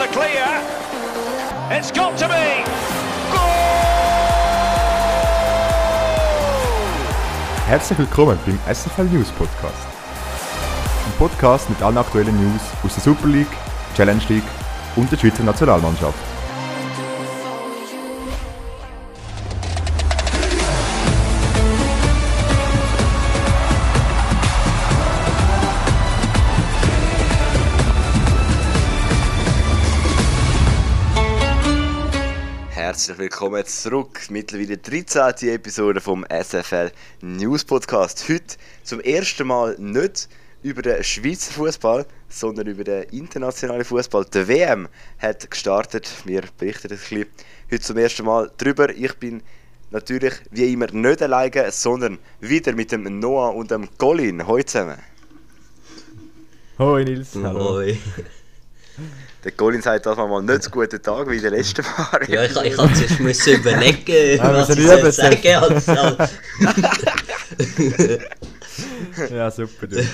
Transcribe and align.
the 0.00 0.06
clear. 0.06 0.46
It's 1.70 1.90
got 1.92 2.16
to 2.18 2.26
be. 2.26 2.64
Herzlich 7.66 7.98
willkommen 7.98 8.38
beim 8.46 8.58
SFL 8.74 9.04
News 9.04 9.30
Podcast. 9.32 9.86
Ein 11.06 11.12
Podcast 11.18 11.68
mit 11.68 11.82
allen 11.82 11.98
aktuellen 11.98 12.34
News 12.40 12.62
aus 12.82 12.94
der 12.94 13.02
Super 13.04 13.28
League, 13.28 13.54
Challenge 13.94 14.22
League 14.28 14.50
und 14.96 15.12
der 15.12 15.18
Schweizer 15.18 15.44
Nationalmannschaft. 15.44 16.29
Herzlich 33.00 33.18
willkommen 33.18 33.64
zurück. 33.64 34.20
Mittlerweile 34.28 34.76
13. 34.76 35.48
Episode 35.48 36.02
vom 36.02 36.22
SFL 36.28 36.92
News 37.22 37.64
Podcast. 37.64 38.28
Heute 38.28 38.56
zum 38.82 39.00
ersten 39.00 39.46
Mal 39.46 39.74
nicht 39.78 40.28
über 40.62 40.82
den 40.82 41.02
Schweizer 41.02 41.50
Fußball, 41.54 42.04
sondern 42.28 42.66
über 42.66 42.84
den 42.84 43.04
internationalen 43.04 43.86
Fußball. 43.86 44.26
Der 44.26 44.46
WM 44.48 44.86
hat 45.18 45.50
gestartet. 45.50 46.12
Wir 46.26 46.42
berichten 46.58 46.88
ein 46.88 46.98
bisschen 46.98 47.24
heute 47.70 47.80
zum 47.80 47.96
ersten 47.96 48.26
Mal 48.26 48.50
darüber. 48.58 48.90
Ich 48.90 49.14
bin 49.14 49.42
natürlich 49.90 50.34
wie 50.50 50.70
immer 50.70 50.92
nicht 50.92 51.22
alleine, 51.22 51.72
sondern 51.72 52.18
wieder 52.40 52.74
mit 52.74 52.92
dem 52.92 53.18
Noah 53.18 53.54
und 53.54 53.70
dem 53.70 53.88
Colin. 53.96 54.46
Heute 54.46 54.66
zusammen. 54.66 54.98
Hoi 56.78 57.04
Nils, 57.04 57.34
hallo. 57.34 57.76
Hoi. 57.76 57.98
Der 59.42 59.52
Colin 59.52 59.80
sagt 59.80 60.04
das 60.04 60.16
mal 60.18 60.42
nicht 60.42 60.62
so 60.64 60.70
guten 60.70 61.02
Tag 61.02 61.30
wie 61.30 61.40
der 61.40 61.50
letzte 61.50 61.82
Mal. 61.82 62.20
Ja, 62.28 62.44
ich, 62.44 62.50
ich 62.54 62.76
habe 62.78 62.92
zuerst 62.92 63.20
müssen 63.20 63.54
überlegen, 63.60 64.36
Ja, 64.36 64.52
was 64.54 64.68
ich 64.70 64.86
soll 64.86 65.12
sagen 65.12 65.54
als, 65.56 65.88
als 65.88 66.30
Ja, 69.30 69.50
super, 69.50 69.86
du. 69.86 70.04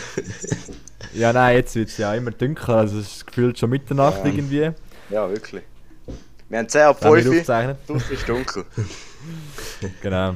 Ja, 1.12 1.32
nein, 1.32 1.56
jetzt 1.56 1.74
wird 1.74 1.88
es 1.88 1.96
ja 1.98 2.14
immer 2.14 2.30
dunkler, 2.30 2.76
also 2.76 2.98
es 3.00 3.16
ist 3.16 3.26
gefühlt 3.26 3.58
schon 3.58 3.70
Mitternacht 3.70 4.18
Ja. 4.24 4.30
irgendwie. 4.30 4.70
Ja, 5.10 5.28
wirklich. 5.28 5.62
Wir 6.48 6.58
haben 6.58 6.68
10 6.68 6.80
ab 6.82 6.98
Wenn 7.02 7.14
wir 7.14 7.44
5 7.44 7.48
Uhr. 7.88 8.00
ist 8.10 8.28
dunkel. 8.28 8.64
Genau. 10.02 10.34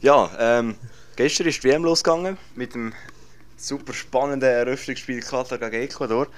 Ja, 0.00 0.30
ähm, 0.38 0.76
gestern 1.16 1.48
ist 1.48 1.62
die 1.64 1.68
WM 1.68 1.82
losgegangen 1.84 2.38
mit 2.54 2.74
dem 2.74 2.92
super 3.56 3.92
spannenden 3.92 4.48
Eröffnungsspiel 4.48 5.20
Katar 5.20 5.58
gegen 5.58 5.82
Ecuador. 5.82 6.28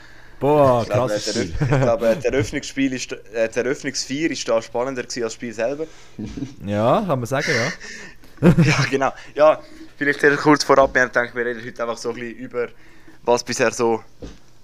Boah, 0.43 0.85
krasses 0.85 1.31
Spiel. 1.31 1.55
ich 1.61 1.69
glaube, 1.69 2.17
der 2.17 2.33
Eröffnungsspiel 2.33 2.93
ist, 2.95 3.13
äh, 3.13 3.49
die 3.49 3.59
Eröffnungsfeier 3.61 4.29
ist 4.29 4.49
da 4.49 4.61
spannender 4.61 5.03
als 5.03 5.15
das 5.15 5.35
Spiel 5.35 5.55
selber. 5.55 5.87
Ja, 6.67 7.05
kann 7.07 7.21
man 7.21 7.27
sagen, 7.27 7.53
ja. 7.53 8.49
ja, 8.65 8.85
genau. 8.91 9.13
Ja, 9.37 9.61
vielleicht 9.97 10.21
kurz 10.39 10.65
vorab, 10.65 10.93
wir 10.95 11.03
haben 11.03 11.13
gedacht, 11.13 11.33
wir 11.33 11.47
reden 11.47 11.65
heute 11.65 11.81
einfach 11.83 11.97
so 11.97 12.09
ein 12.09 12.17
bisschen 12.17 12.37
über, 12.39 12.69
was 13.23 13.45
bisher 13.45 13.71
so 13.71 14.03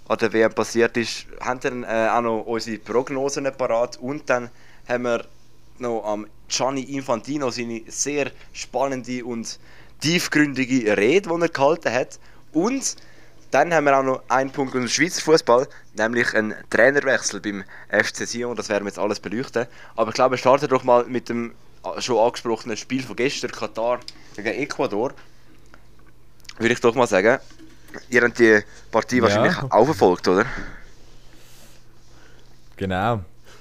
an 0.08 0.18
der 0.18 0.32
WM 0.32 0.52
passiert 0.52 0.96
ist. 0.96 1.26
Haben 1.38 1.60
dann 1.60 1.84
äh, 1.84 2.08
auch 2.10 2.22
noch 2.22 2.40
unsere 2.40 2.78
Prognosen 2.78 3.48
parat 3.56 3.98
und 3.98 4.28
dann 4.28 4.50
haben 4.88 5.04
wir 5.04 5.26
noch 5.78 6.02
am 6.04 6.26
Gianni 6.48 6.82
Infantino 6.82 7.52
seine 7.52 7.82
sehr 7.86 8.32
spannende 8.52 9.24
und 9.24 9.60
tiefgründige 10.00 10.96
Rede, 10.96 11.28
die 11.28 11.40
er 11.40 11.48
gehalten 11.48 11.92
hat. 11.92 12.18
Und 12.52 12.96
dann 13.50 13.72
haben 13.72 13.84
wir 13.84 13.98
auch 13.98 14.02
noch 14.02 14.22
einen 14.28 14.50
Punkt 14.50 14.74
dem 14.74 14.88
Schweizer 14.88 15.22
Fußball, 15.22 15.66
nämlich 15.94 16.34
einen 16.34 16.54
Trainerwechsel 16.70 17.40
beim 17.40 17.64
FC 17.90 18.26
Sion. 18.26 18.56
Das 18.56 18.68
werden 18.68 18.84
wir 18.84 18.88
jetzt 18.90 18.98
alles 18.98 19.20
beleuchten. 19.20 19.66
Aber 19.96 20.10
ich 20.10 20.14
glaube, 20.14 20.32
wir 20.34 20.38
starten 20.38 20.68
doch 20.68 20.84
mal 20.84 21.04
mit 21.04 21.28
dem 21.28 21.52
schon 22.00 22.18
angesprochenen 22.18 22.76
Spiel 22.76 23.02
von 23.02 23.16
gestern, 23.16 23.50
Katar 23.50 24.00
gegen 24.36 24.48
Ecuador. 24.48 25.12
Würde 26.58 26.74
ich 26.74 26.80
doch 26.80 26.94
mal 26.94 27.06
sagen. 27.06 27.38
Ihr 28.10 28.22
habt 28.22 28.38
die 28.38 28.60
Partie 28.90 29.16
Ja. 29.16 29.22
wahrscheinlich 29.22 29.56
auch 29.70 29.84
verfolgt, 29.84 30.28
oder? 30.28 30.44
Genau. 32.76 33.20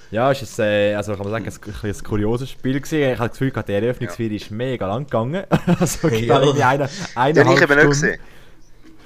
Ja, 0.10 0.32
ist 0.32 0.42
es, 0.42 0.58
äh, 0.60 0.94
also 0.96 1.14
kann 1.16 1.30
man 1.30 1.32
sagen, 1.32 1.46
ein, 1.46 1.74
ein, 1.84 1.90
ein 1.96 2.04
kurioses 2.04 2.50
Spiel 2.50 2.80
gewesen. 2.80 3.12
Ich 3.12 3.20
habe 3.20 3.30
das 3.30 3.38
Gefühl, 3.38 3.52
der 3.52 3.82
Eröffnungsfeier 3.84 4.32
ist 4.32 4.52
mega 4.52 4.88
lang 4.88 5.04
gegangen. 5.04 5.44
also 5.80 6.08
Ja. 6.08 6.20
genau 6.20 6.42
irgendwie 6.42 6.64
eine, 6.64 6.90
eine 7.16 7.34
Den 7.34 7.52
ich 7.52 7.62
eben 7.62 7.76
nicht 7.76 7.80
Stunde. 7.80 7.88
gesehen. 7.90 8.20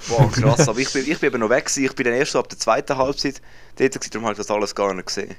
Boah, 0.08 0.30
krass. 0.32 0.68
Aber 0.68 0.80
ich 0.80 0.92
bin, 0.92 1.10
ich 1.10 1.20
bin 1.20 1.28
eben 1.28 1.40
noch 1.40 1.50
weg. 1.50 1.66
Gewesen. 1.66 1.86
Ich 1.86 1.96
bin 1.96 2.06
dann 2.06 2.16
erst 2.16 2.32
so 2.32 2.40
ab 2.40 2.50
der 2.50 2.58
zweiten 2.58 2.98
Halbzeit 2.98 3.42
dort, 3.78 3.94
gewesen, 3.94 4.10
darum 4.12 4.26
habe 4.26 4.34
ich 4.34 4.38
das 4.38 4.52
alles 4.52 4.76
gar 4.76 4.94
nicht 4.94 5.08
gesehen. 5.08 5.36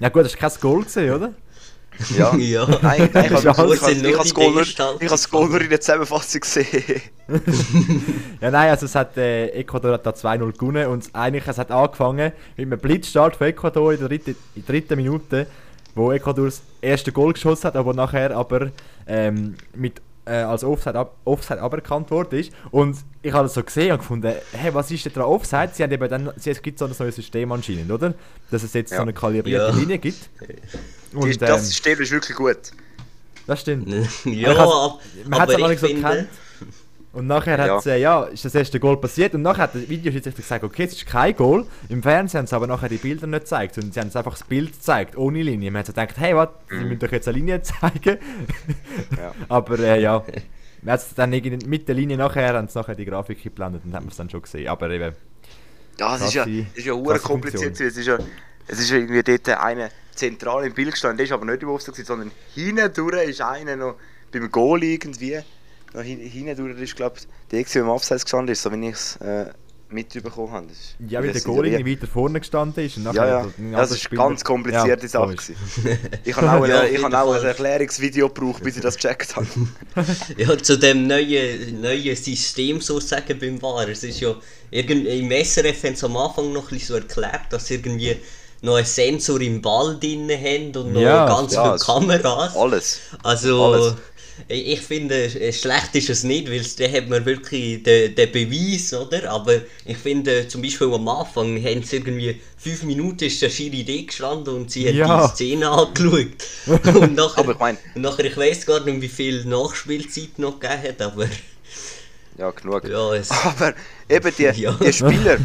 Ja 0.00 0.08
gut, 0.08 0.24
das 0.24 0.40
war 0.40 0.50
kein 0.50 0.60
Goal 0.60 0.84
gesehen, 0.84 1.14
oder? 1.14 1.34
Ja. 2.16 2.34
Ja. 2.36 2.66
Nein, 2.82 3.08
nein, 3.12 3.24
ich 3.24 3.46
habe 3.46 5.08
das 5.08 5.30
Goal 5.30 5.48
nur 5.48 5.60
in 5.60 5.70
der 5.70 5.80
Zusammenfassung 5.80 6.40
gesehen. 6.40 7.00
Ja, 8.40 8.50
nein, 8.50 8.70
also 8.70 8.86
es 8.86 8.94
hat, 8.94 9.16
äh, 9.16 9.48
Ecuador 9.48 9.94
hat 9.94 10.04
da 10.04 10.10
2-0 10.10 10.52
gewonnen 10.52 10.86
und 10.88 11.08
eigentlich, 11.14 11.46
es 11.46 11.58
hat 11.58 11.70
angefangen 11.70 12.32
mit 12.56 12.66
einem 12.66 12.78
Blitzstart 12.78 13.36
von 13.36 13.46
Ecuador 13.46 13.92
in 13.92 13.98
der 13.98 14.08
dritten, 14.08 14.36
in 14.54 14.66
der 14.66 14.74
dritten 14.74 14.96
Minute, 14.96 15.46
wo 15.94 16.12
Ecuador 16.12 16.46
das 16.46 16.62
erste 16.82 17.12
Goal 17.12 17.32
geschossen 17.32 17.64
hat, 17.64 17.76
aber 17.76 17.94
nachher 17.94 18.36
aber 18.36 18.70
ähm, 19.06 19.56
mit, 19.74 20.02
äh, 20.26 20.32
als 20.42 20.64
Offside, 20.64 20.98
ab, 20.98 21.16
Offside 21.24 21.62
aberkannt 21.62 22.10
worden 22.10 22.38
ist. 22.38 22.52
Und 22.70 22.96
ich 23.22 23.32
habe 23.32 23.44
das 23.44 23.54
so 23.54 23.62
gesehen 23.62 23.92
und 23.92 23.98
gefunden, 23.98 24.32
hey, 24.52 24.74
was 24.74 24.90
ist 24.90 25.04
denn 25.06 25.12
da 25.14 25.24
Offside? 25.24 25.70
Sie 25.72 25.82
haben 25.82 25.92
eben 25.92 26.08
dann, 26.08 26.30
es 26.36 26.62
gibt 26.62 26.78
so 26.78 26.84
ein 26.84 26.92
neues 26.98 27.14
System 27.16 27.50
anscheinend, 27.52 27.90
oder? 27.90 28.14
Dass 28.50 28.62
es 28.62 28.72
jetzt 28.74 28.90
Ja. 28.90 28.96
so 28.98 29.02
eine 29.02 29.12
kalibrierte 29.12 29.72
Ja. 29.72 29.78
Linie 29.78 29.98
gibt. 29.98 30.28
Und, 31.14 31.40
das 31.40 31.50
ähm, 31.60 31.64
System 31.64 32.00
ist 32.00 32.10
wirklich 32.10 32.36
gut. 32.36 32.58
das 33.46 33.60
stimmt. 33.60 33.88
ja, 34.24 34.52
man 35.26 35.40
hat 35.40 35.48
es 35.48 35.54
aber 35.54 35.54
aber 35.54 35.58
ich 35.60 35.68
nicht 35.68 35.80
so 35.80 35.86
finde, 35.86 36.02
gekannt. 36.02 36.28
Und 37.16 37.26
nachher 37.28 37.58
Ja. 37.58 37.76
hat's, 37.76 37.86
äh, 37.86 37.96
ja, 37.96 38.24
ist 38.24 38.44
das 38.44 38.54
erste 38.54 38.78
Goal 38.78 38.98
passiert 38.98 39.34
und 39.34 39.40
nachher 39.40 39.62
hat 39.62 39.74
der 39.74 39.88
Videoschiedsrichter 39.88 40.42
gesagt, 40.42 40.64
okay, 40.64 40.84
es 40.84 40.92
ist 40.92 41.06
kein 41.06 41.34
Goal. 41.34 41.64
Im 41.88 42.02
Fernsehen 42.02 42.40
haben 42.40 42.46
sie 42.46 42.54
aber 42.54 42.66
nachher 42.66 42.90
die 42.90 42.98
Bilder 42.98 43.26
nicht 43.26 43.40
gezeigt, 43.40 43.74
sondern 43.74 43.92
sie 43.92 44.00
haben 44.00 44.14
einfach 44.14 44.32
das 44.38 44.44
Bild 44.44 44.72
gezeigt, 44.72 45.16
ohne 45.16 45.42
Linie. 45.42 45.70
Man 45.70 45.78
hat 45.78 45.86
so 45.86 45.94
gedacht, 45.94 46.18
hey, 46.18 46.36
was, 46.36 46.50
sie 46.68 46.76
müssen 46.76 46.98
doch 46.98 47.10
jetzt 47.10 47.26
eine 47.26 47.38
Linie 47.38 47.62
zeigen. 47.62 48.18
Ja. 49.16 49.34
aber 49.48 49.78
äh, 49.78 50.02
ja, 50.02 50.22
man 50.82 50.92
hat's 50.92 51.14
dann 51.14 51.30
mit 51.30 51.88
der 51.88 51.94
Linie 51.94 52.18
nachher, 52.18 52.52
haben 52.52 52.68
sie 52.68 52.78
nachher 52.78 52.94
die 52.94 53.06
Grafik 53.06 53.42
geblendet 53.42 53.80
und 53.86 53.94
hat 53.94 54.02
man 54.02 54.10
es 54.10 54.16
dann 54.16 54.28
schon 54.28 54.42
gesehen. 54.42 54.68
Aber 54.68 54.90
eben, 54.90 55.14
Ja, 55.98 56.16
es 56.16 56.22
ist 56.22 56.34
ja, 56.34 56.44
ist 56.44 56.84
ja 56.84 57.18
kompliziert. 57.18 57.80
Es 57.80 57.96
ist 57.96 58.06
ja, 58.06 58.18
es 58.66 58.78
ist 58.78 58.90
irgendwie 58.90 59.22
dort 59.22 59.48
einer 59.58 59.88
zentral 60.14 60.66
im 60.66 60.74
Bild 60.74 60.90
gestanden, 60.90 61.16
der 61.16 61.24
ist 61.24 61.32
aber 61.32 61.46
nicht 61.46 61.62
im 61.62 61.70
Offside, 61.70 62.04
sondern 62.04 62.30
hinten 62.54 62.92
durch 62.92 63.26
ist 63.26 63.40
einer 63.40 63.74
noch 63.76 63.94
beim 64.30 64.50
Goal 64.50 64.84
irgendwie. 64.84 65.40
Noch 65.94 66.02
hin, 66.02 66.20
hinten 66.20 66.56
durch 66.56 66.80
ist, 66.80 66.96
glaube 66.96 67.16
ich, 67.18 67.26
der, 67.50 67.62
der 67.62 67.82
im 67.82 67.90
Abseits 67.90 68.24
gestanden 68.24 68.52
ist, 68.52 68.62
so 68.62 68.72
wie 68.72 68.88
ich 68.88 68.94
es 68.94 69.16
äh, 69.16 69.46
mitbekommen 69.88 70.52
habe. 70.52 70.66
Ja, 71.08 71.22
wie 71.22 71.30
der 71.30 71.40
Goal 71.40 71.66
irgendwie 71.66 71.96
weiter 71.96 72.06
vorne 72.06 72.40
gestanden 72.40 72.84
ist. 72.84 72.96
Ja, 72.96 73.12
ja. 73.12 73.24
ja 73.42 73.76
das 73.76 73.92
ist 73.92 74.08
eine 74.10 74.18
ganz 74.18 74.44
komplizierte 74.44 75.04
Ja, 75.04 75.08
Sache. 75.08 75.36
Ich 76.24 76.36
habe 76.36 76.50
auch, 76.50 76.66
Ja, 76.68 76.80
auf 76.80 76.86
ein, 76.86 76.94
ich 76.94 77.02
habe 77.02 77.18
auch 77.18 77.34
ein. 77.34 77.44
Erklärungsvideo 77.44 78.28
gebraucht, 78.28 78.62
bis 78.62 78.76
ich 78.76 78.82
das 78.82 78.96
gecheckt 78.96 79.36
habe. 79.36 79.46
Ja, 80.36 80.58
zu 80.58 80.76
dem 80.78 81.06
neuen, 81.06 81.80
neuen 81.80 82.16
System 82.16 82.80
sozusagen 82.80 83.38
beim 83.38 83.62
VAR. 83.62 83.88
Es 83.88 84.02
ist 84.02 84.20
ja, 84.20 84.34
irgend, 84.70 85.06
im 85.06 85.30
SRF 85.30 85.84
haben 85.84 85.96
sie 85.96 86.06
am 86.06 86.16
Anfang 86.16 86.52
noch 86.52 86.64
ein 86.64 86.68
bisschen 86.70 86.88
so 86.88 86.94
erklärt, 86.94 87.42
dass 87.50 87.66
sie 87.66 87.74
irgendwie 87.74 88.16
noch 88.62 88.76
einen 88.76 88.86
Sensor 88.86 89.40
im 89.40 89.62
Ball 89.62 89.98
drin 90.00 90.28
haben 90.30 90.76
und 90.76 90.92
noch 90.94 91.00
Ja, 91.00 91.26
ganz 91.26 91.54
ja, 91.54 91.76
viele 91.76 91.78
Kameras. 91.78 92.56
Alles. 92.56 93.00
Also, 93.22 93.64
Alles. 93.64 93.94
Ich 94.48 94.80
finde, 94.80 95.30
schlecht 95.52 95.94
ist 95.94 96.10
es 96.10 96.22
nicht, 96.24 96.50
weil 96.50 96.62
da 96.62 96.96
hat 96.98 97.08
man 97.08 97.24
wirklich 97.24 97.82
den, 97.82 98.14
den 98.14 98.32
Beweis, 98.32 98.92
oder? 98.94 99.30
Aber 99.30 99.54
ich 99.84 99.96
finde, 99.96 100.46
zum 100.48 100.62
Beispiel 100.62 100.92
am 100.92 101.08
Anfang 101.08 101.56
haben 101.62 101.82
sie 101.82 101.96
irgendwie 101.96 102.40
fünf 102.56 102.82
Minuten 102.82 103.24
ist 103.24 103.40
der 103.42 103.50
Schiri 103.50 103.82
D 103.84 104.02
gestanden 104.02 104.54
und 104.54 104.70
sie 104.70 104.88
Ja. 104.90 105.08
hat 105.08 105.30
die 105.32 105.34
Szene 105.34 105.68
angeschaut. 105.70 106.26
Und 106.96 107.14
nachher, 107.14 107.38
Aber 107.38 107.52
ich 107.52 107.58
mein- 107.58 107.78
und 107.94 108.02
nachher, 108.02 108.24
ich 108.24 108.36
weiß 108.36 108.66
gar 108.66 108.80
nicht, 108.84 109.00
wie 109.00 109.08
viel 109.08 109.44
Nachspielzeit 109.44 110.38
noch 110.38 110.58
gegeben 110.60 110.82
hat, 110.82 111.02
aber 111.02 111.26
Ja, 112.38 112.50
genug. 112.50 112.88
ja, 112.88 113.14
es, 113.14 113.30
Aber 113.30 113.74
eben 114.08 114.32
die, 114.36 114.42
Ja. 114.62 114.72
die 114.72 114.92
Spieler, 114.92 115.38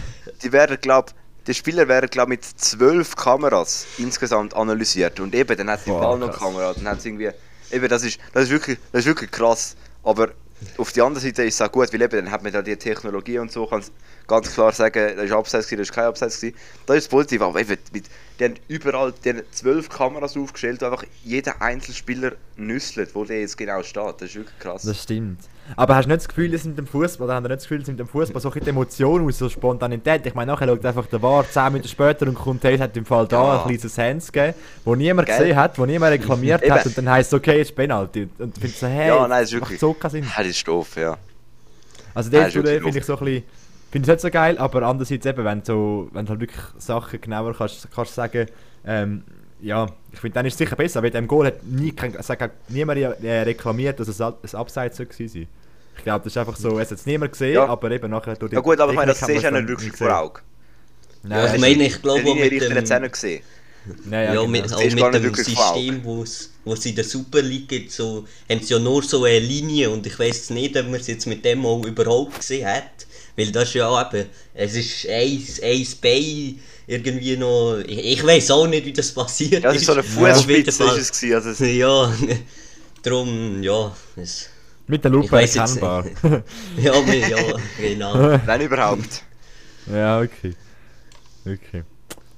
die 0.43 0.51
werden 0.51 0.77
glaub, 0.81 1.11
die 1.47 1.53
Spieler 1.53 1.88
werden 1.88 2.09
glaub, 2.09 2.27
mit 2.27 2.43
zwölf 2.43 3.15
Kameras 3.15 3.85
insgesamt 3.97 4.53
analysiert 4.55 5.19
und 5.19 5.33
eben 5.33 5.57
dann 5.57 5.69
hat 5.69 5.85
die 5.85 5.89
Ball 5.91 6.17
noch. 6.19 6.38
Kamera, 6.38 6.73
dann 6.73 6.88
hat 6.88 7.01
sie 7.01 7.09
irgendwie, 7.09 7.29
eben 7.71 7.88
das 7.88 8.03
ist, 8.03 8.19
das 8.33 8.44
ist 8.44 8.50
wirklich, 8.50 8.77
das 8.91 9.01
ist 9.01 9.07
wirklich 9.07 9.31
krass. 9.31 9.75
Aber 10.03 10.31
auf 10.77 10.91
die 10.91 11.01
andere 11.01 11.23
Seite 11.23 11.44
ist 11.44 11.56
es 11.56 11.62
auch 11.62 11.71
gut, 11.71 11.91
weil 11.91 12.01
eben 12.01 12.25
dann 12.25 12.31
hat 12.31 12.44
man 12.44 12.51
da 12.51 12.62
die 12.62 12.75
Technologie 12.75 13.39
und 13.39 13.51
so, 13.51 13.65
kann 13.65 13.83
ganz 14.27 14.53
klar 14.53 14.71
sagen, 14.71 15.15
das 15.15 15.25
ist 15.25 15.31
Abseits 15.31 15.68
das 15.69 15.79
ist 15.79 15.91
kein 15.91 16.06
Abseits 16.06 16.39
gewesen. 16.39 16.57
Das 16.85 16.97
ist 16.97 17.06
das 17.06 17.09
Positive, 17.09 17.45
aber 17.45 17.59
eben, 17.59 17.77
mit, 17.91 18.06
die 18.39 18.44
haben 18.45 18.56
überall 18.68 19.13
die 19.23 19.29
haben 19.29 19.41
zwölf 19.51 19.89
Kameras 19.89 20.38
aufgestellt, 20.38 20.81
wo 20.81 20.85
einfach 20.85 21.03
jeder 21.23 21.62
Einzelspieler 21.62 22.33
nüsselt, 22.56 23.15
wo 23.15 23.25
der 23.25 23.41
jetzt 23.41 23.57
genau 23.57 23.83
steht. 23.83 24.15
Das 24.19 24.29
ist 24.29 24.35
wirklich 24.35 24.59
krass. 24.59 24.83
Das 24.83 25.03
stimmt. 25.03 25.39
Aber 25.75 25.95
hast 25.95 26.05
du 26.05 26.09
nicht 26.09 26.21
das 26.21 26.27
Gefühl, 26.27 26.51
dass 26.51 26.63
mit 26.65 26.77
dem 26.77 26.87
Fußball, 26.87 27.25
oder 27.25 27.35
haben 27.35 27.43
nicht 27.43 27.53
das 27.55 27.63
Gefühl, 27.63 27.79
dass 27.79 27.87
mit 27.87 27.99
dem 27.99 28.07
Fußball 28.07 28.41
so 28.41 28.49
ein 28.49 28.53
bisschen 28.53 28.69
Emotion 28.69 29.25
aus, 29.25 29.37
so 29.37 29.47
Spontanität? 29.47 30.25
Ich 30.25 30.33
meine, 30.35 30.51
nachher 30.51 30.67
schaut 30.67 30.85
einfach 30.85 31.05
der 31.05 31.21
War 31.21 31.49
10 31.49 31.63
Minuten 31.71 31.87
später 31.87 32.27
und 32.27 32.35
kommt, 32.35 32.63
hey, 32.63 32.77
hat 32.77 32.95
im 32.97 33.05
Fall 33.05 33.27
da 33.27 33.41
Ja. 33.57 33.61
ein 33.63 33.67
kleines 33.67 33.97
Hands 33.97 34.31
gegeben, 34.31 34.57
wo 34.83 34.95
niemand 34.95 35.27
Gell? 35.27 35.37
gesehen 35.37 35.55
hat, 35.55 35.77
wo 35.79 35.85
niemand 35.85 36.11
reklamiert 36.13 36.69
hat 36.69 36.85
und 36.85 36.97
dann 36.97 37.09
heisst 37.09 37.31
es, 37.31 37.37
okay, 37.39 37.57
jetzt 37.59 37.75
Penalty. 37.75 38.27
Und 38.37 38.55
du 38.55 38.59
findest 38.59 38.79
so, 38.81 38.87
hey, 38.87 39.07
Ja, 39.07 39.27
nein, 39.27 39.29
das 39.41 39.41
ist 39.43 39.51
macht 39.53 39.61
wirklich- 39.69 39.79
so 39.79 39.93
keinen 39.93 40.11
Sinn. 40.11 40.23
Ja, 40.25 40.37
das 40.43 40.47
ist 40.47 40.67
doof, 40.67 40.95
ja. 40.97 41.17
Also 42.13 42.29
das 42.29 42.53
wirklich 42.53 42.81
finde 42.83 42.99
ich 42.99 43.05
so 43.05 43.17
ein 43.17 43.25
bisschen, 43.25 43.43
finde 43.91 44.05
ich 44.05 44.13
nicht 44.15 44.21
so 44.21 44.29
geil, 44.29 44.57
aber 44.57 44.81
andererseits 44.83 45.25
eben, 45.25 45.45
wenn 45.45 45.59
du, 45.59 45.63
so, 45.65 46.09
wenn 46.11 46.25
du 46.25 46.29
halt 46.31 46.39
wirklich 46.41 46.61
Sachen 46.77 47.21
genauer 47.21 47.53
kannst, 47.55 47.87
kannst 47.95 48.15
sagen, 48.15 48.47
ähm, 48.85 49.23
ja, 49.61 49.87
ich 50.11 50.19
finde, 50.19 50.35
dann 50.35 50.45
ist 50.45 50.53
es 50.53 50.57
sicher 50.57 50.75
besser, 50.75 50.99
aber 50.99 51.07
in 51.07 51.13
dem 51.13 51.27
Goal 51.27 51.45
hat 51.47 51.63
nie, 51.63 51.91
kein, 51.91 52.15
es 52.15 52.29
hat 52.29 52.51
niemand 52.69 52.99
äh, 52.99 53.41
reklamiert, 53.41 53.99
dass 53.99 54.07
es 54.07 54.19
ein 54.21 54.33
Abseits 54.53 54.97
gewesen 54.97 55.27
sein. 55.27 55.47
Ich 55.97 56.03
glaube, 56.03 56.23
das 56.23 56.33
ist 56.33 56.37
einfach 56.37 56.55
so, 56.55 56.79
es 56.79 56.89
hat 56.89 56.97
es 56.97 57.05
niemand 57.05 57.31
gesehen, 57.33 57.55
Ja. 57.55 57.65
aber 57.67 57.91
eben 57.91 58.09
nachher 58.09 58.35
durch 58.35 58.49
die 58.49 58.55
Ja 58.55 58.61
gut, 58.61 58.79
aber 58.79 58.91
ich 58.91 58.95
meine, 58.97 59.11
das 59.11 59.19
du 59.19 59.31
ja 59.31 59.41
hat 59.43 59.53
nicht 59.53 59.67
wirklich 59.67 59.93
vor 59.93 60.17
Augen. 60.17 60.39
Nein, 61.23 61.37
Ja, 61.39 61.45
ich 61.45 61.51
das- 61.51 61.61
meine, 61.61 61.85
ich 61.85 62.01
glaube 62.01 62.23
mit 62.23 62.27
Linienrichter 62.35 62.75
hat 62.75 62.83
es 62.83 62.91
auch 62.91 62.95
dem, 62.95 63.01
nicht 63.03 63.13
gesehen. 63.13 63.43
Nein, 64.05 64.11
ja, 64.11 64.21
ja, 64.21 64.31
genau. 64.31 64.47
mit, 64.47 64.65
Das 64.65 64.73
auch 64.73 64.77
gar 64.95 65.11
mit 65.11 65.23
dem. 65.23 65.33
System, 65.35 66.03
wo's 66.03 66.51
wo's 66.65 66.85
in 66.85 66.95
der 66.95 67.03
Super 67.03 67.41
League 67.41 67.67
gibt, 67.67 67.91
so, 67.91 68.25
haben 68.49 68.61
sie 68.61 68.73
ja 68.73 68.79
nur 68.79 69.01
so 69.03 69.23
eine 69.23 69.39
Linie 69.39 69.89
und 69.89 70.05
ich 70.05 70.17
weiß 70.19 70.51
nicht, 70.51 70.77
ob 70.77 70.85
man 70.85 70.95
es 70.95 71.07
jetzt 71.07 71.25
mit 71.27 71.43
dem 71.43 71.65
auch 71.65 71.83
überhaupt 71.85 72.37
gesehen 72.39 72.67
hat. 72.67 73.07
Weil 73.35 73.51
das 73.51 73.69
ist 73.69 73.75
ja 73.75 73.87
auch 73.87 74.13
eben, 74.13 74.27
es 74.53 74.75
ist 74.75 75.07
ein, 75.07 75.43
ein 75.63 75.87
Bein 76.01 76.59
irgendwie 76.87 77.37
noch, 77.37 77.77
ich, 77.87 77.99
ich 77.99 78.25
weiß 78.25 78.51
auch 78.51 78.67
nicht, 78.67 78.85
wie 78.85 78.93
das 78.93 79.11
passiert 79.11 79.63
Ja, 79.63 79.71
es 79.71 79.77
ist 79.77 79.85
so 79.85 79.93
eine 79.93 80.03
Fußspitze 80.03 80.71
Fall. 80.71 80.97
ist 80.97 81.23
es. 81.23 81.45
Also 81.45 81.65
Ja, 81.65 82.13
darum, 83.01 83.63
ja, 83.63 83.95
es, 84.15 84.49
Mit 84.87 85.03
der 85.03 85.11
Lupe 85.11 85.39
erkennbar. 85.39 86.05
ja, 86.77 86.93
ja, 86.93 87.37
genau. 87.79 88.13
wenn 88.45 88.61
überhaupt. 88.61 89.23
ja, 89.91 90.19
okay. 90.19 90.53
Okay. 91.45 91.83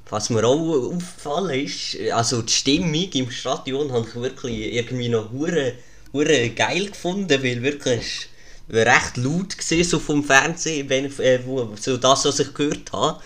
Was 0.10 0.30
mir 0.30 0.46
auch 0.46 0.92
aufgefallen 0.94 1.66
ist, 1.66 1.98
also 2.12 2.44
die 2.44 2.54
Stimmung 2.54 3.10
im 3.14 3.32
Stadion 3.32 3.92
habe 3.92 4.06
ich 4.08 4.16
wirklich 4.16 4.74
irgendwie 4.74 5.10
noch 5.10 5.32
hure, 5.32 5.74
hure 6.14 6.50
geil 6.50 6.88
gefunden, 6.88 7.42
weil 7.44 7.64
wirklich 7.64 8.30
recht 8.70 9.18
laut 9.18 9.58
gesehen 9.58 9.84
so 9.84 10.00
vom 10.00 10.24
Fernsehen, 10.24 10.90
wenn, 10.90 11.06
äh, 11.20 11.40
wo, 11.46 11.70
so 11.80 11.98
das, 11.98 12.26
was 12.26 12.40
ich 12.40 12.54
gehört 12.54 12.92
habe. 12.94 13.20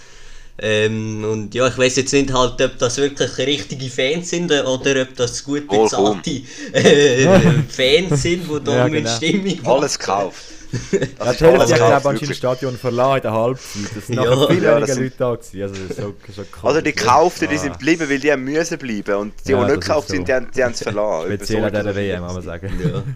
Ähm, 0.59 1.23
und 1.23 1.53
ja, 1.53 1.67
ich 1.67 1.77
weiß 1.77 1.97
jetzt 1.97 2.11
nicht 2.13 2.33
halt, 2.33 2.59
ob 2.59 2.79
das 2.79 2.97
wirklich 2.97 3.37
richtige 3.37 3.89
Fans 3.91 4.31
sind 4.31 4.49
äh, 4.51 4.61
oder 4.61 5.03
ob 5.03 5.15
das 5.15 5.43
gut 5.43 5.67
bezahlte 5.67 6.41
äh, 6.73 7.27
Fans 7.69 8.23
sind, 8.23 8.49
die 8.49 8.63
da 8.63 8.75
Ja, 8.77 8.83
mit 8.85 9.03
genau. 9.05 9.15
Stimmung 9.17 9.59
Alles 9.65 9.99
gekauft. 9.99 10.43
Ja, 10.91 10.99
Das 11.19 11.35
ist 11.35 11.43
alles 11.43 11.61
hat 11.61 11.67
gekauft, 11.69 11.93
anscheinend 11.93 12.05
das 12.05 12.21
wirklich. 12.21 12.37
Stadion 12.37 12.77
verlassen 12.77 13.15
in 13.17 13.21
der 13.21 13.31
Halbzeit. 13.33 13.81
Es 13.97 14.07
sind 14.07 14.15
Ja. 14.15 14.23
nachher 14.25 14.47
viel 14.47 14.63
Ja, 14.63 14.69
weniger 14.75 14.79
das 14.81 14.89
sind- 14.95 15.03
Leute 15.03 15.15
da 15.17 15.35
gewesen. 15.35 15.61
Also, 15.61 15.73
das 15.75 15.89
ist 15.91 15.97
so, 15.97 16.15
so 16.61 16.67
Also 16.67 16.81
die. 16.81 16.93
Gekauften, 16.95 17.47
die 17.49 17.55
Ah. 17.55 17.59
sind 17.59 17.73
geblieben, 17.73 18.09
weil 18.09 18.19
die 18.19 18.31
haben 18.31 18.43
müssen 18.43 18.77
bleiben. 18.79 19.15
Und 19.15 19.33
die, 19.45 19.51
Ja, 19.51 19.57
die 19.59 19.61
das 19.67 19.71
nicht 19.77 19.87
gekauft 19.87 20.07
so. 20.09 20.13
sind, 20.15 20.27
die 20.27 20.33
haben 20.33 20.47
die 20.53 20.63
haben 20.63 20.73
es 20.73 20.81
verlassen. 20.83 21.27
Speziell 21.27 21.63
an 21.63 21.71
dieser. 21.73 21.95
WM, 21.95 22.21
muss 22.23 22.33
man 22.33 22.41
sagen. 22.43 22.81
Ja. 22.83 23.03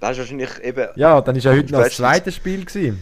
Das 0.00 0.12
ist 0.12 0.18
wahrscheinlich 0.18 0.50
eben... 0.62 0.88
Ja, 0.96 1.20
dann 1.20 1.34
war 1.36 1.42
ja 1.42 1.58
heute 1.58 1.72
noch 1.72 1.82
das 1.82 1.96
zweite 1.96 2.30
Spiel. 2.32 2.64
Gewesen. 2.64 2.98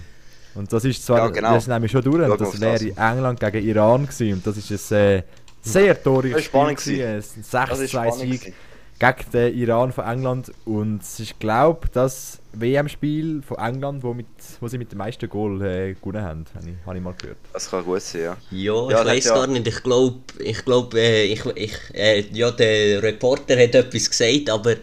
Und 0.54 0.72
das 0.72 0.84
ist 0.84 1.04
zwar, 1.04 1.18
Ja, 1.18 1.28
genau. 1.28 1.54
das 1.54 1.64
ist 1.64 1.68
nämlich 1.68 1.90
schon 1.90 2.02
durch, 2.02 2.30
und 2.30 2.40
das 2.40 2.60
wäre 2.60 2.72
das. 2.74 2.82
England 3.12 3.40
gegen 3.40 3.68
Iran 3.68 4.06
gewesen. 4.06 4.32
Und 4.34 4.46
das 4.46 4.56
ist 4.56 4.92
ein 4.92 4.98
äh, 5.18 5.22
sehr 5.62 6.00
toriges 6.00 6.32
Das 6.36 6.40
ist 6.42 6.46
spannend 6.46 6.80
Spiel 6.80 6.98
gewesen. 6.98 7.34
Ein 7.40 7.44
Das 7.70 7.80
ist 7.80 7.90
spannend 7.90 8.12
6-2-Sieg 8.14 8.40
gewesen. 8.40 8.54
gegen 9.00 9.30
den 9.32 9.58
Iran 9.58 9.92
von 9.92 10.04
England. 10.04 10.52
Und 10.64 11.00
ist, 11.02 11.40
glaube 11.40 11.80
ich, 11.86 11.90
das 11.90 12.38
WM-Spiel 12.52 13.42
von 13.42 13.58
England, 13.58 14.04
wo, 14.04 14.14
mit, 14.14 14.26
wo 14.60 14.68
sie 14.68 14.78
mit 14.78 14.92
dem 14.92 14.98
meisten 14.98 15.28
Goal 15.28 15.60
äh, 15.62 15.94
gewonnen 15.94 16.22
haben. 16.22 16.44
Habe 16.54 16.70
ich, 16.70 16.86
habe 16.86 16.96
ich 16.98 17.02
mal 17.02 17.14
gehört. 17.20 17.38
Das 17.52 17.68
kann 17.68 17.84
gut 17.84 18.00
sein, 18.02 18.22
ja. 18.22 18.36
Ja, 18.52 18.90
Ja, 18.90 19.00
ich 19.00 19.06
weiß 19.08 19.24
ja- 19.24 19.34
gar 19.34 19.46
nicht. 19.48 19.66
Ich 19.66 19.82
glaube, 19.82 20.20
ich 20.38 20.64
glaube, 20.64 21.00
äh, 21.00 21.24
ich, 21.24 21.44
ich, 21.56 21.76
äh, 21.94 22.20
ja, 22.32 22.52
der 22.52 23.02
Reporter 23.02 23.54
hat 23.60 23.74
etwas 23.74 24.08
gesagt, 24.08 24.48
aber 24.50 24.76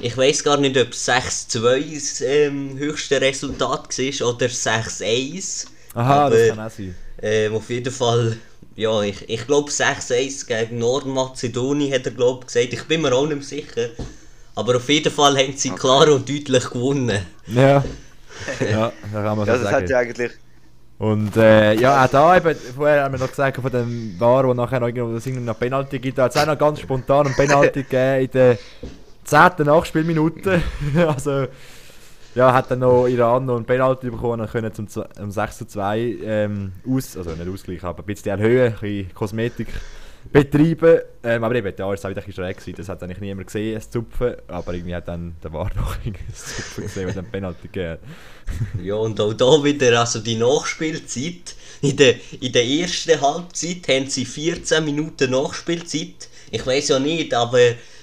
ich 0.00 0.16
weiß 0.16 0.44
gar 0.44 0.58
nicht, 0.58 0.76
ob 0.76 0.88
6-2 0.88 1.94
das 1.94 2.20
ähm, 2.20 2.76
höchste 2.76 3.20
Resultat 3.20 3.98
war 3.98 4.28
oder 4.28 4.46
6-1. 4.46 5.66
Aha, 5.94 6.26
aber, 6.26 6.36
das 6.36 6.48
kann 6.48 6.66
auch 6.66 6.70
sein. 6.70 6.94
Ähm, 7.22 7.54
auf 7.54 7.70
jeden 7.70 7.92
Fall, 7.92 8.36
ja, 8.76 9.02
ich, 9.02 9.28
ich 9.28 9.46
glaube 9.46 9.70
6-1 9.70 10.46
gegen 10.46 10.78
Nordmazedonien 10.78 11.92
hat 11.92 12.06
er 12.06 12.12
glaub, 12.12 12.46
gesagt. 12.46 12.72
Ich 12.72 12.84
bin 12.84 13.02
mir 13.02 13.14
auch 13.14 13.26
nicht 13.26 13.44
sicher. 13.44 13.90
Aber 14.54 14.76
auf 14.76 14.88
jeden 14.88 15.12
Fall 15.12 15.36
haben 15.36 15.56
sie 15.56 15.70
klar 15.70 16.08
und 16.08 16.28
deutlich 16.28 16.70
gewonnen. 16.70 17.18
Ja, 17.46 17.84
ja 18.70 18.92
da 19.12 19.22
kann 19.22 19.36
man 19.36 19.46
so 19.46 19.52
Ja, 19.52 19.58
das 19.58 19.62
sagen. 19.62 19.76
hat 19.76 19.90
ja 19.90 19.98
eigentlich... 19.98 20.32
Und 20.96 21.36
äh, 21.36 21.74
ja, 21.74 22.04
auch 22.04 22.08
da 22.08 22.36
eben, 22.36 22.56
vorher 22.76 23.02
haben 23.02 23.14
wir 23.14 23.18
noch 23.18 23.28
gesagt, 23.28 23.60
von 23.60 23.70
dem 23.70 24.14
War, 24.18 24.46
wo 24.46 24.54
nachher 24.54 24.78
noch 24.78 24.86
irgendwo 24.86 25.12
das 25.12 25.26
irgendwie 25.26 25.44
noch 25.44 25.58
Penalty 25.58 25.98
gibt, 25.98 26.18
da 26.18 26.24
hat 26.24 26.36
es 26.36 26.40
auch 26.40 26.46
noch 26.46 26.56
ganz 26.56 26.80
spontan 26.80 27.26
einen 27.26 27.34
Penalty 27.34 27.82
gegeben 27.90 28.24
in 28.24 28.30
der 28.30 28.58
10. 29.24 29.52
Nachspielminute. 29.64 30.62
also, 31.08 31.46
ja, 32.34 32.52
hat 32.52 32.70
dann 32.70 32.80
noch 32.80 33.06
Iran 33.06 33.46
noch 33.46 33.56
einen 33.56 33.64
Penalty 33.64 34.10
bekommen 34.10 34.40
und 34.40 34.50
können 34.50 34.72
zum, 34.74 34.88
Z- 34.88 35.06
um 35.20 35.30
6 35.30 35.58
zu 35.58 35.66
2 35.66 35.98
ähm, 36.24 36.72
aus, 36.88 37.16
also 37.16 37.30
nicht 37.30 37.48
ausgleichen, 37.48 37.88
aber 37.88 38.02
ein 38.02 38.06
bisschen 38.06 38.30
erhöhen, 38.38 38.72
ein 38.74 38.80
bisschen 38.80 39.14
Kosmetik 39.14 39.68
betreiben. 40.32 41.00
Ähm, 41.22 41.44
aber 41.44 41.54
eben, 41.54 41.78
war 41.78 41.92
es 41.94 42.04
auch 42.04 42.10
wieder 42.10 42.22
ein 42.24 42.32
schräg 42.32 42.56
gewesen, 42.58 42.76
das 42.76 42.88
hat 42.88 43.02
eigentlich 43.02 43.20
niemand 43.20 43.46
gesehen, 43.46 43.74
das 43.74 43.90
Zupfen, 43.90 44.34
aber 44.48 44.74
irgendwie 44.74 44.94
hat 44.94 45.06
dann 45.06 45.36
der 45.42 45.52
War 45.52 45.70
noch 45.76 45.96
das 46.28 46.44
Zupfen 46.56 46.84
gesehen 46.84 47.08
und 47.08 47.16
dann 47.16 47.26
Penalty 47.30 47.68
gegeben. 47.68 47.98
Ja, 48.82 48.96
und 48.96 49.18
auch 49.20 49.32
da 49.32 49.62
wieder, 49.64 49.98
also 50.00 50.18
die 50.20 50.36
Nachspielzeit. 50.36 51.54
In 51.80 51.96
der, 51.96 52.14
in 52.40 52.52
der 52.52 52.64
ersten 52.66 53.18
Halbzeit 53.20 53.88
haben 53.88 54.06
sie 54.08 54.24
14 54.24 54.84
Minuten 54.84 55.30
Nachspielzeit. 55.30 56.28
Ich 56.50 56.66
weiß 56.66 56.88
ja 56.88 56.98
nicht, 56.98 57.34
aber 57.34 57.58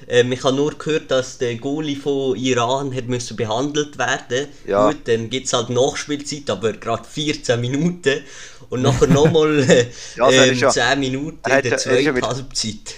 ähm, 0.08 0.32
ich 0.32 0.44
habe 0.44 0.56
nur 0.56 0.78
gehört, 0.78 1.10
dass 1.12 1.38
der 1.38 1.56
Goalie 1.56 1.96
von 1.96 2.36
Iran 2.36 2.94
hat 2.96 3.08
müssen 3.08 3.38
behandelt 3.38 3.98
werden 3.98 4.48
Ja. 4.66 4.88
Gut, 4.90 5.08
dann 5.08 5.30
gibt 5.30 5.46
es 5.48 5.54
halt 5.54 5.70
Nachspielzeit, 5.70 6.50
aber 6.50 6.74
gerade 6.74 7.04
14 7.08 7.60
Minuten. 7.62 8.22
Und 8.70 8.82
nachher 8.82 9.08
nochmal 9.08 9.60
äh, 9.70 9.88
Ja, 10.16 10.30
ähm, 10.30 10.54
ist 10.54 10.62
ja- 10.62 10.70
10 10.70 11.00
Minuten 11.00 11.38
in 11.50 11.62
der 11.62 11.72
er 11.72 11.78
zweiten 11.78 12.22
Halbzeit. 12.26 12.96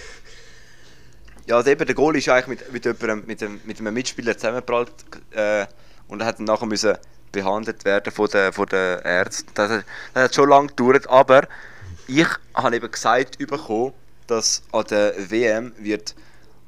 Ja, 1.46 1.58
also 1.58 1.70
eben, 1.72 1.86
der 1.86 1.96
Goal 1.96 2.16
ist 2.16 2.30
eigentlich 2.30 2.48
mit, 2.62 2.72
mit, 2.74 2.86
jemandem, 2.86 3.24
mit, 3.28 3.44
einem, 3.44 3.60
mit 3.66 3.80
einem 3.80 3.94
Mitspieler 3.94 4.38
zusammengeprallt 4.38 4.92
äh, 5.32 5.66
und 6.08 6.22
er 6.22 6.28
hat 6.28 6.40
dann 6.40 6.46
nachher 6.46 6.66
müssen 6.66 6.96
behandelt 7.34 7.84
werden 7.84 8.14
von 8.14 8.30
den, 8.30 8.54
von 8.54 8.66
den 8.68 9.00
Ärzten. 9.00 9.52
Das, 9.54 9.70
hat- 9.70 9.86
das 10.14 10.24
hat 10.24 10.36
schon 10.36 10.50
lange 10.50 10.68
gedauert, 10.70 11.10
aber 11.10 11.48
ich 12.08 12.28
habe 12.54 12.76
eben 12.76 12.90
gesagt 12.92 13.38
bekommen, 13.40 13.92
dass 14.28 14.64
an 14.72 14.86
der 14.90 15.14
WM 15.30 15.74
wird 15.78 16.16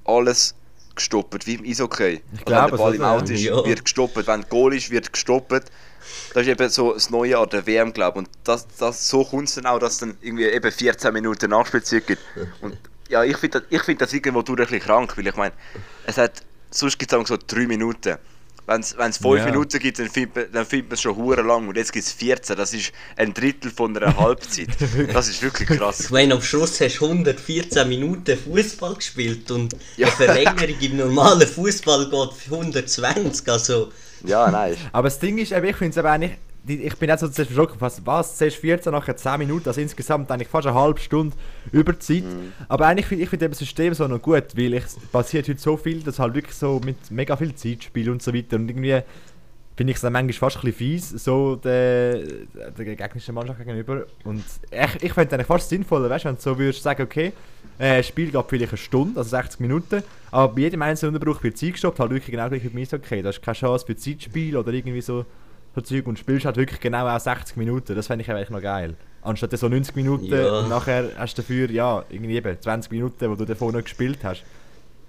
alles 0.06 0.56
gestoppt, 0.96 1.46
wie 1.48 1.56
im 1.56 1.66
Eishockey. 1.66 2.14
Ich 2.14 2.22
Also 2.22 2.38
wenn 2.38 2.46
glaube, 2.46 2.72
der 2.72 2.78
Ball 2.78 2.96
im 2.96 3.02
Out 3.04 3.30
ist, 3.30 3.42
Ja. 3.42 3.66
wird 3.66 3.84
gestoppt. 3.84 4.28
Wenn 4.28 4.46
Goal 4.50 4.74
ist, 4.76 4.90
wird 4.92 5.12
gestoppt. 5.12 5.66
Das 6.34 6.44
ist 6.44 6.48
eben 6.48 6.70
so 6.70 6.94
das 6.94 7.10
Neue 7.10 7.38
an 7.38 7.50
der 7.50 7.66
WM, 7.66 7.92
glaube 7.92 8.20
ich. 8.20 8.28
Und 8.28 8.30
das, 8.44 8.68
das, 8.78 9.10
so 9.10 9.24
kommt 9.26 9.50
es 9.50 9.56
dann 9.56 9.66
auch, 9.66 9.80
dass 9.80 9.94
es 9.94 10.00
dann 10.00 10.18
irgendwie 10.22 10.46
eben 10.46 10.72
14 10.72 11.12
Minuten 11.14 11.50
Nachspielzeit 11.50 12.06
gibt. 12.08 12.22
Und 12.62 12.78
ja, 13.10 13.24
ich 13.24 13.38
finde 13.38 13.60
das, 13.62 13.68
ich 13.70 13.82
find 13.84 14.02
das 14.02 14.14
irgendwo 14.14 14.42
durch 14.42 14.60
ein 14.60 14.66
bisschen 14.68 14.82
krank, 14.82 15.18
weil 15.18 15.28
ich 15.28 15.36
meine, 15.36 15.54
es 16.06 16.18
hat, 16.18 16.44
sonst 16.72 16.98
gibt 17.00 17.12
es 17.12 17.28
so 17.28 17.38
3 17.38 17.68
Minuten. 17.68 18.18
Wenn 18.68 18.82
es 18.82 18.94
5 19.18 19.24
Ja. 19.38 19.46
Minuten 19.46 19.78
gibt, 19.80 20.00
dann 20.00 20.10
findet 20.10 20.36
man, 20.36 20.46
dann 20.52 20.66
findet 20.66 20.90
man 20.90 20.94
es 20.96 21.02
schon 21.02 21.16
hure 21.16 21.42
lang. 21.42 21.68
Und 21.68 21.78
jetzt 21.78 21.94
gibt 21.94 22.06
es 22.06 22.12
14, 22.14 22.56
das 22.56 22.74
ist 22.74 22.92
ein 23.16 23.34
Drittel 23.34 23.70
von 23.72 23.96
einer 23.96 24.16
Halbzeit. 24.18 24.70
Das 25.14 25.28
ist 25.28 25.42
wirklich 25.44 25.70
krass. 25.70 26.00
Ich 26.02 26.10
meine, 26.10 26.34
am 26.34 26.42
Schluss 26.42 26.80
hast 26.82 26.98
du 27.00 27.06
114 27.06 27.88
Minuten 27.88 28.38
Fußball 28.38 28.96
gespielt 28.96 29.52
und 29.52 29.76
Ja. 29.98 30.08
eine 30.08 30.16
Verlängerung 30.16 30.80
im 30.82 30.98
normalen 30.98 31.48
Fußball 31.48 32.10
geht 32.10 32.34
für 32.34 32.56
120. 32.56 33.48
Also, 33.50 33.92
Ja, 34.24 34.50
nein. 34.50 34.76
Aber 34.92 35.10
das 35.10 35.20
Ding 35.20 35.38
ist, 35.38 35.52
ich 35.52 35.76
finde 35.76 35.90
es 35.92 35.98
eben 35.98 36.08
eigentlich, 36.08 36.32
ich 36.68 36.96
bin 36.98 37.10
jetzt 37.10 37.22
so 37.22 37.28
zuerst 37.28 37.52
verschrocken, 37.52 37.80
was, 37.80 38.06
was, 38.06 38.38
zuerst 38.38 38.58
14, 38.58 38.92
nachher 38.92 39.16
10 39.16 39.40
Minuten, 39.40 39.68
also 39.68 39.82
insgesamt 39.82 40.32
eigentlich 40.32 40.48
fast 40.48 40.68
eine 40.68 40.76
halbe 40.76 41.00
Stunde 41.00 41.36
Überzeit. 41.72 42.24
Aber 42.68 42.88
eigentlich 42.88 43.06
finde 43.06 43.24
ich 43.24 43.30
find 43.30 43.42
das 43.42 43.58
System 43.58 43.94
so 43.94 44.08
noch 44.08 44.22
gut, 44.22 44.56
weil 44.56 44.74
es 44.74 44.98
passiert 45.12 45.48
heute 45.48 45.60
so 45.60 45.78
viel, 45.78 46.02
dass 46.02 46.20
halt 46.20 46.34
wirklich 46.34 46.56
so 46.56 46.82
mit 46.84 47.12
mega 47.12 47.36
viel 47.38 47.54
Zeitspiel 47.54 48.10
und 48.10 48.22
so 48.22 48.34
weiter 48.34 48.56
und 48.58 48.70
irgendwie 48.70 49.02
finde 49.76 49.92
ich 49.92 49.98
es 49.98 50.02
dann 50.02 50.14
manchmal 50.14 50.34
fast 50.34 50.58
ein 50.58 50.62
bisschen 50.62 50.78
fies, 50.78 51.10
so 51.10 51.58
der, 51.58 52.20
der 52.78 52.86
gegnerischen 52.86 53.36
Mannschaft 53.36 53.60
gegenüber. 53.60 54.06
Und 54.24 54.44
ich, 54.72 55.04
ich 55.04 55.14
fände 55.14 55.28
es 55.28 55.34
eigentlich 55.34 55.48
fast 55.48 55.70
sinnvoller, 55.70 56.10
weißt 56.10 56.26
du, 56.26 56.30
wenn 56.30 56.36
du 56.36 56.42
so 56.42 56.58
würdest 56.58 56.82
sagen, 56.82 57.04
okay, 57.04 57.34
äh, 57.78 57.98
das 57.98 58.08
Spiel 58.08 58.32
geht 58.32 58.46
vielleicht 58.48 58.72
eine 58.72 58.78
Stunde, 58.78 59.20
also 59.20 59.30
60 59.32 59.60
Minuten, 59.60 60.02
aber 60.32 60.54
bei 60.54 60.62
jedem 60.62 60.82
einzelnen 60.82 61.16
Unterbruch 61.16 61.44
wird 61.44 61.58
Zeit 61.58 61.74
gestoppt, 61.74 62.00
halt 62.00 62.12
wirklich 62.12 62.32
genau 62.32 62.48
gleich 62.48 62.64
wie 62.64 62.70
beim 62.70 62.88
okay, 63.00 63.22
da 63.22 63.30
ist 63.30 63.42
keine 63.42 63.56
Chance 63.56 63.86
für 63.86 63.96
Zeitspiel 63.98 64.56
oder 64.56 64.72
irgendwie 64.72 65.02
so, 65.02 65.26
so 65.75 65.82
Zeug 65.82 66.08
und 66.08 66.17
spielst 66.17 66.46
halt 66.46 66.58
wirklich 66.58 66.79
genau 66.79 67.08
auch 67.08 67.20
60 67.20 67.58
Minuten, 67.58 67.96
das 67.96 68.08
fände 68.08 68.24
ich 68.24 68.32
eigentlich 68.32 68.50
noch 68.50 68.62
geil. 68.62 68.96
Anstatt 69.22 69.58
so 69.58 69.67
90 69.67 69.96
Minuten 69.96 70.25
Ja. 70.32 70.60
und 70.60 70.70
nachher 70.70 71.10
hast 71.17 71.38
du 71.38 71.41
dafür, 71.41 71.70
ja, 71.70 72.03
irgendwie 72.10 72.36
eben 72.36 72.58
20 72.60 72.91
Minuten, 72.91 73.29
wo 73.29 73.36
du 73.36 73.46
davor 73.46 73.72
noch 73.72 73.84
gespielt 73.84 74.20
hast. 74.24 74.44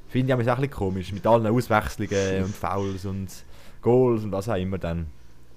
Finde 0.09 0.29
ich 0.29 0.35
auch 0.35 0.39
ein 0.39 0.57
bisschen 0.61 0.71
komisch, 0.71 1.13
mit 1.13 1.27
allen 1.27 1.47
Auswechslungen 1.47 2.45
und 2.45 2.55
Fouls 2.55 3.05
und 3.05 3.29
Goals 3.83 4.25
und 4.25 4.33
was 4.33 4.49
auch 4.49 4.57
immer 4.57 4.79
dann. 4.79 5.07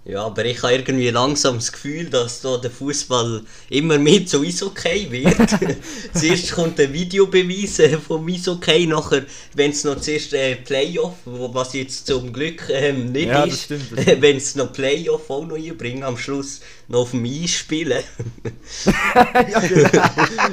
Ja, 0.06 0.24
aber 0.26 0.44
ich 0.46 0.64
habe 0.64 0.74
irgendwie 0.74 1.10
langsam 1.10 1.56
das 1.58 1.72
Gefühl, 1.72 2.10
dass 2.10 2.42
da 2.42 2.58
der 2.58 2.72
Fußball 2.72 3.44
immer 3.70 4.00
mehr 4.00 4.26
zu 4.26 4.42
Eishockey 4.42 5.12
wird. 5.12 5.38
zuerst 6.14 6.52
kommt 6.54 6.80
ein 6.80 6.92
Videobeweis 6.94 7.78
äh, 7.80 7.98
vom 7.98 8.28
Eishockey, 8.28 8.88
nachher, 8.88 9.26
wenn 9.54 9.70
es 9.72 9.84
noch 9.84 10.00
zuerst 10.00 10.34
äh, 10.34 10.56
Playoff, 10.56 11.14
wo- 11.26 11.54
was 11.54 11.74
jetzt 11.74 12.08
zum 12.08 12.34
Glück 12.34 12.64
ähm, 12.72 13.12
nicht 13.12 13.28
Ja, 13.28 13.44
ist, 13.44 13.70
wenn 14.22 14.38
es 14.38 14.56
noch 14.56 14.74
Playoff 14.74 15.30
auch 15.30 15.46
noch 15.46 15.58
einbringen, 15.58 16.02
am 16.04 16.18
Schluss 16.18 16.62
noch 16.88 17.02
auf 17.02 17.12
dem 17.12 17.26
Eis 17.26 17.52
spielen. 17.52 18.02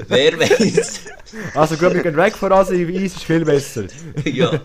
Wer 0.09 0.39
weiß. 0.39 1.01
Also 1.55 1.77
gut, 1.77 1.95
wir 1.95 2.03
gehen 2.03 2.17
weg 2.17 2.37
von 2.37 2.53
Asi, 2.53 2.85
Eis 2.85 3.15
ist 3.15 3.25
viel 3.25 3.45
besser. 3.45 3.85
ja. 4.25 4.61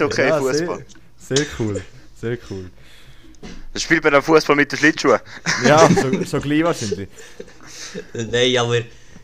Okay, 0.00 0.28
Ja, 0.28 0.38
Fußball. 0.38 0.84
Sehr, 1.18 1.36
sehr 1.36 1.46
cool, 1.58 1.80
sehr 2.20 2.38
cool. 2.50 2.70
Das 3.72 3.82
spielt 3.82 4.04
man 4.04 4.12
dann 4.12 4.22
Fußball 4.22 4.56
mit 4.56 4.70
den 4.72 4.78
Schlittschuhen. 4.78 5.18
Ja, 5.66 5.88
so, 5.88 6.22
so 6.24 6.40
gleich 6.40 6.62
wahrscheinlich. 6.64 7.08
Nein, 8.12 8.56
aber 8.58 8.78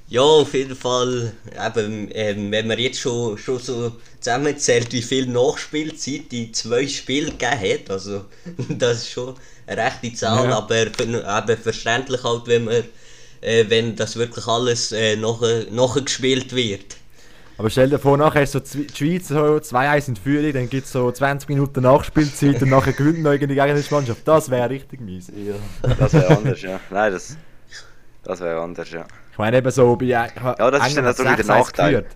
ja, 0.08 0.22
auf 0.22 0.54
jeden 0.54 0.74
Fall, 0.76 1.32
eben, 1.52 2.08
ähm, 2.12 2.50
wenn 2.50 2.66
man 2.66 2.78
jetzt 2.78 2.98
schon, 3.00 3.36
schon 3.36 3.58
so 3.58 3.96
zusammenzählt, 4.20 4.92
wie 4.92 5.02
viel 5.02 5.26
Nachspielzeit 5.26 6.32
die 6.32 6.50
zwei 6.52 6.86
Spiele 6.88 7.30
gegeben 7.32 7.60
hat, 7.60 7.90
also 7.90 8.24
das 8.70 8.98
ist 8.98 9.10
schon 9.10 9.34
eine 9.66 9.82
rechte 9.82 10.14
Zahl, 10.14 10.48
Ja. 10.48 10.56
aber 10.58 10.86
eben 10.86 11.62
verständlich 11.62 12.22
halt, 12.24 12.46
wenn 12.46 12.64
man 12.64 12.84
äh, 13.40 13.64
wenn 13.68 13.94
das 13.96 14.16
wirklich 14.16 14.46
alles 14.46 14.92
äh, 14.92 15.16
nachher, 15.16 15.66
nachher 15.70 16.02
gespielt 16.02 16.54
wird. 16.54 16.96
Aber 17.58 17.70
stell 17.70 17.90
dir 17.90 17.98
vor, 17.98 18.16
nachher 18.16 18.42
ist 18.44 18.52
so 18.52 18.60
die 18.60 18.86
Schweiz 18.94 19.28
so 19.28 19.36
2-1 19.56 20.08
in 20.08 20.16
Führung, 20.16 20.52
dann 20.52 20.70
gibt 20.70 20.86
es 20.86 20.92
so 20.92 21.10
20 21.10 21.48
Minuten 21.48 21.82
Nachspielzeit 21.82 22.62
und 22.62 22.70
nachher 22.70 22.92
gewinnt 22.92 23.20
noch 23.22 23.32
irgendwie 23.32 23.54
die 23.54 23.60
gegnerische 23.60 23.92
Mannschaft. 23.92 24.26
Das 24.26 24.48
wäre 24.48 24.70
richtig 24.70 25.00
mies. 25.00 25.30
Das 25.98 26.12
wäre 26.12 26.36
anders, 26.36 26.62
ja. 26.62 26.78
Nein, 26.90 27.12
das, 27.12 27.36
das 28.22 28.40
wäre 28.40 28.60
anders, 28.60 28.88
ja. 28.92 29.04
Ich 29.32 29.38
meine 29.38 29.56
eben 29.58 29.70
so 29.72 29.96
bei 29.96 30.04
ja, 30.06 30.28
Ja, 30.58 30.70
das 30.70 30.86
ist 30.86 30.96
dann 30.96 31.04
wieder 31.18 31.36
der 31.36 31.44
Nachteil. 31.46 32.06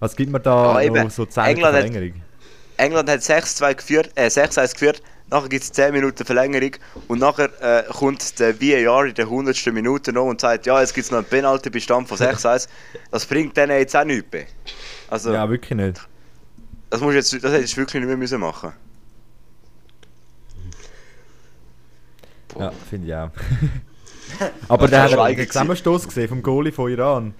Was 0.00 0.16
gibt 0.16 0.32
man 0.32 0.42
da 0.42 0.80
Ja, 0.80 1.04
noch 1.04 1.10
so 1.10 1.26
10 1.26 1.44
England 1.44 1.74
hat- 1.76 1.82
Verlängerung? 1.84 2.22
England 2.78 3.10
hat 3.10 3.20
6-2 3.20 3.74
geführt, 3.74 4.10
äh, 4.14 4.28
6-1 4.28 4.72
geführt, 4.72 5.02
nachher 5.30 5.48
gibt 5.48 5.64
es 5.64 5.72
10 5.72 5.92
Minuten 5.92 6.24
Verlängerung 6.24 6.72
und 7.08 7.18
nachher 7.18 7.50
äh, 7.60 7.84
kommt 7.92 8.38
der 8.38 8.60
VAR 8.60 9.06
in 9.06 9.14
der 9.14 9.26
100. 9.26 9.66
Minute 9.72 10.12
noch 10.12 10.24
und 10.26 10.40
sagt, 10.40 10.66
ja, 10.66 10.80
jetzt 10.80 10.94
gibt 10.94 11.06
es 11.06 11.10
noch 11.10 11.18
einen 11.18 11.26
Penalty-Bestand 11.26 12.08
von 12.08 12.18
6-1. 12.18 12.68
Das 13.10 13.26
bringt 13.26 13.56
denen 13.56 13.78
jetzt 13.78 13.96
auch 13.96 14.04
nichts 14.04 14.30
mehr. 14.32 14.46
Also, 15.08 15.32
Ja, 15.32 15.48
wirklich 15.48 15.76
nicht. 15.78 16.00
das, 16.90 17.00
musst 17.00 17.14
jetzt, 17.16 17.44
das 17.44 17.52
hättest 17.52 17.74
du 17.74 17.76
wirklich 17.78 18.00
nicht 18.00 18.08
mehr 18.08 18.16
müssen 18.16 18.40
machen 18.40 18.72
Ja, 22.58 22.72
finde 22.88 23.08
ich 23.08 23.14
auch. 23.14 23.30
Aber 24.68 24.88
der 24.88 25.02
hat 25.02 25.10
gewesen. 25.10 25.50
Zusammenstoß 25.50 26.06
gesehen 26.06 26.28
vom 26.28 26.42
Goalie 26.42 26.72
von 26.72 26.90
Iran. 26.90 27.34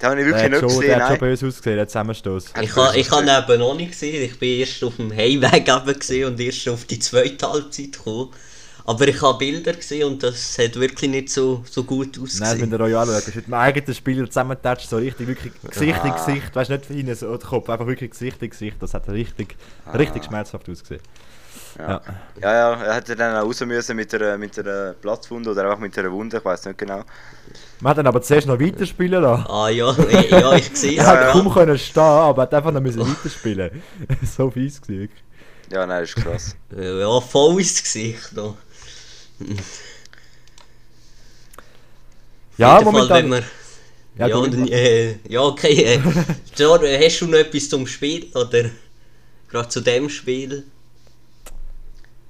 Das 0.00 0.10
habe 0.10 0.20
ich 0.20 0.26
wirklich 0.26 0.50
nicht 0.50 0.60
schon, 0.60 0.68
gesehen, 0.68 0.80
der 0.82 0.96
hat 0.96 1.02
schon 1.02 1.10
nein. 1.10 1.18
böse 1.20 1.46
ausgesehen, 1.46 1.76
der 1.76 1.88
Zusammenstoß. 1.88 2.54
Hat 2.54 2.64
Ich 2.64 2.74
habe 2.76 2.86
böse 2.88 2.98
ich 3.00 3.10
habe 3.10 3.22
ausgesehen. 3.22 3.44
eben 3.50 3.60
noch 3.60 3.74
nicht 3.74 3.90
gesehen, 3.90 4.22
ich 4.24 4.38
bin 4.38 4.58
erst 4.60 4.82
auf 4.84 4.96
dem 4.96 5.12
Heimweg 5.14 5.98
gesehen 6.00 6.26
und 6.26 6.40
erst 6.40 6.68
auf 6.68 6.84
die 6.86 6.98
zweite 6.98 7.46
Halbzeit 7.52 7.92
gekommen. 7.92 8.30
Aber 8.86 9.06
ich 9.06 9.20
habe 9.20 9.38
Bilder 9.38 9.74
gesehen 9.74 10.04
und 10.08 10.22
das 10.22 10.58
hat 10.58 10.74
wirklich 10.80 11.10
nicht 11.10 11.28
so, 11.28 11.62
so 11.70 11.84
gut 11.84 12.16
Nein, 12.16 12.24
ausgesehen. 12.24 12.70
müsst 12.70 12.72
ihr 12.72 12.80
euch 12.80 13.26
ist 13.28 13.36
mit 13.36 13.46
dem 13.46 13.54
eigenen 13.54 13.94
Spieler 13.94 14.26
zusammentatscht, 14.26 14.88
so 14.88 14.96
richtig, 14.96 15.28
wirklich 15.28 15.52
Gesicht 15.62 16.00
in 16.02 16.10
Ah. 16.10 16.16
Gesicht. 16.26 16.56
Weißt 16.56 16.70
du, 16.70 16.74
nicht 16.74 16.86
hinten 16.86 17.14
so 17.14 17.36
der 17.36 17.46
Kopf, 17.46 17.68
einfach 17.68 17.86
wirklich 17.86 18.10
Gesicht 18.10 18.42
in 18.42 18.50
Gesicht. 18.50 18.76
Das 18.80 18.94
hat 18.94 19.06
richtig, 19.10 19.54
Ah. 19.84 19.92
richtig 19.96 20.24
schmerzhaft 20.24 20.68
ausgesehen. 20.68 21.02
Ja. 21.78 22.00
ja, 22.42 22.52
ja, 22.52 22.82
er 22.82 22.94
hätte 22.94 23.16
dann 23.16 23.36
auch 23.36 23.46
raus 23.46 23.60
müssen 23.60 23.96
mit 23.96 24.14
einer, 24.14 24.36
mit 24.36 24.58
einer 24.58 24.92
Platzwunde 24.94 25.50
oder 25.50 25.64
einfach 25.64 25.78
mit 25.78 25.96
einer 25.98 26.10
Wunde, 26.12 26.38
ich 26.38 26.44
weiß 26.44 26.66
nicht 26.66 26.78
genau. 26.78 27.04
Man 27.80 27.90
hat 27.90 27.98
dann 27.98 28.06
aber 28.06 28.20
zuerst 28.20 28.46
noch 28.46 28.60
weiterspielen 28.60 29.22
lassen. 29.22 29.46
Ah 29.48 29.68
ja, 29.68 29.92
ja, 30.30 30.52
ich 30.54 30.70
sehe 30.76 30.98
Er 30.98 31.04
es. 31.04 31.06
hat 31.06 31.20
ja. 31.20 31.32
kaum 31.32 31.52
können 31.52 31.78
stehen, 31.78 32.02
aber 32.02 32.42
hat 32.42 32.54
einfach 32.54 32.72
noch 32.72 32.80
müssen 32.80 33.00
weiterspielen. 33.00 33.82
so 34.36 34.50
fies 34.50 34.80
wirklich. 34.86 35.22
Ja, 35.70 35.86
nein, 35.86 36.02
das 36.02 36.10
ist 36.10 36.16
krass. 36.16 36.56
Ja, 36.76 37.20
voll 37.20 37.60
ins 37.60 37.82
Gesicht. 37.82 38.30
Da. 38.34 38.54
Ja, 42.56 42.76
Fall, 42.76 42.84
momentan. 42.84 43.30
wir, 43.30 43.42
Ja, 44.18 44.26
ja, 44.26 44.34
du, 44.34 44.42
und, 44.42 44.70
äh, 44.70 45.16
ja, 45.28 45.40
okay. 45.40 45.82
Äh, 45.84 45.94
äh, 45.94 47.06
hast 47.06 47.20
du 47.20 47.26
noch 47.26 47.38
etwas 47.38 47.68
zum 47.68 47.86
Spiel? 47.86 48.26
Oder 48.34 48.70
gerade 49.48 49.68
zu 49.68 49.80
dem 49.80 50.10
Spiel? 50.10 50.64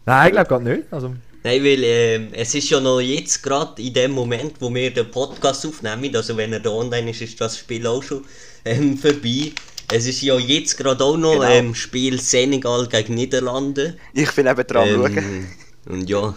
Nein, 0.06 0.26
ich 0.28 0.32
glaube 0.32 0.48
gerade 0.48 0.64
nicht. 0.64 0.82
Also, 0.92 1.14
Nein, 1.42 1.64
weil 1.64 1.84
ähm, 1.84 2.28
es 2.32 2.54
ist 2.54 2.68
ja 2.68 2.80
noch 2.80 3.00
jetzt 3.00 3.42
gerade 3.42 3.80
in 3.80 3.94
dem 3.94 4.10
Moment, 4.12 4.54
wo 4.60 4.72
wir 4.74 4.92
den 4.92 5.10
Podcast 5.10 5.66
aufnehmen, 5.66 6.14
also 6.14 6.36
wenn 6.36 6.52
er 6.52 6.60
da 6.60 6.70
online 6.70 7.10
ist, 7.10 7.22
ist 7.22 7.40
das 7.40 7.56
Spiel 7.58 7.86
auch 7.86 8.02
schon 8.02 8.24
ähm, 8.64 8.98
vorbei. 8.98 9.52
Es 9.92 10.06
ist 10.06 10.20
ja 10.22 10.38
jetzt 10.38 10.76
gerade 10.76 11.02
auch 11.02 11.16
noch 11.16 11.32
Genau. 11.32 11.44
ähm, 11.44 11.74
Spiel 11.74 12.20
Senegal 12.20 12.86
gegen 12.88 13.14
Niederlande. 13.14 13.96
Ich 14.12 14.30
bin 14.32 14.46
eben 14.46 14.66
dran 14.66 14.88
am 14.88 15.00
schauen. 15.02 15.16
Ähm, 15.18 15.46
und 15.88 16.08
ja, 16.10 16.34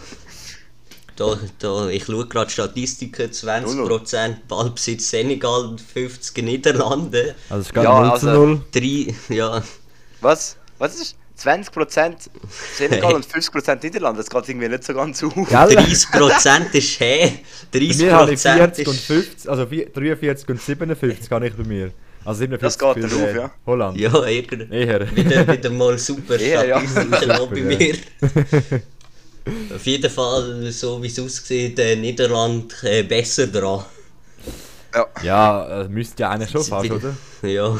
da, 1.17 1.37
da, 1.59 1.89
ich 1.89 2.05
schaue 2.05 2.25
gerade 2.27 2.49
Statistiken, 2.49 3.29
20% 3.29 4.35
Ballbesitz 4.47 5.09
Senegal 5.11 5.65
und 5.65 5.81
50 5.81 6.43
Niederlande. 6.43 7.35
also 7.49 7.61
es 7.61 7.73
gerade 7.73 7.87
Ja, 7.87 7.99
0 8.07 8.19
zu 8.19 8.27
also- 8.29 8.45
0. 8.45 8.61
Drei, 8.71 9.15
ja, 9.35 9.63
Was? 10.21 10.57
Was 10.79 10.95
ist? 10.99 11.15
20% 11.43 12.15
Senegal 12.75 13.13
und 13.13 13.25
50% 13.25 13.83
Niederlande, 13.83 14.21
das 14.21 14.29
geht 14.29 14.49
irgendwie 14.49 14.69
nicht 14.69 14.83
so 14.83 14.93
ganz 14.93 15.23
auf. 15.23 15.33
Gell? 15.33 15.45
30% 15.47 16.71
ist 16.73 16.99
hä? 16.99 17.39
Bei 17.71 17.79
mir 17.79 18.11
habe 18.13 18.33
ich 18.33 18.39
30% 18.39 18.57
40 18.57 18.87
und 18.87 18.93
ist... 18.95 19.05
50, 19.05 19.49
also 19.49 19.65
vier- 19.65 19.89
43 19.89 20.49
und 20.49 20.61
57 20.61 21.31
habe 21.31 21.47
ich 21.47 21.53
bei 21.55 21.63
mir. 21.63 21.91
Also 22.25 22.39
57 22.39 22.59
Das 22.79 22.95
geht 22.95 23.09
für, 23.09 23.15
auf, 23.15 23.21
äh, 23.21 23.35
ja. 23.35 23.51
Holland. 23.65 23.97
Ja, 23.99 24.25
irgendwie. 24.25 24.73
Eher. 24.73 25.15
Wieder, 25.15 25.47
wieder 25.47 25.69
mal 25.71 25.97
super 25.97 26.39
Ja, 26.41 26.63
ja. 26.63 26.77
Auch 26.77 26.81
bei 26.81 27.03
Super, 27.03 27.55
mir. 27.55 27.95
Auf 29.75 29.85
jeden 29.85 30.09
Fall, 30.09 30.71
so 30.71 31.03
wie 31.03 31.07
es 31.07 31.19
aussieht, 31.19 31.77
äh, 31.79 31.97
Niederland 31.97 32.73
äh, 32.83 33.03
besser 33.03 33.47
dran. 33.47 33.83
Ja, 34.95 35.07
Ja, 35.21 35.81
äh, 35.81 35.89
müsste 35.89 36.23
ja 36.23 36.29
eigentlich 36.29 36.51
schon 36.51 36.63
fast, 36.63 36.89
oder? 36.89 37.13
Ja. 37.41 37.77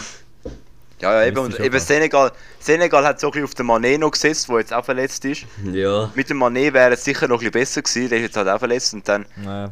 ja, 1.00 1.22
ja 1.22 1.26
eben, 1.28 1.38
und 1.38 1.58
eben. 1.60 1.80
Senegal, 1.80 2.32
Senegal 2.66 3.06
hat 3.06 3.20
so 3.20 3.28
ein 3.28 3.32
bisschen 3.32 3.46
auf 3.46 3.56
den 3.56 3.66
Mané 3.68 3.98
noch 3.98 4.12
gesetzt, 4.12 4.48
der 4.50 4.60
jetzt 4.60 4.74
auch 4.74 4.86
verletzt 4.86 5.26
ist. 5.26 5.46
Ja. 5.72 6.10
Mit 6.16 6.30
dem 6.30 6.42
Mané 6.42 6.72
wäre 6.74 6.94
es 6.94 7.04
sicher 7.04 7.28
noch 7.28 7.36
ein 7.42 7.52
bisschen 7.52 7.52
besser 7.52 7.82
gewesen, 7.82 8.10
der 8.10 8.18
ist 8.20 8.24
jetzt 8.26 8.38
halt 8.38 8.48
auch 8.48 8.60
verletzt 8.60 8.94
und 8.94 9.08
dann, 9.08 9.26
Naja. 9.44 9.72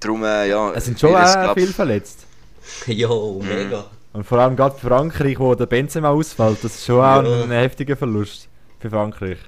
darum, 0.00 0.24
äh, 0.24 0.48
ja... 0.48 0.72
Es 0.72 0.84
sind 0.84 0.98
schon 1.00 1.10
glaub- 1.10 1.58
viel 1.58 1.72
verletzt. 1.72 2.20
Ja, 2.86 3.08
Mhm. 3.08 3.46
mega. 3.48 3.84
Und 4.12 4.24
vor 4.24 4.38
allem 4.38 4.54
gerade 4.56 4.78
Frankreich, 4.78 5.38
wo 5.38 5.54
der 5.54 5.66
Benzema 5.66 6.10
ausfällt, 6.10 6.58
das 6.62 6.74
ist 6.76 6.84
schon 6.86 6.96
auch 7.00 7.22
Ja. 7.24 7.42
ein 7.44 7.50
heftiger 7.50 7.96
Verlust 7.96 8.48
für 8.78 8.90
Frankreich. 8.90 9.38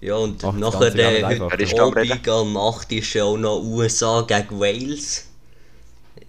Ja, 0.00 0.14
und 0.16 0.44
Ach, 0.44 0.52
nachher 0.52 0.90
der 0.90 1.26
am? 1.26 1.42
Abend 1.42 2.28
um 2.28 2.56
8 2.56 2.92
ist 2.92 3.12
ja 3.14 3.24
auch 3.24 3.36
noch 3.38 3.58
USA 3.62 4.20
gegen 4.22 4.60
Wales. 4.60 5.26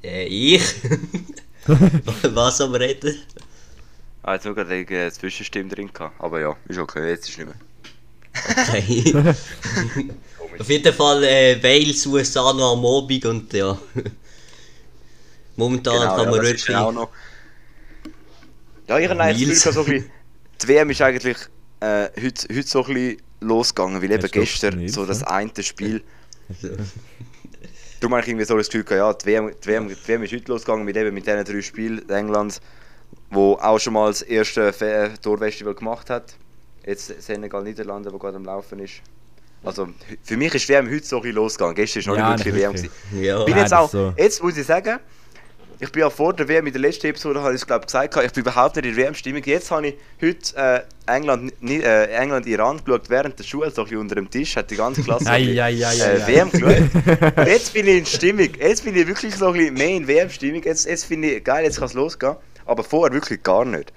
Äh, 0.04 0.26
ich? 0.26 0.62
Was 2.34 2.62
am 2.62 2.74
Reden? 2.74 3.16
Ah, 4.28 4.34
jetzt 4.34 4.46
nur 4.46 4.56
gerade 4.56 4.74
eine 4.74 5.12
Zwischenstimme 5.12 5.70
drin 5.70 5.94
gehabt. 5.94 6.20
Aber 6.20 6.40
ja, 6.40 6.56
ist 6.68 6.80
okay, 6.80 7.10
jetzt 7.10 7.30
ist 7.30 7.38
nicht 7.38 7.48
mehr. 7.48 7.56
Okay. 8.68 9.14
Auf 10.60 10.68
jeden 10.68 10.94
Fall 10.94 11.24
äh, 11.24 11.62
Wales, 11.62 12.08
USA 12.08 12.52
noch 12.54 12.74
am 12.74 12.84
Abend 12.84 13.24
und 13.26 13.54
ja. 13.54 13.78
Momentan 15.56 16.08
kann 16.08 16.24
ja, 16.24 16.32
man 16.32 16.42
wirklich. 16.42 16.76
auch 16.76 16.92
noch... 16.92 17.10
Ja, 18.88 18.98
ich 18.98 19.08
habe 19.08 19.20
eigentlich 19.22 19.48
das 19.48 19.64
Gefühl, 19.64 19.74
so 19.74 19.80
ein 19.82 19.86
bisschen, 19.86 20.12
die 20.60 20.68
WM 20.70 20.90
ist 20.90 21.02
eigentlich 21.04 21.38
äh, 21.82 22.10
heute, 22.20 22.48
heute 22.50 22.68
so 22.68 22.84
ein 22.84 22.94
bisschen 22.96 23.22
losgegangen, 23.42 24.02
weil 24.02 24.12
eben 24.12 24.32
gestern 24.32 24.88
so 24.88 25.06
das 25.06 25.22
ja? 25.22 25.28
eine 25.28 25.52
Spiel... 25.62 26.04
Darum 28.00 28.14
habe 28.14 28.24
ich 28.24 28.28
irgendwie 28.28 28.46
so 28.46 28.58
das 28.58 28.70
Gefühl, 28.70 28.86
gehabt, 28.86 29.24
ja, 29.28 29.34
die 29.34 29.38
WM, 29.38 29.54
die, 29.64 29.68
WM, 29.68 29.88
die 29.88 30.08
WM 30.08 30.24
ist 30.24 30.34
heute 30.34 30.52
losgegangen 30.52 30.84
mit, 30.84 30.98
eben 30.98 31.14
mit 31.14 31.28
diesen 31.28 31.46
drei 31.46 31.62
Spielen. 31.62 32.10
England, 32.10 32.60
wo 33.30 33.54
auch 33.54 33.80
schon 33.80 33.94
mal 33.94 34.08
das 34.08 34.22
erste 34.22 34.72
Fe- 34.74 35.12
Torfestival 35.22 35.74
gemacht 35.74 36.10
hat. 36.10 36.36
Jetzt 36.86 37.22
Senegal, 37.22 37.64
Niederlande, 37.64 38.12
wo 38.14 38.18
gerade 38.18 38.38
am 38.38 38.46
Laufen 38.46 38.80
ist. 38.80 39.02
Also 39.64 39.88
für 40.24 40.38
mich 40.38 40.54
ist 40.54 40.70
WM 40.70 40.88
heute 40.90 41.04
so 41.06 41.22
ein 41.22 41.32
losgegangen. 41.32 41.76
Gestern 41.76 42.00
ist 42.02 42.06
noch 42.08 42.16
Ja, 42.18 42.34
nicht 42.34 42.46
wirklich 42.46 42.64
WM. 42.64 42.74
gewesen. 42.74 42.90
Ja, 43.20 43.44
bin 43.44 43.58
jetzt 43.58 43.74
auch, 43.74 43.90
so. 43.90 44.14
jetzt 44.16 44.44
muss 44.44 44.56
ich 44.56 44.66
sagen, 44.68 45.00
ich 45.80 45.92
bin 45.92 46.02
ja 46.02 46.10
vor 46.10 46.34
der 46.34 46.48
WM 46.48 46.68
in 46.68 46.72
der 46.74 46.82
letzten 46.84 47.08
Episode, 47.08 47.42
habe 47.42 47.50
ich 47.54 47.62
es 47.62 47.66
glaube 47.68 47.86
gesagt, 47.86 48.16
ich 48.16 48.32
bin 48.32 48.42
überhaupt 48.44 48.76
nicht 48.78 48.86
in 48.86 48.96
der 48.96 49.06
WM-Stimmung. 49.08 49.42
Jetzt 49.44 49.72
habe 49.72 49.88
ich 49.88 49.96
heute 50.22 50.86
äh, 51.08 51.12
England, 51.14 51.52
äh, 51.64 52.06
England, 52.16 52.46
Iran 52.46 52.80
geschaut, 52.86 53.10
während 53.10 53.38
der 53.40 53.44
Schule, 53.44 53.72
so 53.72 53.82
ein 53.82 53.86
bisschen 53.86 54.00
unter 54.02 54.16
dem 54.16 54.30
Tisch, 54.30 54.56
hat 54.56 54.70
die 54.72 54.76
ganze 54.78 55.02
Klasse 55.02 55.26
Ei, 55.30 55.60
ei, 55.62 55.84
ei, 55.86 55.98
äh. 55.98 56.28
WM 56.28 56.50
geschaut. 56.52 57.38
Und 57.38 57.48
jetzt 57.48 57.74
bin 57.74 57.88
ich 57.88 57.98
in 57.98 58.06
Stimmung, 58.06 58.50
jetzt 58.58 58.86
bin 58.86 58.96
ich 58.96 59.06
wirklich 59.08 59.36
so 59.36 59.48
ein 59.48 59.54
bisschen 59.54 59.74
mehr 59.74 59.90
in 59.98 60.08
WM-Stimmung, 60.08 60.64
jetzt, 60.64 60.86
jetzt 60.86 61.06
finde 61.06 61.32
ich 61.32 61.44
geil, 61.44 61.66
jetzt 61.66 61.78
kann 61.80 61.88
es 61.88 61.94
losgehen, 61.94 62.36
aber 62.66 62.84
vorher 62.84 63.14
wirklich 63.14 63.42
gar 63.44 63.66
nicht. 63.66 63.92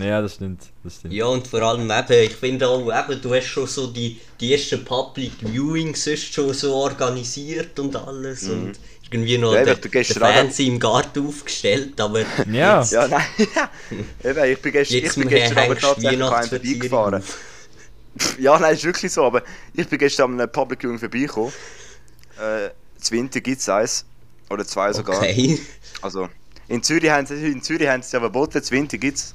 Ja, 0.00 0.22
das 0.22 0.34
stimmt. 0.34 0.62
Das 0.84 0.96
stimmt. 0.96 1.12
Ja, 1.12 1.26
und 1.26 1.46
vor 1.46 1.60
allem 1.62 1.90
eben, 1.90 2.22
ich 2.24 2.36
finde 2.36 2.68
auch, 2.68 2.80
eben, 2.88 3.20
du 3.20 3.34
hast 3.34 3.46
schon 3.46 3.66
so 3.66 3.88
die, 3.88 4.20
die 4.40 4.52
ersten 4.52 4.84
Public 4.84 5.32
Viewings 5.40 6.04
sonst 6.04 6.32
schon 6.32 6.54
so 6.54 6.72
organisiert 6.74 7.78
und 7.80 7.96
alles 7.96 8.48
und 8.48 8.78
irgendwie 9.10 9.38
noch 9.38 9.52
Ja, 9.54 9.74
gestern 9.74 10.22
auch- 10.22 10.32
Fernseher 10.32 10.66
im 10.66 10.78
Garten 10.78 11.26
aufgestellt, 11.26 12.00
aber 12.00 12.20
Ja. 12.50 12.80
jetzt, 12.80 12.92
Ja, 12.92 13.08
nein. 13.08 13.24
Eben, 14.24 14.44
ich 14.52 14.62
bin 14.62 14.72
gestern, 14.72 14.96
ich 14.98 15.04
jetzt 15.04 15.16
bin 15.18 15.28
gestern 15.28 15.58
aber 15.58 15.76
tatsächlich 15.78 16.22
an 16.22 16.48
vorbeigefahren. 16.48 17.22
Ja, 18.38 18.58
nein, 18.58 18.74
ist 18.74 18.84
wirklich 18.84 19.12
so, 19.12 19.24
aber 19.24 19.42
ich 19.74 19.86
bin 19.88 19.98
gestern 19.98 20.32
an 20.32 20.40
einem 20.40 20.50
Public 20.52 20.80
Viewing 20.80 20.98
vorbeigekommen. 20.98 21.52
Äh, 22.38 22.70
zu 23.00 23.12
Winter 23.12 23.40
gibt 23.40 23.60
es 23.60 23.68
eins. 23.68 24.04
Oder 24.48 24.64
zwei 24.64 24.92
sogar. 24.92 25.18
Okay. 25.18 25.58
Also, 26.02 26.28
in 26.68 26.82
Zürich 26.82 27.10
haben 27.10 27.26
sie, 27.26 27.34
in 27.52 27.62
Zürich 27.62 27.88
haben 27.88 28.02
sie 28.02 28.06
es 28.06 28.12
ja 28.12 28.20
verboten, 28.20 28.62
zu 28.62 28.72
Winter 28.72 28.98
gibt 28.98 29.18
es 29.18 29.34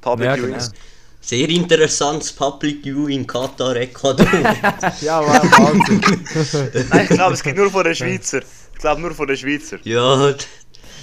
Public 0.00 0.28
Ja, 0.28 0.36
Viewings. 0.36 0.70
genau. 0.70 0.82
Sehr 1.20 1.48
interessantes 1.48 2.32
Public 2.32 2.82
Viewing 2.84 3.26
Katar 3.26 3.74
Ecuador. 3.76 4.26
Ja, 5.00 5.20
wow, 5.20 5.42
Wahnsinn. 5.58 6.00
Nein, 6.90 7.02
ich 7.02 7.16
glaube, 7.16 7.34
es 7.34 7.42
gibt 7.42 7.56
nur 7.56 7.70
von 7.70 7.82
den 7.84 7.94
Schweizer. 7.94 8.42
Ich 8.74 8.78
glaube 8.78 9.00
nur 9.00 9.12
von 9.12 9.26
den 9.26 9.36
Schweizer. 9.36 9.78
ja, 9.82 10.34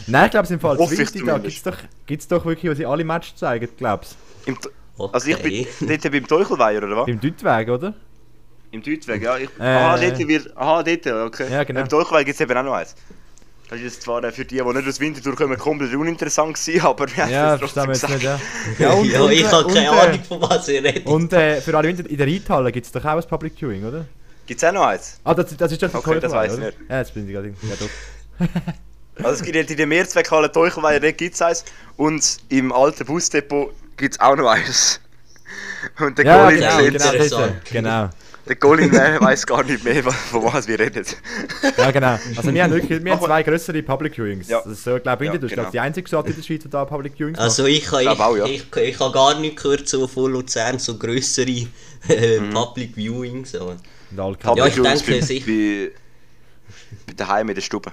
Nein, 0.08 0.25
ich 0.25 0.32
glaube, 0.32 0.53
im 0.53 0.60
Fall 0.60 0.77
Winter, 0.80 1.25
da 1.25 1.38
gibt 1.39 1.53
es 1.56 1.63
doch, 1.63 1.77
gibt's 2.06 2.27
doch 2.27 2.46
wirklich, 2.46 2.72
wo 2.72 2.75
sie 2.75 2.86
alle 2.86 3.03
Matches 3.03 3.36
zeigen, 3.36 3.68
glaubst 3.77 4.15
Im, 4.46 4.58
also 4.98 5.27
ich 5.30 5.38
bin 5.38 5.65
dort 5.89 6.12
beim 6.12 6.27
Teuchelweiher, 6.27 6.84
oder 6.84 6.98
was? 6.98 7.06
Beim 7.06 7.20
Deutweg, 7.20 7.70
oder? 7.70 7.94
Im 8.72 8.82
Deutweg, 8.82 9.22
ja. 9.24 9.38
Ich, 9.38 9.50
Äh. 9.60 9.63
aha, 9.63 9.98
dort 9.98 10.27
wird. 10.27 10.58
Aha, 10.58 10.84
dort, 10.84 11.08
okay. 11.08 11.46
Ja, 11.51 11.63
genau. 11.63 11.82
Im 11.82 11.89
Teuchelweiher 11.89 12.24
gibt 12.25 12.36
es 12.36 12.42
eben 12.42 12.58
auch 12.58 12.63
noch 12.63 12.74
eins. 12.74 12.96
Das 13.70 13.79
ist 13.79 14.01
zwar 14.03 14.22
für 14.32 14.46
die, 14.46 14.58
die 14.58 14.62
nicht 14.63 14.88
aus 14.88 15.00
Winterthur 15.00 15.36
kommen, 15.36 15.58
komplett 15.58 15.93
uninteressant 15.96 16.53
gewesen, 16.55 16.82
aber 16.86 17.08
wir 17.08 17.24
haben 17.24 17.32
Ja, 17.32 17.53
es 17.55 17.60
verstehen 17.60 17.84
trotzdem 17.86 18.10
wir 18.12 18.17
jetzt 18.17 18.24
gesagt. 18.24 18.67
nicht, 18.67 18.79
ja. 18.79 18.88
ja, 18.88 18.93
und- 18.93 19.32
ich 19.32 19.43
und- 19.46 19.51
habe 19.51 19.74
keine 19.74 19.86
äh, 19.86 19.89
Ahnung, 19.89 20.24
von 20.27 20.41
was 20.41 20.67
ihr 20.67 20.84
redet. 20.84 21.05
Und 21.05 21.34
äh, 21.34 21.62
für 21.62 21.75
alle 21.77 21.88
Winter 21.88 22.08
in 22.10 22.17
der 22.17 22.27
Reithalle 22.27 22.72
gibt 22.72 22.86
es 22.86 22.91
doch 22.91 23.03
auch 23.05 23.17
ein 23.17 23.24
Public 23.27 23.53
Viewing, 23.58 23.86
oder? 23.86 24.05
Gibt 24.46 24.62
es 24.62 24.70
auch 24.70 24.74
noch 24.74 24.86
eins? 24.86 25.20
Ah, 25.24 25.34
das, 25.34 25.55
das 25.55 25.72
ist 25.72 25.82
doch 25.82 25.89
der 25.89 26.00
Okay, 26.00 26.20
das 26.20 26.32
weiss 26.34 26.53
ich 26.53 26.60
nicht. 26.60 26.77
Ja, 26.89 27.00
jetzt 27.00 27.13
bin 27.13 27.25
ich 27.27 27.34
gerade... 27.34 27.48
Ja, 27.62 27.75
doch. 27.79 29.24
Also 29.24 29.29
es 29.36 29.43
gibt 29.43 29.70
in 29.72 29.77
der 29.77 29.88
Mehrzweckhalle 29.88 30.51
Teuchelweiher, 30.51 31.00
dort 31.00 31.17
gibt 31.17 31.36
es 31.36 31.41
eins. 31.41 31.63
Und 31.98 32.39
im 32.50 32.72
alten 32.72 33.05
Busdepot 33.05 33.72
gibt 33.96 34.15
es 34.15 34.20
auch 34.20 34.36
noch 34.36 34.50
eins. 34.50 35.00
Und 36.00 36.17
der 36.17 36.25
Ja, 36.25 36.46
Colin, 36.46 36.60
genau, 36.60 36.77
genau, 36.77 37.53
genau. 37.72 38.10
Der 38.48 38.56
Colin 38.58 38.94
äh, 38.94 39.20
weiß 39.22 39.46
gar 39.46 39.64
nicht 39.64 39.84
mehr, 39.84 40.04
von 40.04 40.44
was 40.44 40.68
wir 40.68 40.78
reden. 40.80 41.06
Ja, 41.78 41.92
genau. 41.92 42.20
Also 42.36 42.54
wir 42.54 42.64
haben 42.64 42.74
wirklich 42.74 43.04
wir 43.04 43.14
haben 43.16 43.24
zwei 43.26 43.44
größere 43.44 43.82
Public 43.84 44.18
Viewings. 44.18 44.50
Ja. 44.50 44.60
Das 44.62 44.74
ist 44.74 44.84
so, 44.84 45.00
glaube 45.00 45.26
ich, 45.26 45.32
Ja, 45.32 45.38
das 45.38 45.52
ist 45.52 45.56
genau. 45.58 45.70
die 45.72 45.80
einzige 45.80 46.08
Stadt 46.08 46.28
in 46.28 46.36
der 46.36 46.42
Schweiz, 46.44 46.62
die 46.64 46.70
da 46.70 46.84
Public 46.86 47.14
Viewings 47.18 47.38
macht. 47.38 47.44
Also 47.46 47.66
ich 47.66 47.90
habe 47.92 48.04
ich, 48.04 48.10
auch, 48.20 48.36
ja. 48.38 48.46
ich, 48.46 48.66
ich, 48.76 49.00
habe 49.00 49.14
gar 49.14 49.40
nicht 49.40 49.56
gehört 49.62 49.88
so 49.88 50.08
von 50.08 50.32
Luzern, 50.32 50.78
so 50.80 50.98
grössere 50.98 51.68
äh, 52.10 52.40
Mhm. 52.40 52.54
Public 52.54 52.96
Viewings. 52.98 53.56
Und 53.56 53.80
alle 54.18 54.32
Ja, 54.32 54.36
Public 54.38 54.68
ich 54.68 54.76
Viewings 54.76 55.04
denke, 55.06 55.20
bei, 55.22 55.26
sie- 55.26 55.40
bei, 55.40 55.92
bei 57.08 57.14
daheim 57.14 57.50
in 57.50 57.56
der 57.56 57.62
Stube. 57.62 57.92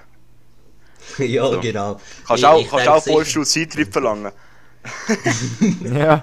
ja, 1.18 1.46
So. 1.50 1.60
genau. 1.60 2.00
Kannst 2.26 2.42
Ich- 2.42 2.46
auch, 2.48 2.60
ich 2.60 2.68
kannst 2.68 2.88
auch 2.88 3.02
Vollstuhl 3.04 3.46
Zeittrip 3.46 3.92
verlangen. 3.92 4.32
Ja, 5.94 6.22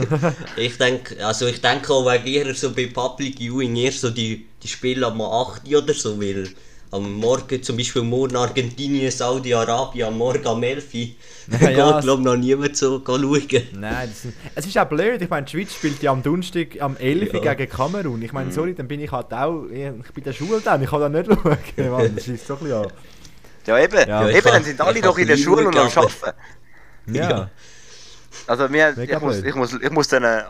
Ich 0.56 0.78
denke, 0.78 1.24
also 1.24 1.46
ich 1.46 1.60
denke 1.60 1.92
auch 1.92 2.06
wegen 2.10 2.26
eher 2.26 2.54
so 2.54 2.72
bei 2.72 2.86
Public 2.86 3.38
Viewing 3.38 3.76
eher 3.76 3.92
so 3.92 4.10
die, 4.10 4.46
die 4.62 4.68
Spiele 4.68 5.06
am 5.06 5.20
8 5.20 5.66
oder 5.74 5.92
so, 5.94 6.20
weil 6.20 6.48
am 6.92 7.12
Morgen 7.14 7.62
zum 7.62 7.76
Beispiel 7.76 8.02
morgen 8.02 8.34
Argentinien, 8.36 9.10
Saudi-Arabien, 9.12 10.08
am 10.08 10.18
Morgen 10.18 10.44
am 10.46 10.62
11 10.62 10.84
Uhr 10.94 11.00
Ja, 11.60 11.70
ja, 11.70 12.00
glaube 12.00 12.22
noch 12.22 12.36
niemand 12.36 12.76
so 12.76 13.00
schauen. 13.04 13.46
nein, 13.72 14.08
das 14.08 14.24
ist, 14.24 14.34
es 14.54 14.66
ist 14.66 14.78
auch 14.78 14.86
blöd. 14.86 15.20
Ich 15.22 15.28
meine, 15.30 15.46
die 15.46 15.52
Schweiz 15.52 15.74
spielt 15.74 16.02
ja 16.02 16.10
am 16.12 16.22
Donnerstag 16.22 16.80
am 16.80 16.96
11 16.96 17.34
Uhr 17.34 17.44
Ja. 17.44 17.54
gegen 17.54 17.70
Kamerun. 17.70 18.16
Mhm. 18.18 18.22
Ich 18.24 18.32
meine, 18.32 18.50
sorry, 18.52 18.74
dann 18.74 18.88
bin 18.88 19.00
ich 19.00 19.10
halt 19.12 19.32
auch... 19.32 19.64
Ich 19.66 20.12
bin 20.12 20.24
der 20.24 20.32
Schule 20.32 20.60
dann, 20.64 20.82
ich 20.82 20.90
kann 20.90 21.00
da 21.00 21.08
nicht 21.08 21.26
schauen. 21.26 21.90
Mann, 21.90 22.16
das 22.16 22.28
ist 22.28 22.48
doch 22.50 22.60
ein 22.60 22.64
bisschen... 22.64 22.86
Ja 23.66 23.78
eben, 23.78 24.08
Ja, 24.08 24.28
eben 24.28 24.40
kann- 24.42 24.52
dann 24.54 24.64
sind 24.64 24.80
alle 24.80 25.00
doch 25.00 25.18
in 25.18 25.28
der 25.28 25.36
Schule 25.36 25.68
und 25.68 25.76
am 25.76 25.86
Arbeiten. 25.88 26.36
Ja. 27.12 27.50
Ja. 28.30 28.36
Also 28.48 28.72
wir, 28.72 28.92
Mega 28.96 29.16
ich, 29.16 29.22
muss, 29.22 29.36
ich, 29.42 29.54
muss, 29.54 29.72
ich, 29.74 29.90
muss 29.90 30.08
dann, 30.08 30.24
äh, 30.24 30.42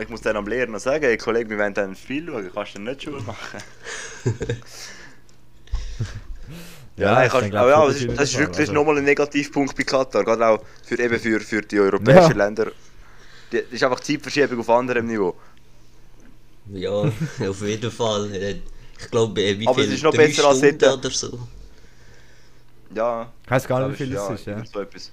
ich 0.00 0.08
muss 0.08 0.20
dann 0.22 0.36
am 0.36 0.46
Lehrer 0.46 0.66
noch 0.70 0.78
sagen, 0.80 1.04
hey, 1.04 1.16
Kollege, 1.16 1.50
wir 1.50 1.58
wollen 1.58 1.74
dann 1.74 1.94
Spiel 1.96 2.26
schauen, 2.26 2.50
kannst 2.54 2.74
du 2.74 2.78
dann 2.78 2.84
nicht 2.84 3.02
Schule 3.02 3.22
machen? 3.22 3.60
Ja, 6.96 7.26
kannst, 7.26 7.34
dann, 7.34 7.50
glaub 7.50 7.62
aber 7.66 7.90
ich, 7.90 8.02
ja, 8.02 8.06
das 8.06 8.12
ist, 8.12 8.20
das 8.20 8.30
ist 8.30 8.38
wirklich 8.38 8.58
Also- 8.60 8.72
nochmal 8.72 8.98
ein 8.98 9.04
Negativpunkt 9.04 9.76
bei 9.76 9.82
Katar, 9.82 10.22
gerade 10.24 10.46
auch 10.46 10.60
für, 10.84 10.96
eben 10.98 11.18
für, 11.18 11.40
für 11.40 11.60
die 11.62 11.80
europäischen 11.80 12.38
Ja. 12.38 12.44
Länder. 12.44 12.70
Das 13.50 13.62
ist 13.70 13.82
einfach 13.82 13.98
Zeitverschiebung 14.00 14.60
auf 14.60 14.70
anderem 14.70 15.06
Niveau. 15.06 15.34
Ja, 16.72 16.90
auf 17.48 17.62
jeden 17.62 17.90
Fall. 17.90 18.32
Äh, 18.34 18.60
Ich 19.00 19.10
glaube, 19.10 19.42
äh, 19.42 19.58
wie 19.58 19.66
Aber 19.66 19.74
viel? 19.74 19.84
es 19.88 19.94
ist 19.94 20.04
noch 20.04 20.14
Drei 20.14 20.28
besser 20.28 20.46
als 20.46 20.58
Stunden 20.58 20.78
dort. 20.78 20.98
oder 21.04 21.10
so. 21.10 21.38
Ja, 22.94 23.32
Ich 23.44 23.50
weiß 23.50 23.66
gar 23.66 23.88
nicht, 23.88 23.98
wie 23.98 24.04
ich, 24.04 24.08
viel 24.10 24.14
ja, 24.16 24.28
das 24.28 24.40
ist. 24.40 24.46
Ja. 24.46 24.64
so 24.64 24.80
etwas. 24.80 25.10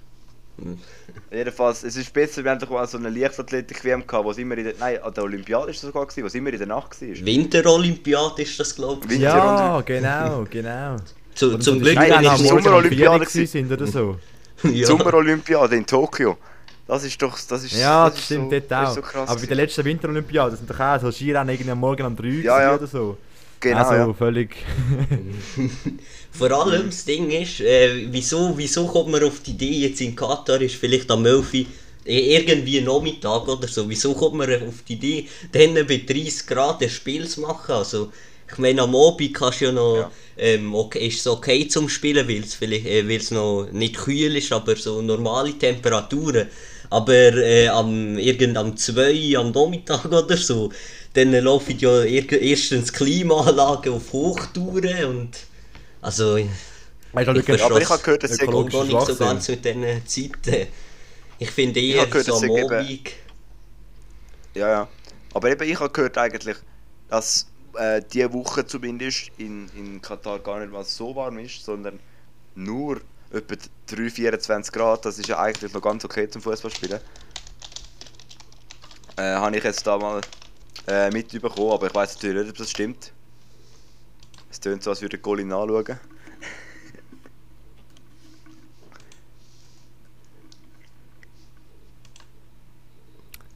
Jedenfalls, 1.31 1.83
es 1.83 1.95
ist 1.95 2.11
besser, 2.13 2.43
wir 2.43 2.51
haben 2.51 2.59
doch 2.59 2.69
mal 2.69 2.85
so 2.87 2.97
eine 2.97 3.09
Leichtathletik-WM 3.09 4.05
gehabt, 4.05 4.25
wo 4.25 4.31
es 4.31 4.37
immer 4.37 4.57
in 4.57 4.65
der, 4.65 4.73
nein, 4.79 5.01
an 5.01 5.13
der 5.13 5.23
Olympiade 5.23 5.71
ist 5.71 5.77
es 5.77 5.81
sogar 5.83 6.05
gewesen, 6.05 6.25
es 6.27 6.35
immer 6.35 6.51
in 6.51 6.57
der 6.57 6.67
Nacht 6.67 7.01
war. 7.01 7.07
Winterolympiade 7.25 8.41
ist 8.41 8.59
das, 8.59 8.75
glaube 8.75 9.13
ich. 9.13 9.19
Ja, 9.19 9.81
genau, 9.81 10.45
genau. 10.49 10.97
Zu, 11.35 11.57
zum 11.59 11.79
Glück 11.79 11.95
Nein, 11.95 12.11
bin 12.21 12.31
ich. 12.33 12.47
Sommerolympiade 12.49 13.25
sind 13.25 13.71
oder 13.71 13.87
so. 13.87 14.17
Ja. 14.63 14.85
Sommerolympiade 14.85 15.75
in 15.75 15.85
Tokio. 15.87 16.37
Das 16.85 17.03
ist 17.03 17.19
doch, 17.21 17.39
das 17.47 17.63
ist 17.63 17.71
Ja, 17.79 18.03
das 18.05 18.13
das 18.13 18.19
ist 18.19 18.25
stimmt 18.25 18.51
so, 18.51 18.59
dort 18.59 18.69
das 18.71 18.89
auch. 18.89 18.95
so 18.95 19.01
krass 19.01 19.29
Aber 19.29 19.39
bei 19.39 19.45
der 19.47 19.55
letzten 19.55 19.85
Winterolympiade 19.85 20.55
sind 20.57 20.69
doch 20.69 20.79
auch 20.79 20.99
so 21.01 21.11
Skirennen 21.11 21.49
irgendwie 21.49 21.71
am 21.71 21.79
Morgen 21.79 22.05
um 22.05 22.15
3 22.15 22.23
Uhr 22.27 22.33
Ja, 22.43 22.61
ja. 22.61 22.75
oder 22.75 22.85
so. 22.85 23.17
Genau, 23.61 23.89
also 23.89 23.93
ja. 23.93 24.13
völlig. 24.13 24.55
Vor 26.31 26.51
allem 26.51 26.87
das 26.87 27.05
Ding 27.05 27.29
ist, 27.29 27.59
äh, 27.61 28.07
wieso, 28.11 28.53
wieso 28.57 28.87
kommt 28.87 29.11
man 29.11 29.23
auf 29.23 29.41
die 29.41 29.51
Idee, 29.51 29.87
jetzt 29.87 30.01
in 30.01 30.15
Katar 30.15 30.61
ist 30.61 30.75
vielleicht 30.75 31.11
am 31.11 31.25
11 31.25 31.53
Uhr, 31.53 31.65
äh, 32.05 32.35
irgendwie 32.37 32.81
Nachmittag 32.81 33.47
oder 33.47 33.67
so, 33.67 33.87
wieso 33.89 34.13
kommt 34.13 34.35
man 34.35 34.49
auf 34.67 34.81
die 34.87 34.93
Idee, 34.93 35.27
dann 35.51 35.75
bei 35.87 35.97
30 36.07 36.47
Grad 36.47 36.81
ein 36.81 36.89
Spiel 36.89 37.27
zu 37.27 37.41
machen? 37.41 37.71
Also, 37.75 38.11
ich 38.51 38.57
meine, 38.57 38.81
am 38.81 38.95
Abend 38.95 39.33
kannst 39.33 39.61
du 39.61 39.65
ja 39.65 39.71
noch, 39.71 39.95
Ja. 39.97 40.11
ähm, 40.37 40.73
okay, 40.75 41.07
ist 41.07 41.19
es 41.19 41.27
okay 41.27 41.67
zum 41.67 41.87
Spielen, 41.87 42.27
weil 42.27 42.41
es 42.43 42.55
vielleicht, 42.55 42.85
äh, 42.87 43.07
weil 43.07 43.17
es 43.17 43.31
noch 43.31 43.67
nicht 43.71 43.95
kühl 43.97 44.35
ist, 44.35 44.51
aber 44.51 44.75
so 44.75 45.01
normale 45.01 45.53
Temperaturen. 45.57 46.47
Aber 46.89 47.13
äh, 47.13 47.69
am, 47.69 48.17
irgend 48.17 48.57
am 48.57 48.75
2 48.75 49.37
am 49.37 49.51
Nachmittag 49.51 50.05
oder 50.11 50.35
so, 50.35 50.71
dann 51.13 51.31
laufen 51.31 51.77
ja 51.77 52.03
erstens 52.03 52.93
Klimaanlagen 52.93 53.93
auf 53.93 54.13
Hochtouren 54.13 55.05
und 55.05 55.37
also 56.01 56.37
Ich 56.37 56.49
wirklich 57.13 57.45
verstehe 57.45 57.65
Aber 57.65 57.81
ich 57.81 57.89
habe 57.89 58.01
gehört, 58.01 58.23
dass 58.23 58.31
ich 58.31 58.45
komme 58.45 58.69
gar 58.69 58.85
nicht 58.85 59.05
so 59.05 59.15
ganz 59.15 59.47
mit 59.49 59.65
diesen 59.65 60.05
Zeiten. 60.05 60.67
Ich 61.37 61.51
finde 61.51 61.79
Ich 61.79 61.95
eher 61.95 62.01
habe 62.01 62.11
gehört, 62.11 62.27
so 62.27 62.35
am 62.35 62.39
sie 62.39 62.63
Abend. 62.63 63.09
Ja, 64.53 64.69
ja. 64.69 64.87
Aber 65.33 65.49
eben, 65.49 65.69
ich 65.69 65.79
habe 65.79 65.89
gehört 65.89 66.17
eigentlich, 66.17 66.57
dass 67.09 67.47
äh, 67.75 68.01
diese 68.11 68.31
Woche 68.33 68.65
zumindest 68.65 69.31
in, 69.37 69.69
in 69.75 70.01
Katar 70.01 70.39
gar 70.39 70.59
nicht 70.59 70.71
mal 70.71 70.83
so 70.83 71.15
warm 71.15 71.39
ist, 71.39 71.63
sondern 71.63 71.99
nur 72.55 73.01
etwa 73.31 73.55
3, 73.87 74.09
24 74.09 74.71
Grad. 74.73 75.05
Das 75.05 75.17
ist 75.19 75.27
ja 75.27 75.39
eigentlich 75.39 75.73
noch 75.73 75.81
ganz 75.81 76.03
okay 76.05 76.29
zum 76.29 76.41
Fußballspielen. 76.41 76.99
Äh, 79.17 79.21
habe 79.21 79.57
ich 79.57 79.63
jetzt 79.63 79.85
da 79.85 79.97
mal 79.97 80.21
äh, 80.87 81.09
mitbekommen, 81.11 81.71
aber 81.71 81.87
ich 81.87 81.95
weiß 81.95 82.15
natürlich 82.15 82.41
nicht, 82.43 82.51
ob 82.51 82.57
das 82.57 82.71
stimmt. 82.71 83.11
Es 84.49 84.59
tönt 84.59 84.83
so, 84.83 84.89
als 84.89 85.01
würde 85.01 85.17
Colin 85.17 85.47
nachschauen. 85.47 85.85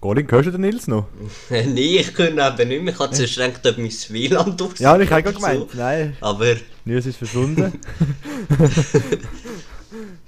Golin, 0.01 0.29
hörst 0.29 0.47
du 0.47 0.51
den 0.51 0.61
Nils 0.61 0.87
noch? 0.87 1.07
nee, 1.49 1.97
ich 1.97 2.13
kann 2.13 2.37
eben 2.37 2.69
nicht 2.69 2.83
mehr. 2.83 2.93
Ich 2.93 2.99
habe 2.99 3.15
gedacht, 3.15 3.65
ob 3.65 3.77
mein 3.77 3.91
WLAN 4.09 4.55
durch 4.55 4.79
Ja, 4.79 4.97
ich 4.99 5.11
habe 5.11 5.33
gemeint. 5.33 5.73
Nein, 5.73 6.15
Aber 6.21 6.55
Nils 6.85 7.05
ist 7.07 7.17
verschwunden. 7.17 7.73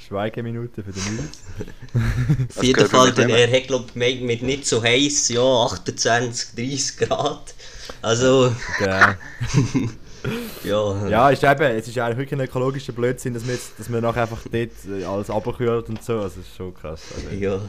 Schweigeminute 0.08 0.84
für 0.84 0.92
den 0.92 1.16
Nils. 1.16 2.56
auf 2.56 2.64
jeden 2.64 2.88
Fall, 2.88 3.08
mir 3.08 3.14
denn 3.14 3.28
nicht 3.28 3.38
er 3.40 3.58
hat 3.60 3.68
glaube 3.68 3.86
ich 3.96 4.22
mit 4.22 4.42
nicht 4.42 4.66
so 4.66 4.82
heiß, 4.82 5.30
ja 5.30 5.42
28, 5.42 6.56
30 6.56 6.98
Grad. 6.98 7.54
Also, 8.02 8.54
Genau. 8.80 9.14
ja. 10.64 11.08
Ja, 11.08 11.30
ist 11.30 11.44
eben, 11.44 11.62
es 11.62 11.88
ist 11.88 11.98
eigentlich 11.98 12.18
wirklich 12.18 12.40
ein 12.40 12.46
ökologischer 12.46 12.94
Blödsinn, 12.94 13.34
dass 13.34 13.44
man, 13.44 13.56
jetzt, 13.56 13.72
dass 13.78 13.90
man 13.90 14.02
nachher 14.02 14.24
einfach 14.24 14.42
dort 14.44 14.72
äh, 14.88 15.04
alles 15.04 15.30
abkühlt 15.30 15.90
und 15.90 16.04
so. 16.04 16.14
Also, 16.20 16.38
das 16.38 16.48
ist 16.48 16.56
schon 16.56 16.74
krass. 16.74 17.02
Also, 17.16 17.36
Ja, 17.36 17.60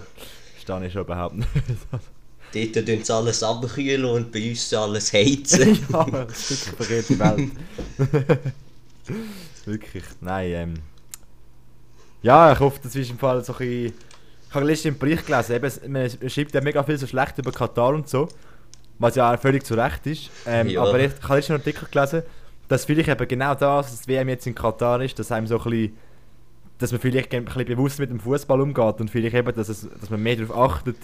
verstehe 0.55 0.87
ich 0.87 0.93
schon 0.93 1.03
überhaupt 1.03 1.35
nicht. 1.35 1.49
dort 2.75 2.87
tun 2.87 3.05
sie 3.05 3.15
alles 3.15 3.43
abkühlen 3.43 4.05
und 4.05 4.31
bei 4.31 4.51
uns 4.51 4.73
alles 4.73 5.13
heizen. 5.13 5.79
ja, 5.91 6.01
ein 6.01 6.27
Stück 6.35 6.59
verkehrte 6.77 7.19
Welt. 7.19 7.51
wirklich, 9.65 10.05
nein, 10.21 10.51
ähm. 10.53 10.75
Ja, 12.23 12.53
ich 12.53 12.59
hoffe, 12.59 12.81
das 12.83 12.95
ist 12.97 13.11
im 13.11 13.19
Fall 13.19 13.45
so 13.45 13.53
ein 13.55 13.59
bisschen 13.59 13.95
ich 14.49 14.55
habe 14.55 14.65
letztens 14.65 14.95
im 14.95 14.99
Bericht 14.99 15.27
gelesen, 15.27 15.57
eben, 15.57 15.93
man 15.93 16.11
schreibt 16.31 16.55
ja 16.55 16.63
mega 16.63 16.83
viel 16.83 16.97
so 16.97 17.07
schlecht 17.07 17.37
über 17.37 17.53
Katar 17.53 17.91
und 17.91 18.09
so, 18.09 18.29
was 18.99 19.15
ja 19.15 19.33
auch 19.35 19.39
völlig 19.39 19.65
zu 19.65 19.75
Recht 19.75 20.07
ist. 20.07 20.31
Ähm, 20.47 20.69
Ja. 20.69 20.83
Aber 20.83 20.99
ich, 20.99 21.13
ich 21.13 21.23
habe 21.23 21.35
letztens 21.35 21.51
einen 21.51 21.61
Artikel 21.61 21.89
gelesen, 21.91 22.23
dass 22.67 22.85
vielleicht 22.87 23.11
eben 23.11 23.29
genau 23.29 23.55
das, 23.55 23.91
dass 23.91 24.03
die 24.03 24.09
WM 24.09 24.29
jetzt 24.31 24.47
in 24.47 24.55
Katar 24.55 25.03
ist, 25.03 25.19
dass 25.19 25.31
einem 25.33 25.47
so 25.47 25.59
ein 25.59 25.65
bisschen, 25.65 25.97
dass 26.79 26.93
man 26.93 27.01
vielleicht 27.01 27.35
ein 27.35 27.45
bisschen 27.45 27.67
bewusst 27.67 27.99
mit 27.99 28.11
dem 28.11 28.21
Fußball 28.21 28.61
umgeht 28.61 29.01
und 29.01 29.11
vielleicht 29.11 29.35
eben, 29.35 29.55
dass, 29.55 29.69
es, 29.69 29.87
dass 30.01 30.09
man 30.09 30.23
mehr 30.23 30.37
darauf 30.37 30.73
achtet, 30.73 30.97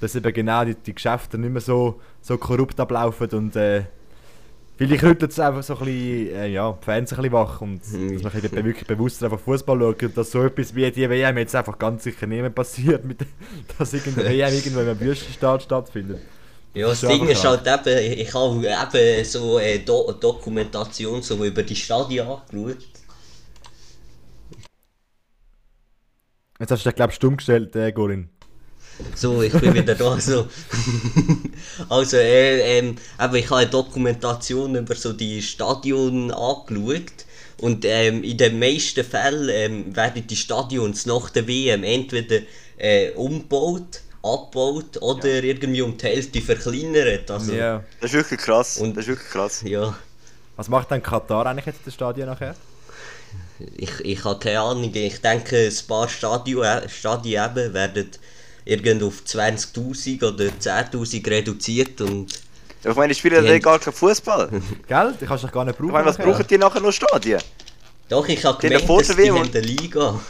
dass 0.00 0.14
eben 0.14 0.32
genau 0.32 0.64
die, 0.64 0.74
die 0.74 0.94
Geschäfte 0.94 1.36
nicht 1.36 1.52
mehr 1.52 1.60
so, 1.60 2.00
so 2.22 2.38
korrupt 2.38 2.80
ablaufen 2.80 3.28
und 3.30 3.56
äh, 3.56 3.84
Vielleicht 4.78 5.04
rüttelt 5.04 5.32
es 5.32 5.40
einfach 5.40 5.62
so 5.62 5.78
ein 5.78 5.86
bisschen, 5.86 6.36
äh, 6.36 6.48
ja, 6.48 6.70
die 6.70 6.84
Fans 6.84 7.10
ein 7.10 7.16
bisschen 7.16 7.32
wach 7.32 7.60
und 7.62 7.80
dass 7.80 8.52
man 8.52 8.64
wirklich 8.64 8.86
bewusster 8.86 9.32
auf 9.32 9.40
Fußball 9.40 9.80
schaut 9.80 10.02
und 10.02 10.16
dass 10.16 10.30
so 10.30 10.42
etwas 10.42 10.74
wie 10.74 10.90
die 10.90 11.08
WM 11.08 11.38
jetzt 11.38 11.54
einfach 11.54 11.78
ganz 11.78 12.04
sicher 12.04 12.26
nicht 12.26 12.42
mehr 12.42 12.50
passiert, 12.50 13.02
mit, 13.02 13.20
dass 13.78 13.94
irgendeine 13.94 14.28
WM 14.28 14.52
irgendwo 14.54 14.80
in 14.80 14.88
einem 14.88 15.00
Wüstenstaat 15.00 15.62
stattfindet. 15.62 16.20
Ja, 16.74 16.88
das 16.88 17.02
ist 17.02 17.10
Ding 17.10 17.26
ist 17.26 17.46
einfach 17.46 17.66
halt 17.66 17.86
eben, 17.86 18.20
ich 18.20 18.34
habe 18.34 18.66
eben 18.66 19.24
so 19.24 19.56
eine 19.56 19.78
Do 19.78 20.12
Dokumentation 20.12 21.22
so 21.22 21.42
über 21.42 21.62
die 21.62 21.74
Stadien 21.74 22.26
angeschaut. 22.26 22.76
Jetzt 26.60 26.70
hast 26.70 26.84
du 26.84 26.88
dich, 26.90 26.96
glaube 26.96 27.12
ich, 27.12 27.16
stumm 27.16 27.38
gestellt, 27.38 27.74
äh, 27.76 27.92
Gorin. 27.92 28.28
So, 29.14 29.42
ich 29.42 29.52
bin 29.52 29.74
wieder 29.74 29.94
da. 29.94 30.18
So. 30.20 30.46
also, 31.88 32.16
äh, 32.16 32.78
ähm, 32.78 32.96
eben, 33.22 33.34
ich 33.36 33.50
habe 33.50 33.60
eine 33.60 33.70
Dokumentation 33.70 34.74
über 34.76 34.94
so 34.94 35.12
die 35.12 35.42
Stadien 35.42 36.30
angeschaut. 36.30 37.12
Und 37.58 37.84
ähm, 37.86 38.22
in 38.22 38.36
den 38.36 38.58
meisten 38.58 39.02
Fällen 39.04 39.48
ähm, 39.50 39.96
werden 39.96 40.26
die 40.26 40.36
Stadions 40.36 41.06
nach 41.06 41.30
der 41.30 41.46
WM 41.48 41.84
entweder 41.84 42.40
äh, 42.76 43.12
umgebaut, 43.12 44.00
abgebaut 44.22 45.00
oder 45.00 45.42
irgendwie 45.42 45.80
um 45.80 45.96
die 45.96 46.04
Hälfte 46.06 46.40
verkleinert. 46.42 47.30
Also, 47.30 47.52
Ja. 47.54 47.82
Das 48.00 48.10
ist 48.10 48.16
wirklich 48.16 48.40
krass. 48.40 48.76
Und- 48.78 48.94
das 48.96 49.04
ist 49.04 49.08
wirklich 49.08 49.28
krass. 49.30 49.62
ja. 49.64 49.96
Was 50.56 50.68
macht 50.68 50.90
dann 50.90 51.02
Katar 51.02 51.46
eigentlich 51.46 51.66
jetzt 51.66 51.84
der 51.84 51.90
Stadion 51.90 52.26
nachher? 52.28 52.54
Ich, 53.76 54.00
ich 54.00 54.24
habe 54.24 54.38
keine 54.38 54.60
Ahnung. 54.60 54.90
Ich 54.94 55.20
denke, 55.20 55.56
ein 55.66 55.86
paar 55.88 56.08
Stadien, 56.08 56.62
äh, 56.62 56.88
Stadien 56.88 57.44
eben 57.50 57.74
werden 57.74 58.10
irgend 58.66 59.02
auf 59.02 59.22
20.000 59.24 60.22
oder 60.22 60.44
10.000 60.44 61.30
reduziert 61.30 62.00
und 62.02 62.32
Ja, 62.84 62.90
Ich 62.90 62.96
meine, 62.96 63.14
spielen 63.14 63.42
Die 63.42 63.50
ja 63.50 63.58
gar 63.58 63.78
keinen 63.78 63.94
Fußball. 63.94 64.50
Gell? 64.88 65.14
Die 65.18 65.24
kannst 65.24 65.44
du 65.44 65.46
doch 65.46 65.54
gar 65.54 65.64
nicht 65.64 65.78
brauchen. 65.78 65.88
Ich 65.88 65.92
meine, 65.92 66.06
was 66.06 66.18
brauchen 66.18 66.46
die 66.46 66.58
nachher 66.58 66.80
noch 66.80 66.92
Stadien? 66.92 67.40
doch, 68.08 68.28
ich 68.28 68.44
habe 68.44 68.80
vor 68.80 68.98
dass 68.98 69.16
der 69.16 69.16
die 69.16 69.30
haben 69.30 69.48
eine 69.48 69.60
Liga. 69.60 70.20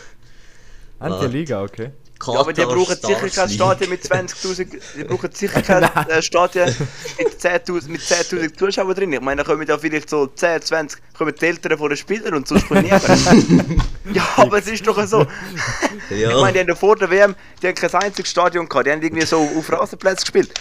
Haben 1.01 1.20
die 1.20 1.37
Liga, 1.37 1.62
okay. 1.62 1.90
Ja, 2.24 2.40
aber 2.40 2.52
die 2.52 2.62
Katar 2.62 2.76
brauchen 2.76 2.96
Stars 2.96 3.07
sicher 3.07 3.42
kein. 3.42 3.50
Stadion 3.50 3.90
mit 3.90 4.02
20.000. 4.02 4.81
Die 4.96 5.05
brauchen 5.05 5.31
sicher 5.33 5.62
kein 5.62 5.83
äh, 5.83 6.22
Stadion 6.22 6.74
mit 7.18 7.29
10.000 7.40 7.88
mit 7.88 8.00
10.000 8.00 8.57
Zuschauern 8.59 8.94
drin. 8.94 9.12
Ich 9.12 9.20
meine, 9.20 9.42
da 9.42 9.50
kommen 9.50 9.66
da 9.66 9.79
vielleicht 9.79 10.11
so 10.11 10.26
10, 10.26 10.62
20 10.62 11.00
kommen 11.16 11.35
die 11.38 11.46
Eltern 11.46 11.79
von 11.79 11.88
den 11.88 11.96
Spielern 11.96 12.35
und 12.35 12.48
sonst 12.48 12.68
kommt 12.68 12.83
niemand. 12.83 13.05
ja, 14.12 14.26
aber 14.37 14.59
es 14.59 14.66
ist 14.66 14.87
doch 14.87 15.05
so. 15.07 15.26
Ja. 16.11 16.31
Ich 16.31 16.37
meine, 16.37 16.52
die 16.52 16.70
haben 16.70 16.76
vor 16.76 16.96
der 16.96 17.11
WM 17.11 17.35
die 17.62 17.68
haben 17.68 17.74
kein 17.74 17.94
einziges 17.94 18.31
Stadion 18.31 18.68
gehabt. 18.68 18.87
Die 18.87 18.92
haben 18.92 19.02
irgendwie 19.02 19.26
so 19.26 19.38
auf 19.40 19.72
Rasenplätzen 19.72 20.24
gespielt. 20.24 20.52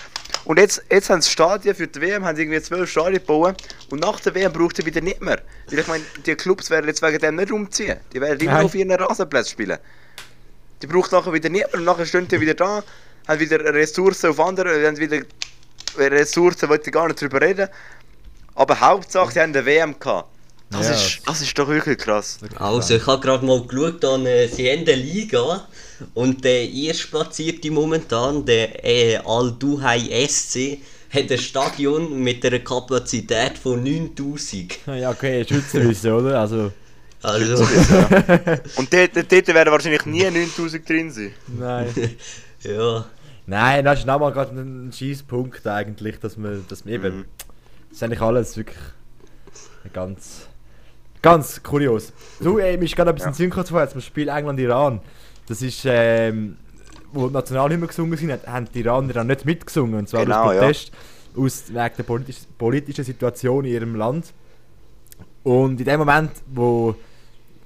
Und 0.46 0.60
jetzt, 0.60 0.84
jetzt 0.92 1.10
haben 1.10 1.22
sie 1.22 1.32
Stadien 1.32 1.76
für 1.76 1.88
die 1.88 2.02
WM, 2.02 2.24
haben 2.24 2.36
sie 2.36 2.44
irgendwie 2.44 2.62
zwölf 2.62 2.90
Stadien 2.90 3.20
gebaut. 3.20 3.56
Und 3.90 4.02
nach 4.02 4.20
der 4.20 4.36
WM 4.36 4.54
braucht 4.54 4.78
sie 4.78 4.86
wieder 4.86 5.02
nicht 5.02 5.22
mehr. 5.22 5.42
Weil 5.70 5.80
ich 5.80 5.88
meine, 5.88 6.04
die 6.26 6.36
Clubs 6.36 6.70
werden 6.70 6.88
jetzt 6.88 7.02
wegen 7.02 7.18
dem 7.20 7.36
nicht 7.36 7.52
umziehen. 7.52 7.98
Die 8.14 8.22
werden 8.22 8.40
immer 8.40 8.54
Nein. 8.54 8.66
auf 8.66 8.76
ihren 8.76 8.92
Rasenplätzen 8.92 9.52
spielen. 9.52 9.80
Die 10.86 10.92
braucht 10.94 11.12
nachher 11.12 11.34
wieder 11.34 11.50
niemand 11.50 11.74
und 11.74 11.84
nachher 11.84 12.06
stehen 12.06 12.28
die 12.28 12.40
wieder 12.40 12.54
da, 12.54 12.84
haben 13.28 13.40
wieder 13.40 13.60
Ressourcen 13.74 14.30
auf 14.30 14.40
andere, 14.40 14.86
haben 14.86 14.98
wieder 14.98 15.22
Ressourcen, 15.98 16.70
wollte 16.70 16.90
ich 16.90 16.94
gar 16.94 17.08
nicht 17.08 17.20
drüber 17.20 17.42
reden. 17.42 17.68
Aber 18.54 18.80
Hauptsache, 18.80 19.32
sie 19.34 19.40
haben 19.42 19.56
eine 19.56 19.66
WM 19.66 19.98
gehabt. 20.00 20.30
Das, 20.70 20.88
Ja. 20.88 20.94
ist, 20.94 21.22
das 21.26 21.42
ist 21.42 21.58
doch 21.58 21.68
wirklich 21.68 21.98
krass. 21.98 22.38
Also, 22.60 22.96
ich 22.98 23.08
habe 23.08 23.20
gerade 23.20 23.44
mal 23.44 23.66
geschaut, 23.66 24.04
dann, 24.04 24.28
äh, 24.28 24.48
sie 24.48 24.70
haben 24.70 24.82
eine 24.82 24.94
Liga 24.94 25.68
und 26.14 26.44
der 26.44 26.70
erstplatzierte 26.70 27.72
momentan, 27.72 28.46
der 28.46 28.86
äh, 28.86 29.18
Al-Duhai 29.26 30.28
SC, 30.28 30.78
hat 31.12 31.32
ein 31.32 31.38
Stadion 31.40 32.22
mit 32.22 32.46
einer 32.46 32.60
Kapazität 32.60 33.58
von 33.58 33.82
9000. 33.84 34.78
Ja, 34.88 35.10
okay, 35.10 35.44
Schützenwissen, 35.48 36.12
oder? 36.12 36.40
Also, 36.42 36.72
Also, 37.26 37.64
Und 38.78 38.94
dort, 38.94 39.16
dort 39.16 39.48
werden 39.48 39.72
wahrscheinlich 39.72 40.06
nie 40.06 40.30
9000 40.30 40.88
drin 40.88 41.12
sein. 41.12 41.32
nein. 41.58 41.88
ja. 42.62 43.06
Nein, 43.48 43.86
das 43.86 44.00
ist 44.00 44.06
nochmal 44.06 44.32
gerade 44.32 44.52
ein 44.60 44.92
Schießpunkt 44.92 45.66
eigentlich, 45.68 46.20
dass 46.20 46.38
man, 46.38 46.66
dass 46.68 46.84
man 46.86 46.94
eben, 46.94 47.18
Mhm. 47.18 47.26
das 47.90 47.98
ist 47.98 48.04
eigentlich 48.04 48.22
alles 48.22 48.58
wirklich 48.58 48.78
ganz, 49.94 50.48
ganz 51.22 51.62
kurios. 51.64 52.12
Du, 52.40 52.58
ey, 52.60 52.78
mir 52.78 52.86
ist 52.86 52.96
gerade 52.96 53.10
ein 53.12 53.16
bisschen 53.16 53.32
ja. 53.32 53.36
Sinn 53.36 53.52
vorher 53.52 53.90
zum 53.90 54.02
Spiel 54.02 54.28
England-Iran. 54.30 55.00
Das 55.48 55.62
ist, 55.62 55.84
ähm, 55.86 56.58
wo 57.12 57.28
die 57.28 57.34
Nationalhymne 57.34 57.88
gesungen 57.88 58.18
sind, 58.18 58.32
hat- 58.32 58.48
haben 58.48 58.68
die 58.74 58.80
Iraner 58.80 59.14
dann 59.14 59.28
nicht 59.28 59.46
mitgesungen, 59.46 59.96
und 60.00 60.10
zwar 60.10 60.24
Genau, 60.26 60.46
aus 60.46 60.54
ja. 60.56 60.62
Protest, 60.62 60.92
aus 61.38 61.64
wegen 61.70 61.96
der 61.98 62.04
politisch, 62.04 62.38
politischen 62.58 63.04
Situation 63.06 63.66
in 63.66 63.72
ihrem 63.74 63.96
Land. 63.96 64.34
Und 65.44 65.80
in 65.80 65.86
dem 65.86 66.00
Moment, 66.00 66.32
wo 66.48 66.96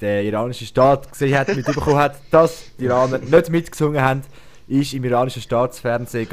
der 0.01 0.23
iranische 0.23 0.65
Staat 0.65 1.11
gesehen 1.11 1.37
hat, 1.37 1.55
mitbekommen 1.55 1.97
hat, 1.97 2.15
dass 2.31 2.63
die 2.79 2.85
Iraner 2.85 3.19
nicht 3.19 3.49
mitgesungen 3.49 4.01
haben, 4.01 4.21
ist 4.67 4.93
im 4.93 5.03
iranischen 5.03 5.41
Staatsfernsehen 5.41 6.27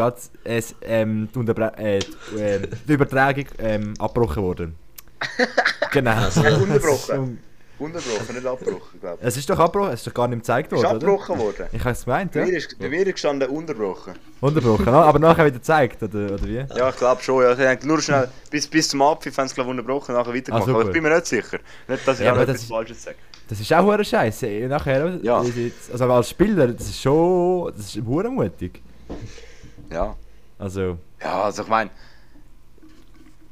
es, 0.44 0.74
ähm, 0.82 1.28
die, 1.34 1.40
äh, 1.40 1.98
die, 2.00 2.38
ähm, 2.38 2.62
die 2.86 2.92
Übertragung 2.92 3.46
ähm, 3.58 3.94
abgebrochen 3.98 4.42
worden. 4.42 4.74
Genau. 5.92 6.26
Unterbrochen. 6.60 7.38
Unterbrochen, 7.78 8.34
nicht 8.34 8.46
abgebrochen, 8.46 9.00
glaube 9.00 9.18
Es 9.20 9.36
ist 9.36 9.50
doch 9.50 9.58
abgebrochen, 9.58 9.92
es 9.92 10.00
ist 10.00 10.06
doch 10.06 10.14
gar 10.14 10.28
nicht 10.28 10.38
gezeigt 10.38 10.72
ich. 10.72 10.78
Ist 10.78 10.84
worden, 10.84 10.96
oder? 10.96 11.06
abgebrochen 11.12 11.38
worden. 11.38 11.66
Ich 11.72 11.80
habe 11.80 11.90
es 11.90 12.04
gemeint, 12.04 12.34
ja. 12.34 12.44
mir 12.46 12.56
ist, 12.56 12.78
bei 12.78 12.88
mir 12.88 13.06
ist 13.06 13.12
gestanden 13.12 13.48
unterbrochen. 13.50 14.14
Unterbrochen, 14.40 14.88
ah, 14.88 15.02
aber 15.04 15.18
nachher 15.18 15.44
wieder 15.44 15.56
gezeigt, 15.56 16.02
oder, 16.02 16.32
oder 16.32 16.42
wie? 16.44 16.64
Ja, 16.74 16.88
ich 16.88 16.96
glaube 16.96 17.22
schon. 17.22 17.42
Ja. 17.42 17.52
Ich 17.52 17.58
denke, 17.58 17.86
nur 17.86 18.00
schnell 18.00 18.28
bis, 18.50 18.66
bis 18.66 18.88
zum 18.88 19.02
Abpfiff 19.02 19.36
haben 19.36 19.48
sie 19.48 19.54
glaube 19.54 19.70
ich, 19.72 19.78
unterbrochen 19.78 20.14
nachher 20.14 20.34
weitergemacht. 20.34 20.68
Ah, 20.68 20.70
aber 20.72 20.84
ich 20.86 20.92
bin 20.92 21.02
mir 21.02 21.14
nicht 21.14 21.26
sicher. 21.26 21.58
Nicht, 21.88 22.08
dass 22.08 22.18
ich 22.18 22.24
Ja, 22.26 22.32
auch 22.34 22.38
etwas 22.38 22.64
Falsches 22.64 23.02
sage. 23.02 23.16
Das 23.48 23.60
ist 23.60 23.72
auch 23.72 23.84
hure 23.84 24.04
Scheiße. 24.04 24.46
Nachher, 24.68 25.18
Ja. 25.22 25.42
ist 25.42 25.56
jetzt- 25.56 25.92
also 25.92 26.10
als 26.10 26.30
Spieler, 26.30 26.68
das 26.68 26.86
ist 26.88 27.00
schon, 27.00 27.72
das 27.76 27.94
ist 27.94 28.04
hure 28.04 28.30
mutig. 28.30 28.80
Ja. 29.90 30.16
Also, 30.58 30.96
Ja, 31.22 31.42
also 31.42 31.62
ich 31.62 31.68
meine... 31.68 31.90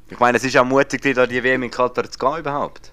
Ich 0.09 0.19
meine, 0.19 0.37
es 0.37 0.43
ist 0.43 0.55
auch 0.57 0.65
mutig, 0.65 1.01
die 1.01 1.13
da 1.13 1.25
die 1.25 1.43
WM 1.43 1.63
in 1.63 1.71
Katar 1.71 2.09
zu 2.09 2.17
gehen 2.19 2.37
überhaupt. 2.39 2.91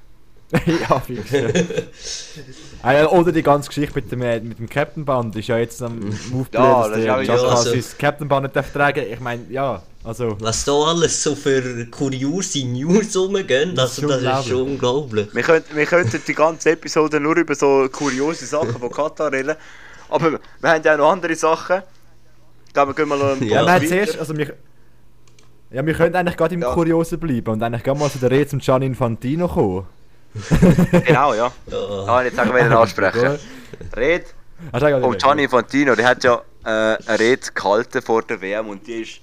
ja, 0.67 1.01
fix. 1.01 1.31
Ja. 1.31 1.49
ah, 2.83 2.93
ja, 2.93 3.09
oder 3.09 3.33
die 3.33 3.43
ganze 3.43 3.69
Geschichte 3.69 3.95
mit 3.95 4.13
dem, 4.13 4.21
äh, 4.23 4.39
mit 4.41 4.59
dem 4.59 4.69
Captain 4.69 5.05
Band 5.05 5.35
ist 5.37 5.49
ja 5.49 5.57
jetzt 5.57 5.83
am 5.83 5.99
Aufblähen, 6.35 6.65
Ja, 6.65 6.89
dass 6.89 7.01
der 7.01 7.15
auch- 7.15 7.19
Jack 7.23 7.27
ja, 7.29 7.51
Haas 7.51 7.67
also- 7.67 7.71
sein 7.71 7.85
Captain 7.99 8.29
Band 8.29 8.43
nicht 8.45 8.57
darf 8.57 8.71
tragen 8.73 9.05
Ich 9.11 9.21
meine, 9.21 9.45
ja, 9.49 9.83
also... 10.05 10.37
Was 10.41 10.65
da 10.65 10.73
alles 10.73 11.23
so 11.23 11.35
für 11.35 11.87
kuriose 11.87 12.67
News 12.67 13.17
rumgehen, 13.17 13.75
Das 13.75 13.97
ist 13.97 14.05
also, 14.05 14.25
das 14.25 14.41
ist 14.41 14.49
schon 14.49 14.63
unglaublich. 14.63 15.29
Wir 15.35 15.43
könnten, 15.43 15.75
wir 15.75 15.87
könnten 15.87 16.21
die 16.27 16.35
ganze 16.35 16.73
Episode 16.73 17.19
nur 17.19 17.37
über 17.37 17.55
so 17.55 17.89
kuriose 17.91 18.45
Sachen 18.45 18.79
von 18.79 18.91
Katar 18.91 19.33
reden. 19.33 19.57
Aber 20.11 20.33
wir 20.33 20.71
haben 20.71 20.83
ja 20.85 20.93
auch 20.95 20.99
noch 20.99 21.13
andere 21.13 21.35
Sachen. 21.35 21.83
Glaube, 22.75 22.91
wir 22.91 22.95
gehen 22.95 23.09
mal 23.09 23.19
noch 23.19 23.41
Ja. 23.41 23.65
Ja, 23.65 23.81
wir 23.81 23.89
zuerst, 23.89 24.19
also 24.19 24.37
wir, 24.37 24.55
ja, 25.71 25.87
wir 25.87 25.95
können 25.95 26.15
eigentlich 26.15 26.37
gerade 26.37 26.55
im 26.55 26.63
Ja. 26.63 26.75
Kuriosen 26.75 27.19
bleiben 27.19 27.49
und 27.53 27.63
eigentlich 27.63 27.83
gerne 27.83 27.99
mal 28.01 28.11
zu 28.11 28.19
der 28.19 28.31
Rede 28.31 28.49
zum 28.49 28.59
Gianni 28.59 28.87
Infantino 28.87 29.49
kommen. 29.49 29.87
Genau, 31.07 31.35
ja. 31.35 31.53
Ja. 31.67 31.79
Ah, 32.07 32.23
jetzt 32.23 32.37
sagen 32.37 32.55
wir 32.55 32.65
ihn 32.65 32.73
ansprechen. 32.73 33.39
Red 33.97 34.35
Ah, 34.71 34.79
sag 34.79 34.93
mal, 34.93 35.01
vom 35.01 35.19
Gianni 35.19 35.43
Infantino, 35.45 35.97
der 35.97 36.07
hat 36.07 36.23
ja 36.23 36.41
äh, 36.65 36.69
eine 36.69 37.19
Rede 37.19 37.51
gehalten 37.53 38.01
vor 38.01 38.23
der 38.23 38.41
WM 38.41 38.69
und 38.69 38.87
die 38.87 39.03
ist 39.03 39.21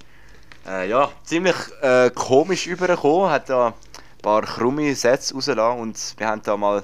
äh, 0.68 0.90
ja, 0.90 1.10
ziemlich 1.24 1.56
äh, 1.82 2.10
komisch 2.14 2.68
übergekommen, 2.68 3.30
hat 3.30 3.50
da 3.50 3.68
ein 3.68 3.74
paar 4.22 4.42
krumme 4.42 4.94
Sätze 4.96 5.34
rausgelassen 5.34 5.80
und 5.80 6.16
wir 6.18 6.28
haben 6.28 6.42
da 6.44 6.58
mal 6.58 6.84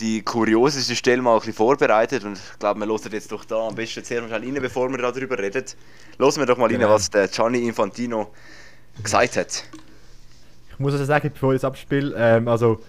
die 0.00 0.22
kurioseste 0.22 0.96
Stelle 0.96 1.20
mal 1.20 1.34
ein 1.34 1.38
bisschen 1.40 1.52
vorbereitet 1.52 2.24
und 2.24 2.38
ich 2.38 2.58
glaube, 2.58 2.80
wir 2.80 2.86
hören 2.86 3.12
jetzt 3.12 3.30
doch 3.30 3.44
da 3.44 3.68
am 3.68 3.74
besten 3.74 4.02
zuerst 4.02 4.30
mal 4.30 4.40
rein, 4.40 4.54
bevor 4.54 4.88
wir 4.90 4.98
darüber 4.98 5.38
reden. 5.38 5.64
Hören 6.18 6.36
wir 6.36 6.46
doch 6.46 6.56
mal 6.56 6.70
rein, 6.70 6.78
Genau. 6.80 6.88
was 6.88 7.10
der 7.10 7.28
Gianni 7.28 7.68
Infantino 7.68 8.30
gesagt 9.02 9.36
hat. 9.36 9.64
Ich 10.70 10.78
muss 10.78 10.94
also 10.94 11.04
sagen, 11.04 11.30
bevor 11.32 11.52
ich 11.52 11.60
das 11.60 11.68
abspiele, 11.68 12.14
ähm, 12.16 12.48
also 12.48 12.80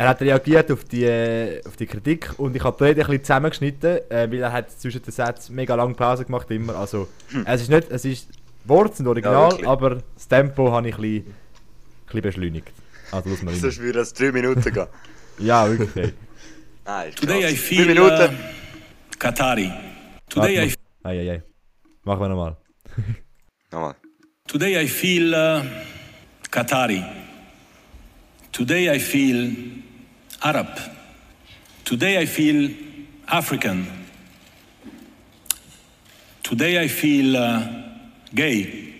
er 0.00 0.08
hat 0.08 0.22
reagiert 0.22 0.72
auf 0.72 0.82
die, 0.84 1.04
äh, 1.04 1.60
auf 1.66 1.76
die 1.76 1.84
Kritik 1.84 2.32
und 2.38 2.56
ich 2.56 2.64
habe 2.64 2.74
die 2.78 2.84
Rede 2.84 3.02
ein 3.02 3.06
bisschen 3.08 3.22
zusammengeschnitten, 3.24 3.98
äh, 4.10 4.32
weil 4.32 4.40
er 4.40 4.50
hat 4.50 4.70
zwischen 4.70 5.02
den 5.02 5.12
Sätzen 5.12 5.54
mega 5.54 5.74
lange 5.74 5.92
Pause 5.92 6.24
gemacht 6.24 6.50
immer. 6.50 6.74
Also 6.74 7.06
es 7.44 7.60
ist 7.60 7.68
nicht, 7.68 7.90
es 7.90 8.06
ist 8.06 8.28
Worte 8.64 8.96
sind 8.96 9.06
original, 9.08 9.50
wirklich. 9.50 9.68
aber 9.68 9.98
das 10.14 10.26
Tempo 10.26 10.72
habe 10.72 10.88
ich 10.88 10.94
ein 10.94 11.02
bisschen, 11.02 11.26
ein 11.26 11.34
bisschen 12.06 12.22
beschleunigt. 12.22 12.72
Also 13.12 13.28
lass 13.28 13.42
mal 13.42 13.50
rein. 13.50 13.60
Sonst 13.60 13.78
würde 13.78 13.98
das 13.98 14.14
drei 14.14 14.32
Minuten 14.32 14.62
gehen. 14.72 14.86
Ja, 15.38 15.68
wirklich. 15.70 15.94
ey. 15.96 16.12
Nein, 16.86 17.08
ist 17.10 17.18
Today 17.18 17.38
I 17.38 17.42
krass. 17.48 17.58
Feel 17.60 17.86
Minuten. 17.86 18.34
uh, 18.34 19.16
Qatari. 19.18 19.70
Today 20.30 20.66
I 20.68 20.74
Eieiei. 21.02 21.42
Machen 22.04 22.20
wir 22.20 22.28
nochmal. 22.28 22.56
Nochmal. 23.70 23.94
Today 24.46 24.82
I 24.82 24.88
feel 24.88 25.34
uh, 25.34 25.62
Qatari. 26.50 27.02
Today 28.52 28.94
I 28.96 28.98
feel 28.98 29.54
Arab. 30.42 30.68
Today 31.84 32.18
I 32.18 32.26
feel 32.26 32.70
African. 33.28 34.06
Today 36.42 36.82
I 36.82 36.88
feel 36.88 37.36
uh, 37.36 37.66
gay. 38.34 38.94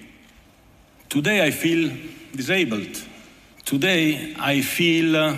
Today 1.09 1.45
I 1.45 1.51
feel 1.51 1.91
disabled. 2.35 3.03
Today 3.65 4.35
I 4.39 4.61
feel 4.61 5.17
uh, 5.17 5.37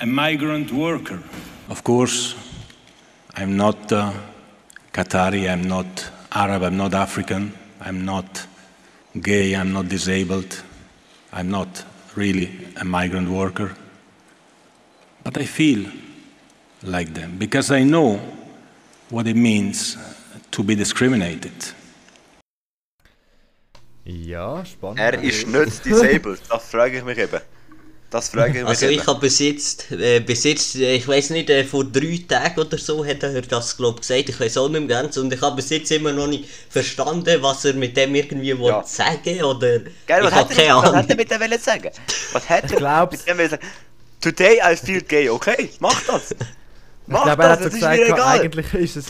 a 0.00 0.06
migrant 0.06 0.72
worker. 0.72 1.22
Of 1.68 1.84
course, 1.84 2.34
I'm 3.34 3.56
not 3.56 3.92
uh, 3.92 4.12
Qatari, 4.92 5.50
I'm 5.50 5.68
not 5.68 6.10
Arab, 6.32 6.62
I'm 6.62 6.76
not 6.76 6.94
African, 6.94 7.52
I'm 7.80 8.04
not 8.04 8.46
gay, 9.20 9.54
I'm 9.54 9.72
not 9.72 9.88
disabled, 9.88 10.62
I'm 11.32 11.50
not 11.50 11.84
really 12.16 12.50
a 12.76 12.84
migrant 12.84 13.28
worker. 13.28 13.76
But 15.24 15.38
I 15.38 15.46
feel 15.46 15.86
like 16.82 17.14
them 17.14 17.38
because 17.38 17.70
I 17.70 17.84
know 17.84 18.18
what 19.10 19.26
it 19.26 19.36
means 19.36 19.96
to 20.50 20.62
be 20.62 20.74
discriminated. 20.74 21.74
Ja, 24.04 24.64
spannend. 24.64 24.98
Er 24.98 25.22
ist 25.22 25.46
nicht 25.46 25.84
disabled, 25.84 26.40
das 26.50 26.64
frage 26.70 26.98
ich 26.98 27.04
mich 27.04 27.18
eben. 27.18 27.40
Das 28.10 28.28
frage 28.28 28.50
ich 28.50 28.58
mich 28.58 28.66
Also 28.66 28.86
eben. 28.86 29.00
ich 29.00 29.06
habe 29.06 29.20
bis 29.20 29.38
jetzt, 29.38 29.90
äh, 29.92 30.20
bis 30.20 30.42
jetzt, 30.44 30.74
äh, 30.74 30.96
ich 30.96 31.06
weiß 31.06 31.30
nicht, 31.30 31.48
äh, 31.50 31.64
vor 31.64 31.84
drei 31.84 32.20
Tagen 32.28 32.60
oder 32.60 32.76
so 32.78 33.04
hat 33.06 33.22
er 33.22 33.40
das 33.42 33.76
glaub 33.76 34.00
gesagt, 34.00 34.28
ich 34.28 34.38
weiß 34.40 34.56
auch 34.58 34.68
nicht 34.68 34.80
mehr 34.86 35.02
ganz 35.02 35.16
und 35.18 35.32
ich 35.32 35.40
habe 35.40 35.56
bis 35.56 35.70
jetzt 35.70 35.90
immer 35.92 36.12
noch 36.12 36.26
nicht 36.26 36.46
verstanden, 36.68 37.40
was 37.42 37.64
er 37.64 37.74
mit 37.74 37.96
dem 37.96 38.14
irgendwie 38.14 38.48
Ja. 38.48 38.58
will 38.58 38.82
sagen 38.84 39.42
oder 39.44 39.78
Gell, 40.06 40.24
ich 40.24 40.24
was, 40.24 40.32
habe 40.34 40.48
hat 40.50 40.50
keine 40.50 40.62
er, 40.68 40.76
was 40.76 40.84
Ahnung. 40.84 40.96
hat 40.96 41.10
er 41.10 41.16
mit 41.16 41.30
dem 41.30 41.40
wollen 41.40 41.60
sagen? 41.60 41.90
Was 42.32 42.48
hat 42.50 42.72
er 42.72 43.06
mit 43.10 43.26
dem 43.28 43.38
wollen 43.38 43.50
sagen? 43.50 43.66
Today 44.22 44.60
I 44.64 44.76
feel 44.76 45.02
gay, 45.02 45.28
okay? 45.28 45.68
Mach 45.80 46.00
das! 46.06 46.34
Ich 47.04 47.12
Mach 47.12 47.24
glaube, 47.24 47.42
er 47.42 47.48
das, 47.56 47.58
hat 47.58 47.58
so 47.58 47.64
das 47.64 47.74
ist 47.74 47.82
mir 47.82 47.96
gesagt, 47.98 48.18
egal! 48.20 48.40
eigentlich 48.40 48.74
ist 48.74 48.96
es. 48.96 49.06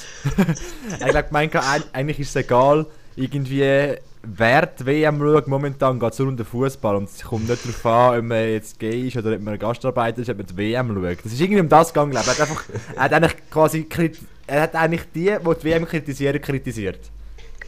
ich 0.98 1.07
glaube, 1.11 1.29
meint, 1.31 1.55
eigentlich 1.92 2.18
ist 2.20 2.31
es 2.31 2.37
egal, 2.37 2.87
irgendwie, 3.16 3.96
wer 4.22 4.66
die 4.66 4.87
WM 4.87 5.18
schaut. 5.20 5.46
Momentan 5.46 6.01
geht 6.01 6.12
es 6.14 6.18
nur 6.18 6.29
um 6.29 6.37
den 6.38 6.46
Fußball 6.46 6.96
und 6.96 7.11
es 7.11 7.22
kommt 7.22 7.48
nicht 7.51 7.62
darauf 7.62 7.87
an, 7.87 8.18
ob 8.18 8.25
man 8.25 8.48
jetzt 8.48 8.79
gay 8.81 9.07
ist 9.09 9.16
oder 9.18 9.33
ob 9.35 9.40
man 9.42 9.53
ein 9.55 9.61
Gastarbeiter 9.61 10.22
ist, 10.22 10.31
ob 10.31 10.38
man 10.38 10.46
die 10.46 10.57
WM 10.57 10.88
schaut. 10.88 11.18
Das 11.25 11.33
ist 11.35 11.40
irgendwie 11.40 11.61
um 11.61 11.68
das 11.68 11.88
gegangen, 11.92 12.12
glaube 12.12 12.31
ich. 12.33 12.38
Er 12.38 12.44
hat, 12.44 12.51
einfach, 12.51 12.64
er 12.96 13.03
hat 13.03 13.12
eigentlich 13.12 13.35
quasi. 13.51 13.87
krit- 13.88 14.18
Er 14.46 14.62
hat 14.62 14.75
eigentlich 14.75 15.03
die, 15.14 15.27
die 15.27 15.55
die 15.61 15.64
WM 15.64 15.85
kritisieren, 15.87 16.40
kritisiert. 16.40 16.98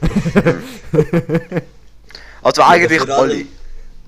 Also 2.42 2.62
eigentlich 2.62 3.10
alle. 3.10 3.44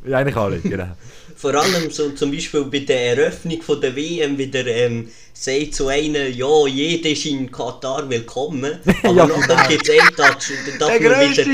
Ja, 0.05 0.19
eigentlich 0.19 0.37
alle, 0.37 0.59
genau. 0.61 0.89
Vor 1.37 1.55
allem 1.55 1.91
so 1.91 2.11
zum 2.11 2.31
Beispiel 2.33 2.65
bei 2.65 2.79
der 2.81 3.17
Eröffnung 3.19 3.61
von 3.63 3.81
der 3.81 3.95
WM 3.95 4.37
wieder 4.39 4.67
ähm, 4.67 5.09
sagt 5.35 5.75
so 5.75 5.89
einer, 5.89 6.27
ja, 6.29 6.67
jeder 6.67 7.11
ist 7.11 7.27
in 7.27 7.51
Katar 7.53 8.09
willkommen, 8.09 8.79
aber 9.03 9.15
Ja, 9.15 9.27
nachher 9.27 9.47
genau. 9.47 9.69
gibt 9.69 9.87
es 9.89 10.01
einen 10.01 10.17
Tag, 10.17 10.39
darf 10.79 10.99
Der 10.99 11.11
man 11.11 11.31
wieder 11.31 11.45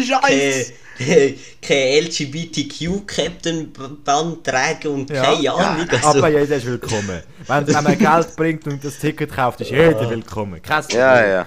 kein, 1.61 2.05
LGBTQ-Captain-Band 2.05 4.45
tragen 4.47 4.89
und 4.89 5.11
Ja. 5.11 5.23
keine 5.23 5.53
Ahnung. 5.53 5.89
Also, 5.91 6.07
Aber 6.19 6.29
jeder 6.29 6.57
ist 6.57 6.67
willkommen. 6.67 7.23
Wenn, 7.47 7.67
wenn 7.67 7.85
man 7.85 7.99
Geld 7.99 8.37
bringt 8.37 8.67
und 8.69 8.85
das 8.85 8.99
Ticket 8.99 9.35
kauft, 9.35 9.61
ist 9.63 9.71
jeder 9.71 10.09
willkommen. 10.09 10.63
Kein. 10.63 10.85
Ja, 10.91 11.27
ja. 11.27 11.47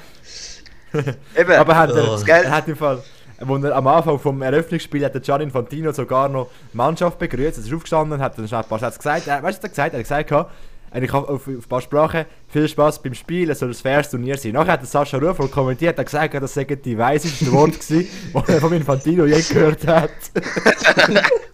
Eben, 1.38 1.52
Aber 1.54 1.76
hat 1.76 1.92
er, 1.92 2.12
Oh. 2.12 2.20
Er 2.26 2.52
hat 2.52 2.68
im 2.68 2.76
Fall, 2.76 3.02
wo 3.48 3.58
er 3.58 3.76
am 3.76 3.88
Anfang 3.88 4.20
vom 4.20 4.42
Eröffnungsspiel 4.42 5.06
hat 5.06 5.14
der 5.14 5.22
Gian 5.22 5.42
Infantino 5.42 5.92
sogar 5.92 6.30
noch 6.30 6.50
die 6.74 6.78
Mannschaft 6.78 7.20
begrüßt. 7.20 7.58
Er 7.58 7.64
ist 7.64 7.74
aufgestanden, 7.74 8.20
hat 8.20 8.38
dann 8.38 8.48
schnell 8.48 8.62
ein 8.62 8.68
paar 8.68 8.80
Sätze 8.80 8.98
gesagt. 8.98 9.28
Er, 9.28 9.44
weißt 9.44 9.62
du, 9.62 9.68
er 9.68 9.70
gesagt 9.70 9.88
hat? 9.88 9.94
Er 9.94 10.00
hat 10.00 10.04
gesagt, 10.04 10.30
gehabt, 10.30 10.52
eigentlich 10.92 11.14
auf, 11.14 11.28
auf, 11.28 11.48
auf 11.48 11.48
ein 11.48 11.62
paar 11.70 11.82
Sprachen, 11.82 12.26
viel 12.48 12.68
Spaß 12.68 13.02
beim 13.02 13.14
Spiel, 13.14 13.50
es 13.50 13.60
soll 13.60 13.70
ein 13.70 13.74
faires 13.74 14.10
Turnier 14.10 14.38
sein. 14.38 14.54
Nachher 14.54 14.74
hat 14.74 14.86
Sascha 14.86 15.18
Rufer 15.18 15.48
kommentiert, 15.48 15.98
hat 15.98 16.06
gesagt, 16.06 16.34
das 16.34 16.54
sei 16.54 16.64
die 16.64 16.98
weisesten 16.98 17.52
Worte 17.52 17.78
gewesen, 17.78 18.08
die 18.48 18.52
er 18.52 18.62
von 18.62 18.74
Infantino 18.74 19.26
je 19.26 19.42
gehört 19.42 19.86
hat. 19.88 20.12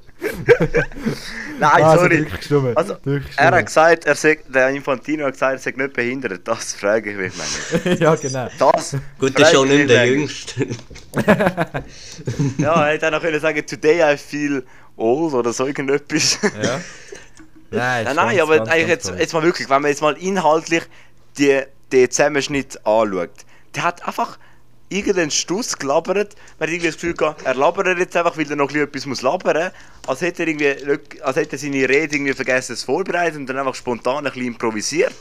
Nein, 1.60 1.84
Also, 1.84 2.04
sorry. 2.04 2.28
stumm. 2.42 2.72
Also, 2.76 2.98
er 3.38 3.52
hat 3.52 3.66
gesagt, 3.66 4.06
er 4.06 4.16
sei, 4.16 4.40
der 4.48 4.70
Infantino 4.70 5.26
hat 5.26 5.34
gesagt, 5.34 5.54
er 5.54 5.60
sei 5.60 5.74
nicht 5.76 5.94
behindert. 5.94 6.48
Das 6.48 6.74
frage 6.74 7.12
ich 7.12 7.18
mich 7.18 7.34
manchmal. 7.38 7.98
ja, 8.00 8.16
genau. 8.16 8.48
Das 8.58 8.98
gut, 9.20 9.40
das 9.40 9.50
ist 9.52 9.56
auch 9.56 9.66
ich 9.66 9.72
nicht 9.72 9.90
der 9.90 10.06
Jüngste. 10.08 10.68
Ja, 12.58 12.86
er 12.86 12.94
hätte 12.94 13.08
auch 13.08 13.12
noch 13.12 13.22
können 13.22 13.40
sagen, 13.40 13.66
today 13.66 14.14
I 14.14 14.18
feel 14.18 14.64
old 14.96 15.34
oder 15.34 15.54
so 15.54 15.66
irgendetwas. 15.66 16.40
Ja. 16.62 16.82
Nein, 17.74 18.04
Nein, 18.04 18.08
ist 18.08 18.16
nein, 18.16 18.28
ganz, 18.38 18.42
aber 18.42 18.58
ganz, 18.58 18.70
eigentlich 18.70 18.88
ganz 18.88 19.08
jetzt, 19.08 19.20
jetzt 19.20 19.34
mal 19.34 19.44
wirklich, 19.44 19.70
wenn 19.70 19.82
man 19.82 19.90
jetzt 19.90 20.02
mal 20.02 20.18
inhaltlich 20.18 20.84
die, 21.38 21.62
den 21.94 22.12
Zusammenschnitt 22.12 22.86
anschaut, 22.86 23.30
der 23.76 23.84
hat 23.84 24.06
einfach 24.06 24.38
irgendeinen 24.92 25.32
Stuss 25.32 25.78
gelabert, 25.78 26.36
man 26.60 26.68
hat 26.68 26.74
irgendwie 26.74 26.88
das 26.88 26.96
Gefühl 26.96 27.14
gehabt, 27.14 27.44
er 27.46 27.56
labert 27.56 27.98
jetzt 27.98 28.16
einfach, 28.16 28.38
weil 28.38 28.50
er 28.50 28.56
noch 28.56 28.66
ein 28.66 28.74
bisschen 28.74 28.88
etwas 28.88 29.06
muss 29.08 29.22
labern, 29.22 29.72
als 30.08 30.22
hätte 30.22 30.44
er 30.44 30.48
irgendwie, 30.50 31.22
als 31.22 31.36
hätte 31.38 31.54
er 31.56 31.58
seine 31.60 31.90
Rede 31.90 32.16
irgendwie 32.16 32.34
vergessen 32.34 32.76
zu 32.76 32.86
vorbereiten 32.86 33.38
und 33.38 33.48
dann 33.48 33.58
einfach 33.58 33.76
spontan 33.76 34.18
ein 34.18 34.24
bisschen 34.26 34.46
improvisiert. 34.48 35.16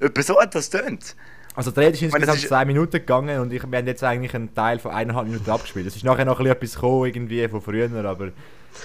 Etwa 0.00 0.22
so 0.22 0.40
hat 0.40 0.54
das 0.54 0.68
tönt. 0.68 1.14
Also 1.54 1.70
die 1.70 1.80
Rede 1.80 1.92
ist 1.92 2.00
meine, 2.02 2.14
insgesamt 2.24 2.38
ist- 2.38 2.48
zwei 2.48 2.64
Minuten 2.64 2.92
gegangen 2.92 3.38
und 3.40 3.52
ich, 3.52 3.62
wir 3.62 3.78
haben 3.78 3.86
jetzt 3.86 4.02
eigentlich 4.02 4.34
einen 4.34 4.54
Teil 4.54 4.78
von 4.78 4.90
eineinhalb 4.90 5.26
Minuten 5.28 5.50
abgespielt. 5.50 5.86
Es 5.86 5.94
ist 5.96 6.04
nachher 6.04 6.24
noch 6.24 6.38
ein 6.40 6.44
bisschen 6.44 6.56
etwas 6.56 6.74
gekommen, 6.74 7.06
irgendwie 7.06 7.46
von 7.48 7.60
früher, 7.60 7.90
aber 8.04 8.32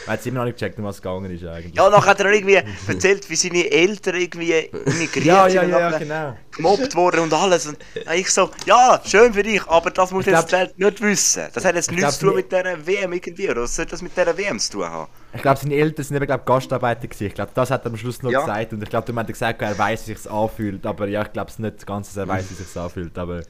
hat 0.07 0.19
es 0.19 0.25
immer 0.25 0.39
noch 0.39 0.45
nicht 0.45 0.57
gecheckt, 0.59 0.77
um 0.79 0.85
was 0.85 0.97
es 0.97 1.01
gegangen 1.01 1.31
ist 1.31 1.43
eigentlich. 1.45 1.75
Ja, 1.75 1.89
nachher 1.89 2.09
hat 2.11 2.19
er 2.19 2.31
irgendwie 2.31 2.59
erzählt, 2.87 3.29
wie 3.29 3.35
seine 3.35 3.69
Eltern 3.71 4.15
irgendwie 4.15 4.51
immigriert 4.85 5.25
ja, 5.25 5.49
sind 5.49 5.69
ja, 5.69 5.79
ja, 5.91 5.97
genau. 5.97 6.37
gemobbt 6.55 6.95
worden 6.95 7.21
und 7.21 7.33
alles. 7.33 7.67
Und 7.67 7.77
ich 8.15 8.29
so, 8.31 8.49
ja, 8.65 9.01
schön 9.05 9.33
für 9.33 9.43
dich, 9.43 9.65
aber 9.67 9.91
das 9.91 10.11
muss 10.11 10.25
Ich 10.27 10.33
jetzt 10.33 10.47
glaub- 10.49 10.77
nicht 10.77 11.01
wissen. 11.01 11.43
Das 11.53 11.65
hat 11.65 11.75
jetzt 11.75 11.91
Ich 11.91 11.97
nichts 11.97 12.19
zu 12.19 12.25
glaub, 12.25 12.33
tun 12.33 12.37
mit 12.37 12.51
dieser 12.51 12.85
WM 12.87 13.13
irgendwie, 13.13 13.49
oder 13.49 13.61
was 13.63 13.75
soll 13.75 13.85
das 13.85 14.01
mit 14.01 14.15
dieser 14.15 14.37
WM 14.37 14.59
zu 14.59 14.71
tun 14.73 14.85
haben? 14.85 15.11
Ich 15.33 15.41
glaube, 15.41 15.59
seine 15.59 15.75
Eltern 15.75 16.05
sind 16.05 16.15
eben 16.15 16.25
glaub, 16.25 16.45
Gastarbeiter 16.45 17.07
gewesen. 17.07 17.27
Ich 17.27 17.33
glaube, 17.33 17.51
das 17.53 17.69
hat 17.71 17.85
er 17.85 17.91
am 17.91 17.97
Schluss 17.97 18.21
noch 18.23 18.31
Ja. 18.31 18.41
gesagt 18.41 18.73
und 18.73 18.81
ich 18.83 18.89
glaube, 18.89 19.11
du 19.11 19.17
hast 19.17 19.27
gesagt, 19.27 19.61
er 19.61 19.77
weiß, 19.77 20.07
wie 20.07 20.13
sich 20.13 20.31
anfühlt, 20.31 20.85
aber 20.85 21.07
ja, 21.07 21.21
ich 21.21 21.31
glaube 21.33 21.49
es 21.51 21.59
nicht 21.59 21.85
ganz, 21.85 22.07
dass 22.07 22.17
er 22.17 22.27
weiß, 22.27 22.45
wie 22.49 22.53
sich 22.55 22.77
anfühlt, 22.77 23.17
aber... 23.17 23.41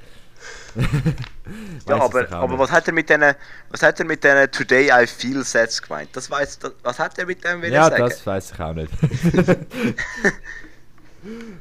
Ja, 1.87 2.01
aber, 2.01 2.29
aber 2.31 2.59
was 2.59 2.71
hat 2.71 2.87
er 2.87 2.93
mit 2.93 3.09
diesen, 3.09 3.33
was 3.69 3.81
hat 3.81 3.97
er 3.99 4.05
mit 4.05 4.21
diesen 4.23 4.51
Today 4.51 4.89
I 4.91 5.07
Feel 5.07 5.43
Sets 5.45 5.81
gemeint? 5.81 6.09
Das 6.13 6.29
weiß, 6.29 6.59
das, 6.59 6.73
was 6.83 6.99
hat 6.99 7.17
er 7.17 7.25
mit 7.25 7.41
dem 7.43 7.61
wollen 7.61 7.71
Ja, 7.71 7.85
sagen? 7.85 7.99
das 8.09 8.25
weiß 8.27 8.51
ich 8.51 8.59
auch 8.59 8.73
nicht. 8.73 8.91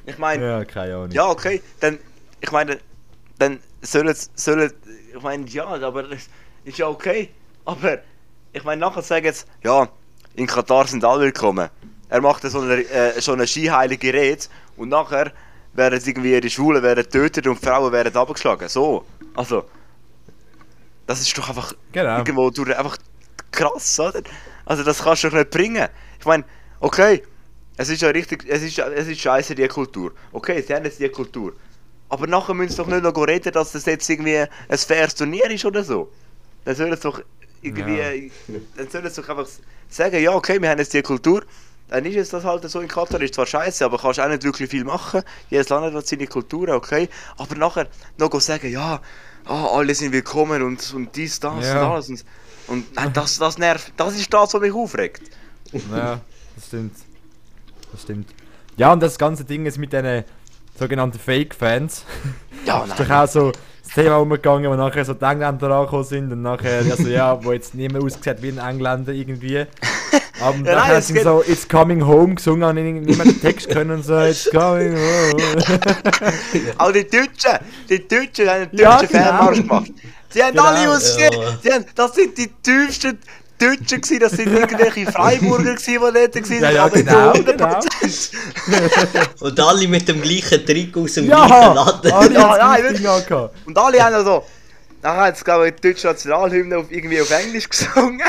Ich 0.05 0.19
meine, 0.19 0.45
ja, 0.47 0.65
keine 0.65 0.95
Ahnung. 0.95 1.11
ja, 1.11 1.27
okay, 1.29 1.63
dann, 1.81 1.99
ich 2.41 2.53
meine, 2.53 2.79
dann 3.39 3.59
sollen, 3.83 4.15
sollen, 4.35 4.73
ich 5.15 5.23
meine, 5.23 5.47
ja, 5.49 5.67
aber 5.67 6.05
das 6.05 6.29
ist 6.65 6.79
ja 6.79 6.87
okay, 6.89 7.31
aber 7.65 7.99
ich 8.53 8.63
meine, 8.65 8.81
nachher 8.81 9.03
sagen 9.03 9.25
jetzt, 9.27 9.47
ja, 9.65 9.89
in 10.35 10.47
Katar 10.47 10.87
sind 10.87 11.05
alle 11.05 11.23
willkommen. 11.25 11.69
Er 12.09 12.21
macht 12.21 12.43
so 12.43 12.61
eine, 12.61 12.83
äh, 12.89 13.21
so 13.21 13.33
eine 13.33 13.47
skiheilige 13.47 14.13
Rede 14.13 14.45
und 14.77 14.91
nachher 14.91 15.33
werden 15.77 16.01
sie 16.01 16.11
irgendwie 16.11 16.41
die 16.41 16.51
Schwulen 16.51 16.83
werden 16.83 17.05
getötet 17.05 17.47
und 17.47 17.59
Frauen 17.63 17.93
werden 17.93 18.15
abgeschlagen. 18.17 18.69
So, 18.69 19.05
also, 19.35 19.65
das 21.07 21.21
ist 21.21 21.37
doch 21.37 21.49
einfach 21.49 21.73
Genau. 21.93 22.19
irgendwo 22.19 22.51
durch 22.51 22.77
einfach 22.77 22.97
krass, 23.51 24.01
oder? 24.01 24.23
Also 24.65 24.83
das 24.83 25.03
kannst 25.03 25.25
du 25.25 25.29
doch 25.31 25.39
nicht 25.39 25.51
bringen. 25.51 25.89
Ich 26.19 26.27
meine, 26.27 26.45
okay, 26.81 27.23
es 27.77 27.89
ist 27.89 28.03
ja 28.03 28.09
richtig, 28.09 28.45
es 28.49 28.63
ist, 28.63 28.79
es 28.79 29.07
ist 29.07 29.21
scheiße 29.21 29.55
die 29.55 29.69
Kultur. 29.69 30.13
Okay, 30.33 30.63
sie 30.67 30.75
haben 30.75 30.85
jetzt 30.85 30.99
die 30.99 31.09
Kultur. 31.09 31.53
Aber 32.09 32.27
nachher 32.27 32.55
müssen 32.55 32.71
sie 32.71 32.77
doch 32.77 32.87
nicht 32.87 33.03
noch 33.03 33.15
reden, 33.27 33.53
dass 33.53 33.73
das 33.73 33.85
jetzt 33.87 34.09
irgendwie 34.09 34.39
ein 34.39 34.79
faires 34.79 35.15
Turnier 35.15 35.51
ist 35.51 35.65
oder 35.65 35.85
so. 35.85 36.11
Dann 36.65 36.75
sollen 36.75 36.95
sie 36.95 37.01
doch 37.03 37.21
irgendwie, 37.63 38.31
dann 38.77 38.89
sollen 38.89 39.11
sie 39.11 39.21
doch 39.23 39.29
einfach 39.29 39.49
sagen, 39.89 40.21
ja 40.23 40.33
okay, 40.33 40.61
wir 40.61 40.71
haben 40.71 40.79
jetzt 40.79 40.95
die 40.95 41.03
Kultur. 41.03 41.43
Dann 41.89 42.05
ist 42.05 42.17
es 42.17 42.31
das 42.31 42.45
halt 42.45 42.69
so 42.69 42.81
in 42.81 42.89
Katar, 42.89 43.21
ist 43.21 43.35
zwar 43.35 43.47
scheiße, 43.47 43.85
aber 43.85 43.99
kannst 43.99 44.19
auch 44.19 44.29
nicht 44.29 44.43
wirklich 44.43 44.69
viel 44.69 44.85
machen. 44.85 45.23
Jedes 45.51 45.69
Land 45.69 45.95
hat 45.95 46.07
seine 46.07 46.27
Kultur, 46.27 46.69
okay. 46.71 47.09
Aber 47.39 47.55
nachher 47.55 47.87
noch 48.19 48.41
sagen, 48.41 48.71
ja, 48.71 49.01
ah, 49.45 49.67
alle 49.69 49.95
sind 49.95 50.13
willkommen 50.13 50.63
und, 50.63 50.93
und 50.95 51.15
dies, 51.15 51.39
das 51.39 51.65
Ja. 51.67 51.85
und 51.85 51.93
alles. 51.93 52.09
Und, 52.09 52.25
und 52.69 52.95
nein, 52.97 53.13
das, 53.13 53.39
das 53.39 53.59
nervt, 53.59 53.93
das 53.97 54.17
ist 54.17 54.33
das, 54.33 54.53
was 54.53 54.61
mich 54.61 54.73
aufregt. 54.73 55.23
Ja, 55.93 56.21
das 56.57 56.67
stimmt. 56.67 56.97
Das 57.93 58.03
stimmt. 58.03 58.29
Ja, 58.77 58.93
und 58.93 59.01
das 59.01 59.17
ganze 59.17 59.45
Ding 59.45 59.65
ist 59.67 59.79
mit 59.79 59.93
diesen 59.93 60.25
sogenannten 60.79 61.19
Fake-Fans. 61.19 62.05
Ja, 62.67 62.85
ist 62.87 62.99
doch 62.99 63.11
auch 63.11 63.29
so 63.29 63.53
Thema 63.97 64.17
umgegangen, 64.19 64.71
wo 64.71 64.75
nachher 64.77 65.05
so 65.05 65.15
die 65.15 65.25
Engländer 65.25 65.71
angekommen 65.71 66.05
sind 66.05 66.31
und 66.33 66.43
nachher, 66.43 66.83
also 66.91 67.09
ja, 67.09 67.43
wo 67.43 67.53
jetzt 67.53 67.75
nicht 67.75 67.91
mehr 67.93 68.03
aussieht 68.03 68.37
wie 68.43 68.49
ein 68.51 68.59
Engländer 68.59 69.13
irgendwie. 69.13 69.65
Aber 70.41 70.57
Ja, 70.71 70.87
nein, 70.87 71.01
sie 71.03 71.15
geht- 71.15 71.25
so 71.25 71.43
It's 71.47 71.67
Coming 71.67 72.07
Home 72.07 72.35
gesungen 72.35 72.63
und 72.63 72.75
nicht 73.05 73.17
mehr 73.17 73.25
den 73.27 73.41
Text 73.41 73.71
können 73.71 73.91
und 73.93 74.05
so 74.05 74.19
It's 74.21 74.51
Coming 74.51 74.95
Home. 74.95 75.43
Auch 76.79 76.93
die 76.93 77.05
Deutschen, 77.09 77.59
die 77.89 78.07
Deutschen 78.07 78.49
haben 78.49 78.63
einen 78.71 78.71
Ja, 78.79 78.99
deutschen 78.99 79.13
genau. 79.13 79.25
Fanmarsch 79.25 79.57
gemacht. 79.59 79.91
Sie 80.29 80.43
haben 80.43 80.51
Genau, 80.53 80.65
alle 80.65 80.91
ausgesehen. 80.91 81.33
ja. 81.33 81.59
Sie 81.63 81.73
haben, 81.73 81.85
das 81.95 82.15
sind 82.15 82.37
die 82.37 82.49
tiefsten 82.63 83.19
Deutschen 83.59 84.01
gewesen, 84.01 84.21
das 84.21 84.33
sind 84.33 84.53
irgendwelche 84.53 85.11
Freiburger 85.11 85.75
gewesen, 85.77 85.93
die 85.93 85.99
dort 85.99 86.35
waren. 86.35 86.61
Ja, 86.61 86.71
ja, 86.71 86.85
aber 86.85 86.97
genau, 86.97 87.33
genau. 87.33 87.79
100%. 87.79 88.31
Und 89.41 89.61
alle 89.61 89.89
mit 89.89 90.09
dem 90.09 90.21
gleichen 90.21 90.65
Trick 90.67 90.97
aus 90.97 91.13
dem 91.15 91.27
Ja! 91.29 91.47
gleichen 91.47 91.75
Laden. 91.75 92.13
Alle 92.13 92.35
Ja, 92.39 92.57
nein, 92.59 93.07
angehabt. 93.07 93.55
Und 93.67 93.79
alle 93.79 94.03
haben 94.05 94.25
so. 94.25 94.45
Nachher 95.03 95.21
haben 95.27 95.37
sie, 95.37 95.45
glaube 95.45 95.69
ich, 95.69 95.75
die 95.77 95.89
deutsche 95.89 96.07
Nationalhymne 96.09 96.79
auf, 96.79 96.87
irgendwie 96.91 97.21
auf 97.21 97.31
Englisch 97.31 97.69
gesungen. 97.69 98.21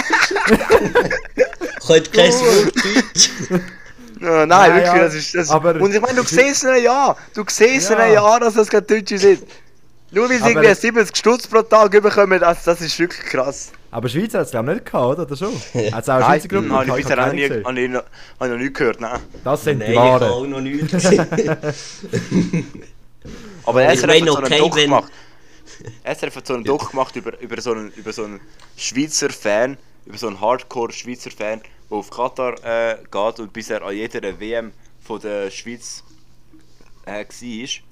Könnt 1.87 2.13
kein 2.13 2.31
Wort 2.33 2.75
Deutsch. 2.75 3.29
Ja, 4.19 4.45
nein, 4.45 4.69
Ja, 4.71 4.75
wirklich, 4.75 4.93
ja, 4.93 4.99
das 5.03 5.13
ist. 5.15 5.35
Das 5.35 5.49
aber- 5.49 5.75
und 5.75 5.93
ich 5.93 6.01
meine, 6.01 6.15
du 6.15 6.23
siehst 6.23 6.63
ihnen 6.63 6.81
ja, 6.83 7.15
du 7.33 7.43
siehst 7.47 7.89
Ja. 7.89 8.03
ihnen 8.03 8.13
ja, 8.13 8.39
dass 8.39 8.53
das 8.55 8.67
keine 8.67 8.81
Deutsche 8.83 9.17
sind. 9.17 9.43
Nur 10.11 10.29
weil 10.29 10.41
sie 10.41 10.49
irgendwie 10.49 10.73
70 10.73 11.15
Stutz 11.17 11.47
pro 11.47 11.61
Tag 11.61 11.91
bekommen, 11.91 12.39
das, 12.39 12.63
das 12.63 12.81
ist 12.81 12.97
wirklich 12.97 13.23
krass. 13.25 13.69
Aber 13.91 14.09
Schweiz 14.09 14.33
hat 14.33 14.45
es 14.45 14.51
glaube 14.51 14.69
ich 14.71 14.75
nicht 14.75 14.85
gehabt, 14.91 15.05
oder? 15.13 15.23
Oder 15.23 15.35
schon? 15.37 15.53
Hat 15.91 16.03
es 16.03 16.09
auch 16.09 16.15
eine 16.15 16.25
Schweizer 16.25 16.47
Gruppe 16.49 16.69
habe 16.69 16.83
ich 16.83 16.87
gehabt? 16.87 16.97
bisher 16.97 17.17
auch 17.19 17.25
keine 17.27 17.35
nie, 17.35 17.63
habe 17.63 17.79
ich 17.81 17.89
noch, 17.89 18.03
habe 18.39 18.45
ich 18.45 18.49
noch 18.51 18.57
nie 18.57 18.73
gehört, 18.73 18.99
nein. 19.01 19.19
Das 19.43 19.63
sind 19.63 19.79
Nein, 19.79 19.87
die 19.87 19.93
ich 19.93 19.99
habe 19.99 20.25
Wahren. 20.25 20.31
auch 20.31 20.45
noch 20.47 20.61
nichts 20.61 20.91
gesehen. 20.91 21.27
Aber 23.65 23.93
Ich 23.93 24.05
meine, 24.05 24.25
hat 24.25 24.27
so 24.27 24.35
einen 24.37 24.45
okay, 24.45 24.57
Doc 24.59 24.75
gemacht. 24.75 25.11
SRF 26.03 26.35
hat 26.35 26.47
so 26.47 26.53
einen 26.53 26.63
Doc 26.63 26.89
gemacht 26.91 27.15
über, 27.15 27.39
über, 27.39 27.61
so 27.61 27.71
einen, 27.71 27.91
über 27.91 28.11
so 28.11 28.23
einen 28.23 28.39
Schweizer 28.75 29.29
Fan, 29.29 29.77
über 30.05 30.17
so 30.17 30.27
einen 30.27 30.39
Hardcore-Schweizer 30.41 31.31
Fan, 31.31 31.61
der 31.89 31.97
auf 31.97 32.09
Katar 32.09 32.55
äh, 32.63 32.97
geht 33.09 33.39
und 33.39 33.53
bisher 33.53 33.81
an 33.83 33.95
jeder 33.95 34.39
WM 34.39 34.71
von 35.01 35.19
der 35.21 35.49
Schweiz 35.51 36.03
äh, 37.05 37.23
war. 37.25 37.86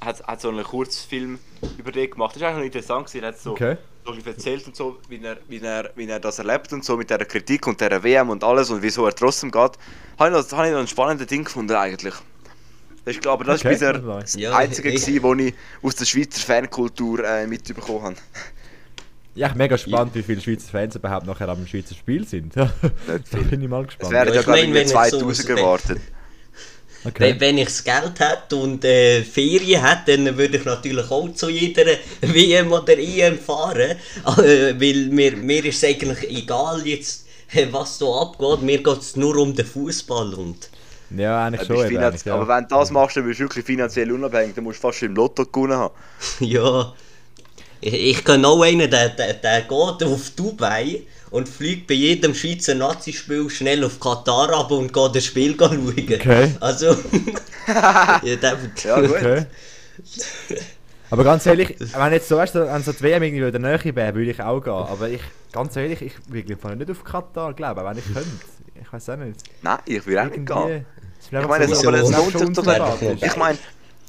Hat, 0.00 0.22
hat 0.26 0.40
so 0.40 0.48
einen 0.50 0.62
Kurzfilm 0.62 1.38
über 1.78 1.90
den 1.90 2.10
gemacht. 2.10 2.34
Das 2.36 2.42
ist 2.42 2.46
eigentlich 2.48 2.58
noch 2.58 2.64
interessant. 2.64 3.06
gewesen. 3.06 3.22
Er 3.24 3.28
hat 3.28 3.40
so, 3.40 3.50
Okay. 3.52 3.76
so 4.04 4.12
erzählt 4.30 4.66
und 4.66 4.76
so, 4.76 4.98
wie 5.08 5.20
er, 5.22 5.38
wie, 5.48 5.58
er, 5.58 5.90
wie 5.96 6.06
er 6.06 6.20
das 6.20 6.38
erlebt 6.38 6.72
und 6.72 6.84
so 6.84 6.96
mit 6.96 7.08
der 7.10 7.24
Kritik 7.24 7.66
und 7.66 7.80
der 7.80 8.02
WM 8.02 8.28
und 8.30 8.44
alles 8.44 8.70
und 8.70 8.82
wieso 8.82 9.06
er 9.06 9.14
trotzdem 9.14 9.50
geht. 9.50 9.72
Habe 10.18 10.30
ich, 10.38 10.50
noch- 10.50 10.52
habe 10.56 10.66
ich 10.68 10.72
noch 10.72 10.80
ein 10.80 10.86
spannendes 10.86 11.26
Ding 11.28 11.44
gefunden 11.44 11.74
eigentlich. 11.74 12.14
Das 13.04 13.14
ist, 13.14 13.22
glaube 13.22 13.44
das 13.44 13.60
Okay, 13.60 13.68
ist 13.72 13.80
bisher 13.80 13.92
das 13.94 14.04
war- 14.06 14.20
das 14.20 14.34
Ja, 14.34 14.56
Einzige, 14.56 14.90
ich- 14.90 15.22
wo 15.22 15.34
ich 15.34 15.54
aus 15.82 15.94
der 15.94 16.04
Schweizer 16.04 16.40
Fankultur 16.40 17.24
äh, 17.24 17.46
mitbekommen 17.46 18.02
habe. 18.02 18.16
Ja, 19.34 19.46
ich 19.48 19.52
bin 19.52 19.58
mega 19.58 19.76
gespannt, 19.76 20.14
wie 20.14 20.22
viele 20.22 20.40
Schweizer 20.40 20.70
Fans 20.70 20.96
überhaupt 20.96 21.26
nachher 21.26 21.48
am 21.48 21.66
Schweizer 21.66 21.94
Spiel 21.94 22.26
sind. 22.26 22.56
da 22.56 22.70
bin 23.50 23.60
ich 23.62 23.68
mal 23.68 23.82
Es 23.82 23.88
gespannt. 23.88 24.12
werden 24.12 24.28
Ja, 24.34 24.34
ja, 24.34 24.40
ich 24.40 24.46
wenn 24.46 24.76
ich 24.76 24.88
so 24.88 24.94
2000 24.94 25.22
aus- 25.30 25.46
gewartet. 25.46 26.00
Okay. 27.06 27.20
Wenn, 27.32 27.40
wenn 27.40 27.58
ich 27.58 27.66
das 27.66 27.84
Geld 27.84 28.18
hätte 28.20 28.56
und 28.56 28.84
äh, 28.84 29.22
Ferien 29.22 29.84
hätte, 29.84 30.16
dann 30.18 30.36
würde 30.36 30.56
ich 30.58 30.64
natürlich 30.64 31.10
auch 31.10 31.32
zu 31.34 31.48
jeder 31.50 31.84
WM 32.20 32.72
oder 32.72 32.98
EM 32.98 33.38
fahren. 33.38 33.96
Äh, 34.38 34.74
weil 34.80 35.08
mir, 35.10 35.36
mir 35.36 35.64
ist 35.64 35.82
es 35.82 35.84
eigentlich 35.84 36.28
egal 36.30 36.86
jetzt, 36.86 37.26
äh, 37.52 37.66
was 37.72 37.98
da 37.98 38.06
abgeht. 38.06 38.62
Mir 38.62 38.82
geht 38.82 38.98
es 39.00 39.16
nur 39.16 39.36
um 39.36 39.54
den 39.54 39.66
Fußball 39.66 40.34
und 40.34 40.70
Ja, 41.10 41.44
eigentlich 41.46 41.66
Du 41.68 41.76
schon. 41.76 41.86
eben, 41.86 42.02
eigentlich, 42.02 42.24
ja. 42.24 42.34
Aber 42.34 42.48
wenn 42.48 42.64
du 42.68 42.74
das 42.74 42.90
machst, 42.90 43.16
dann 43.16 43.24
bist 43.26 43.40
du 43.40 43.44
wirklich 43.44 43.64
finanziell 43.64 44.10
unabhängig. 44.12 44.54
Dann 44.54 44.64
musst 44.64 44.78
du 44.82 44.88
fast 44.88 45.02
im 45.02 45.14
Lotto 45.14 45.44
gewonnen 45.46 45.76
haben. 45.78 45.94
ja. 46.40 46.94
Ich, 47.80 47.92
ich 47.94 48.24
kann 48.24 48.44
auch 48.44 48.62
einen, 48.62 48.90
der, 48.90 49.10
der, 49.10 49.34
der 49.34 49.60
geht 49.62 49.70
auf 50.04 50.30
Dubai 50.36 51.02
und 51.30 51.48
fliegt 51.48 51.86
bei 51.86 51.94
jedem 51.94 52.34
Schweizer 52.34 52.74
Nazi-Spiel 52.74 53.50
schnell 53.50 53.84
auf 53.84 54.00
Katar 54.00 54.50
ab 54.52 54.70
und 54.70 54.92
geht 54.92 55.14
das 55.16 55.24
Spiel 55.24 55.56
schauen. 55.58 55.94
Okay. 55.96 56.52
Also. 56.60 56.86
ja, 57.68 58.20
der, 58.24 58.58
Ja, 58.84 59.00
gut. 59.00 59.10
Okay. 59.10 59.46
Aber 61.10 61.22
ganz 61.24 61.46
ehrlich, 61.46 61.76
wenn 61.78 62.12
jetzt 62.12 62.28
so, 62.28 62.36
weißt 62.36 62.54
du, 62.56 62.66
wenn 62.66 62.82
so 62.82 62.92
die 62.92 63.00
WM 63.02 63.22
irgendwie 63.22 63.44
in 63.44 63.52
der 63.52 63.60
Nähe 63.60 63.94
wäre, 63.96 64.14
würde 64.14 64.30
ich 64.30 64.42
auch 64.42 64.60
gehen. 64.60 64.72
Aber 64.72 65.08
ich, 65.08 65.20
ganz 65.52 65.76
ehrlich, 65.76 66.02
ich 66.02 66.12
würde 66.28 66.76
nicht 66.76 66.90
auf 66.90 67.04
Katar 67.04 67.54
glauben, 67.54 67.84
wenn 67.84 67.98
ich 67.98 68.04
könnte. 68.06 68.28
Ich 68.80 68.92
weiß 68.92 69.10
auch 69.10 69.16
nicht. 69.16 69.40
Nein, 69.62 69.78
ich 69.86 70.04
will 70.06 70.18
auch 70.18 70.24
nicht 70.24 70.46
gehen. 70.46 70.84
Ich 71.22 71.30
meine, 71.48 71.68
so- 71.74 71.88
aber 71.88 71.98
es 71.98 72.10
lohnt 72.10 72.38
sich 72.38 72.50
doch 72.54 73.00
nicht. 73.00 73.22
Ich 73.22 73.36
meine, 73.36 73.58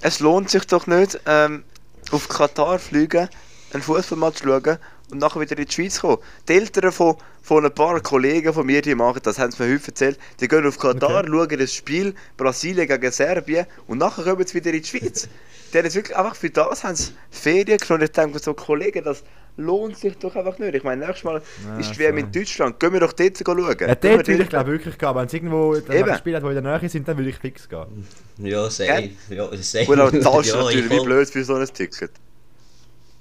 es 0.02 0.20
lohnt 0.20 0.50
sich 0.50 0.66
doch 0.66 0.88
nicht, 0.88 1.20
ähm, 1.26 1.64
auf 2.12 2.28
Katar 2.30 2.80
fliegen, 2.80 3.28
einen 3.74 3.84
Fußballmatch 3.84 4.44
schauen 4.44 4.78
und 5.12 5.20
nachher 5.20 5.40
wieder 5.42 5.58
in 5.58 5.66
die 5.66 5.72
Schweiz 5.74 6.00
kommen. 6.02 6.18
Die 6.48 6.54
Eltern 6.54 6.92
von, 6.92 7.16
von 7.42 7.66
ein 7.66 7.74
paar 7.74 8.00
Kollegen 8.02 8.54
von 8.54 8.66
mir, 8.66 8.82
die 8.82 8.96
machen 8.96 9.20
das, 9.24 9.40
haben 9.40 9.52
sie 9.52 9.64
mir 9.64 9.74
heute 9.74 9.88
erzählt, 9.88 10.20
die 10.40 10.48
gehen 10.48 10.66
auf 10.66 10.78
Katar, 10.80 11.20
Okay. 11.24 11.30
schauen 11.30 11.60
das 11.60 11.74
Spiel 11.74 12.14
Brasilien 12.38 12.88
gegen 12.88 13.12
Serbien 13.12 13.66
und 13.88 13.98
nachher 14.00 14.24
kommen 14.24 14.46
sie 14.46 14.54
wieder 14.56 14.72
in 14.74 14.82
die 14.82 14.88
Schweiz. 14.88 15.28
Die 15.74 15.78
haben 15.78 15.94
wirklich 15.94 16.16
einfach 16.16 16.36
für 16.36 16.50
das 16.50 16.84
haben 16.84 16.96
sie 16.96 17.12
Ferien 17.30 17.78
genommen. 17.78 18.04
Ich 18.06 18.12
denke 18.12 18.40
so, 18.40 18.54
Kollegen, 18.54 19.04
das 19.04 19.22
lohnt 19.58 19.98
sich 19.98 20.18
doch 20.18 20.34
einfach 20.36 20.58
nicht. 20.60 20.76
Ich 20.76 20.84
meine, 20.84 21.06
nächstes 21.06 21.26
Mal 21.26 21.42
Ja, 21.66 21.78
ist 21.78 21.92
die 21.94 22.00
WM 22.00 22.16
so. 22.16 22.20
in 22.26 22.32
Deutschland. 22.32 22.80
Gehen 22.80 22.94
wir 22.94 23.00
doch 23.02 23.12
dort 23.12 23.38
schauen. 23.38 23.58
Ja, 23.80 23.96
dort 23.96 24.28
würde 24.28 24.44
ich 24.44 24.50
glaube 24.50 24.72
wirklich 24.72 24.98
gehen. 24.98 25.16
Wenn 25.16 25.26
es 25.26 25.34
irgendwo 25.34 25.74
ein 25.74 26.18
Spiel 26.18 26.36
hat, 26.36 26.44
die 26.44 26.48
in 26.48 26.64
der 26.64 26.80
Nähe 26.80 26.90
sind, 26.90 27.08
dann 27.08 27.18
würde 27.18 27.30
ich 27.32 27.38
fix 27.38 27.68
gehen. 27.68 28.08
ja, 28.38 28.70
safe. 28.70 29.10
Ja, 29.30 29.50
safe. 29.58 29.86
Gut, 29.86 30.00
aber 30.00 30.22
zahlst 30.22 30.52
du 30.54 30.58
Ja, 30.58 30.64
natürlich 30.64 30.86
ich 30.86 30.92
wie 30.92 31.04
blöd 31.04 31.30
für 31.30 31.44
so 31.44 31.56
ein 31.56 31.68
Ticket. 31.74 32.12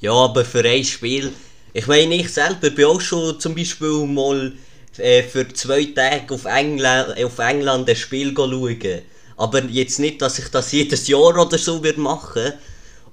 Ja, 0.00 0.12
aber 0.12 0.44
für 0.44 0.64
ein 0.64 0.84
Spiel. 0.84 1.32
Ich 1.72 1.86
meine, 1.86 2.14
ich 2.14 2.32
selber 2.32 2.70
bin 2.70 2.84
auch 2.86 3.00
schon 3.00 3.38
zum 3.40 3.54
Beispiel 3.54 4.06
mal 4.06 4.52
äh, 4.98 5.22
für 5.22 5.46
zwei 5.52 5.84
Tage 5.86 6.32
auf 6.34 6.44
England, 6.46 7.22
auf 7.22 7.38
England 7.38 7.88
ein 7.88 7.96
Spiel 7.96 8.34
schauen. 8.34 9.02
Aber 9.36 9.62
jetzt 9.64 9.98
nicht, 9.98 10.22
dass 10.22 10.38
ich 10.38 10.48
das 10.48 10.72
jedes 10.72 11.06
Jahr 11.08 11.38
oder 11.38 11.58
so 11.58 11.82
würde 11.84 12.00
machen 12.00 12.52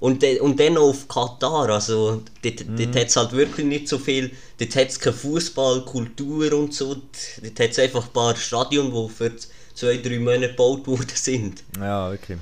und, 0.00 0.22
de- 0.22 0.40
und 0.40 0.58
dann 0.58 0.78
auf 0.78 1.06
Katar. 1.08 1.68
Also, 1.68 2.22
dort, 2.42 2.66
Mhm. 2.66 2.76
dort 2.76 2.96
hat 2.96 3.08
es 3.08 3.16
halt 3.16 3.32
wirklich 3.32 3.66
nicht 3.66 3.88
so 3.88 3.98
viel. 3.98 4.30
Dort 4.58 4.74
hat 4.76 4.88
es 4.88 4.98
keine 4.98 5.14
Fußball, 5.16 5.84
Kultur 5.84 6.52
und 6.54 6.72
so. 6.72 6.94
Dort 7.42 7.60
hat 7.60 7.70
es 7.70 7.78
einfach 7.78 8.06
ein 8.06 8.12
paar 8.12 8.34
Stadien, 8.36 8.90
die 8.92 9.08
für 9.12 9.32
zwei, 9.74 9.98
drei 9.98 10.18
Monate 10.18 10.48
gebaut 10.48 10.86
worden 10.86 11.08
sind. 11.14 11.62
Ja, 11.78 12.10
wirklich. 12.10 12.38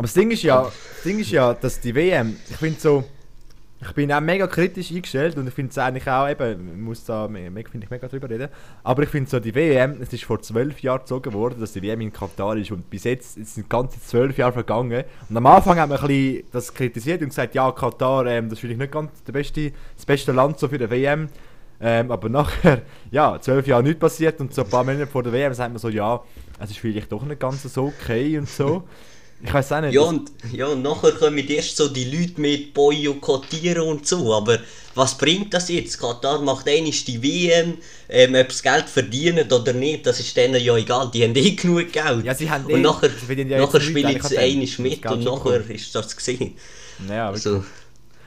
Aber 0.00 0.06
das 0.06 0.14
Ding 0.14 0.30
ist 0.30 0.42
ja, 0.42 0.62
das 0.62 1.02
Ding 1.04 1.18
ist 1.18 1.30
ja, 1.30 1.52
dass 1.52 1.78
die 1.78 1.94
WM, 1.94 2.34
ich 2.48 2.56
finde 2.56 2.80
so, 2.80 3.04
ich 3.82 3.92
bin 3.92 4.10
auch 4.10 4.22
mega 4.22 4.46
kritisch 4.46 4.90
eingestellt 4.90 5.36
und 5.36 5.46
ich 5.46 5.52
finde 5.52 5.72
es 5.72 5.76
eigentlich 5.76 6.08
auch 6.08 6.26
eben, 6.26 6.82
muss 6.82 7.04
da, 7.04 7.28
finde 7.28 7.62
ich 7.82 7.90
mega 7.90 8.08
drüber 8.08 8.30
reden, 8.30 8.48
aber 8.82 9.02
ich 9.02 9.10
finde 9.10 9.28
so, 9.28 9.38
die 9.38 9.54
WM, 9.54 10.00
es 10.00 10.10
ist 10.10 10.24
vor 10.24 10.40
zwölf 10.40 10.80
Jahren 10.80 11.00
gezogen 11.00 11.34
worden, 11.34 11.60
dass 11.60 11.74
die 11.74 11.82
WM 11.82 12.00
in 12.00 12.10
Katar 12.14 12.56
ist 12.56 12.70
und 12.70 12.88
bis 12.88 13.04
jetzt, 13.04 13.36
es 13.36 13.56
sind 13.56 13.68
ganze 13.68 14.00
zwölf 14.00 14.38
Jahre 14.38 14.54
vergangen. 14.54 15.04
Und 15.28 15.36
am 15.36 15.44
Anfang 15.44 15.78
haben 15.78 15.90
wir 15.90 16.00
ein 16.00 16.06
bisschen 16.06 16.44
das 16.50 16.72
kritisiert 16.72 17.20
und 17.20 17.28
gesagt, 17.28 17.54
ja, 17.54 17.70
Katar, 17.70 18.24
ähm, 18.24 18.48
das 18.48 18.54
ist 18.54 18.60
vielleicht 18.60 18.80
nicht 18.80 18.92
ganz 18.92 19.22
der 19.24 19.32
beste, 19.32 19.70
das 19.96 20.06
beste 20.06 20.32
Land 20.32 20.58
so 20.58 20.68
für 20.68 20.78
die 20.78 20.88
WM, 20.88 21.28
ähm, 21.78 22.10
aber 22.10 22.30
nachher, 22.30 22.80
ja, 23.10 23.38
zwölf 23.38 23.66
Jahre 23.66 23.82
nichts 23.82 24.00
passiert 24.00 24.40
und 24.40 24.54
so 24.54 24.64
ein 24.64 24.70
paar 24.70 24.82
Monate 24.82 25.08
vor 25.08 25.22
der 25.22 25.34
WM 25.34 25.52
sagt 25.52 25.72
man 25.72 25.78
so, 25.78 25.90
ja, 25.90 26.22
es 26.58 26.70
ist 26.70 26.78
vielleicht 26.78 27.12
doch 27.12 27.22
nicht 27.22 27.38
ganz 27.38 27.62
so 27.64 27.84
okay 27.84 28.38
und 28.38 28.48
so. 28.48 28.84
Ich 29.42 29.52
weiß 29.54 29.72
auch 29.72 29.80
nicht. 29.80 29.94
Ja 29.94 30.02
und, 30.02 30.30
ja, 30.52 30.66
und 30.66 30.82
nachher 30.82 31.12
kommen 31.12 31.48
erst 31.48 31.76
so 31.76 31.88
die 31.88 32.04
Leute 32.04 32.40
mit 32.40 32.74
boykottieren 32.74 33.82
und 33.88 34.06
so, 34.06 34.34
aber 34.34 34.58
was 34.94 35.16
bringt 35.16 35.54
das 35.54 35.68
jetzt? 35.68 35.98
Katar 35.98 36.40
macht 36.42 36.68
einmal 36.68 36.90
die 36.90 37.22
WM, 37.22 37.78
ähm, 38.08 38.34
ob 38.34 38.52
sie 38.52 38.62
Geld 38.62 38.88
verdienen 38.88 39.50
oder 39.50 39.72
nicht, 39.72 40.06
das 40.06 40.20
ist 40.20 40.36
denen 40.36 40.62
ja 40.62 40.76
egal, 40.76 41.10
die 41.12 41.24
haben 41.24 41.34
eh 41.34 41.52
genug 41.52 41.92
Geld. 41.92 42.24
Ja, 42.24 42.34
sie 42.34 42.50
haben 42.50 42.68
eh- 42.68 42.74
und 42.74 42.82
nachher, 42.82 43.08
sie 43.08 43.26
verdienen 43.26 43.50
ja 43.50 43.58
nachher 43.60 43.80
spielen 43.80 44.20
sie 44.22 44.66
Das 44.66 44.78
mit 44.78 45.06
und 45.06 45.24
nachher 45.24 45.70
ist 45.70 45.94
das 45.94 46.14
gesehen. 46.16 46.54
ja. 47.08 47.30
Also, 47.30 47.64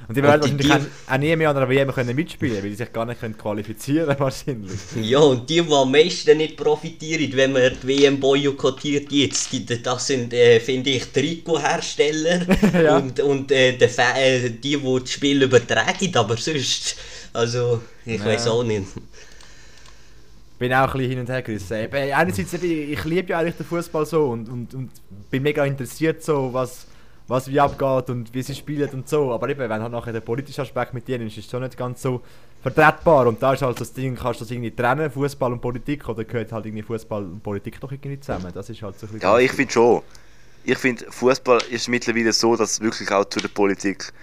und 0.08 0.18
die 0.18 0.24
werden 0.24 0.52
und 0.52 0.58
die- 0.60 0.68
wahrscheinlich 0.70 0.92
auch- 1.10 1.18
nie 1.18 1.36
mehr 1.36 1.50
an 1.50 1.58
einer 1.58 1.70
WM 1.70 1.92
können 1.92 2.16
mitspielen 2.16 2.62
weil 2.64 2.70
die 2.70 2.76
sich 2.76 2.92
gar 2.92 3.06
nicht 3.06 3.20
können 3.22 3.38
qualifizieren 3.38 4.16
wahrscheinlich. 4.20 4.72
ja, 5.02 5.20
und 5.20 5.50
die, 5.50 5.62
die 5.62 5.74
am 5.74 5.92
meisten 5.92 6.38
nicht 6.38 6.58
profitieren, 6.58 7.32
wenn 7.36 7.54
man 7.54 7.72
die 7.82 7.88
WM 7.88 8.20
boykottiert 8.20 9.12
jetzt, 9.12 9.52
die, 9.54 9.66
das 9.66 10.08
sind, 10.08 10.34
äh, 10.34 10.60
finde 10.60 10.90
ich, 10.92 11.06
Trikothersteller 11.12 12.42
Ja. 12.84 12.98
und, 12.98 13.20
und 13.20 13.52
äh, 13.52 13.74
die, 13.78 13.86
äh, 13.86 14.50
die, 14.50 14.78
die 14.78 15.00
das 15.00 15.12
Spiel 15.12 15.44
übertragen, 15.44 16.16
aber 16.16 16.38
sonst, 16.38 16.96
also, 17.34 17.82
ich 18.06 18.20
Ja. 18.20 18.26
weiß 18.26 18.48
auch 18.48 18.64
nicht. 18.64 18.88
bin 20.60 20.74
auch 20.74 20.88
ein 20.94 20.98
bisschen 20.98 21.10
hin 21.12 21.20
und 21.20 21.30
her 21.30 21.42
gerissen. 21.42 21.74
Einerseits, 21.94 22.54
eben, 22.54 22.94
ich 22.94 23.04
liebe 23.06 23.30
ja 23.32 23.40
eigentlich 23.40 23.56
den 23.56 23.66
Fußball 23.66 24.06
so 24.06 24.26
und, 24.28 24.48
und, 24.50 24.74
und 24.74 24.90
bin 25.30 25.44
mega 25.44 25.66
interessiert 25.66 26.24
so, 26.24 26.50
was, 26.54 26.88
was 27.28 27.48
wie 27.48 27.60
abgeht 27.60 28.10
und 28.10 28.34
wie 28.34 28.42
sie 28.42 28.56
spielen 28.56 28.90
und 28.92 29.08
so. 29.08 29.32
Aber 29.34 29.50
eben, 29.50 29.60
wenn 29.60 29.82
halt 29.82 29.92
nachher 29.92 30.14
der 30.14 30.22
politische 30.22 30.62
Aspekt 30.62 30.94
mit 30.94 31.08
dir 31.08 31.20
ist, 31.22 31.38
ist 31.38 31.46
es 31.46 31.52
schon 31.52 31.64
nicht 31.64 31.78
ganz 31.78 32.02
so 32.02 32.22
vertretbar. 32.62 33.28
Und 33.28 33.42
da 33.42 33.54
ist 33.54 33.62
halt 33.62 33.80
das 33.80 33.94
Ding, 33.94 34.16
kannst 34.16 34.42
du 34.42 34.46
das 34.46 34.52
irgendwie 34.52 34.72
trennen, 34.72 35.10
Fußball 35.10 35.52
und 35.52 35.62
Politik, 35.62 36.08
oder 36.08 36.24
gehört 36.24 36.52
halt 36.52 36.66
irgendwie 36.66 36.84
Fußball 36.84 37.24
und 37.24 37.44
Politik 37.44 37.80
doch 37.80 37.92
irgendwie 37.92 38.20
zusammen? 38.20 38.52
Das 38.54 38.70
ist 38.70 38.82
halt 38.82 39.00
so 39.00 39.08
ein 39.08 39.20
Ja, 39.20 39.38
ich 39.40 39.52
finde 39.52 39.72
schon. 39.72 40.02
Ich 40.66 40.78
finde, 40.78 41.06
Fußball 41.10 41.62
ist 41.70 41.90
mittlerweile 41.90 42.32
so, 42.32 42.56
dass 42.56 42.72
es 42.72 42.82
wirklich 42.82 43.12
auch 43.12 43.26
zu 43.26 43.40
der 43.40 43.50
Politik 43.50 44.14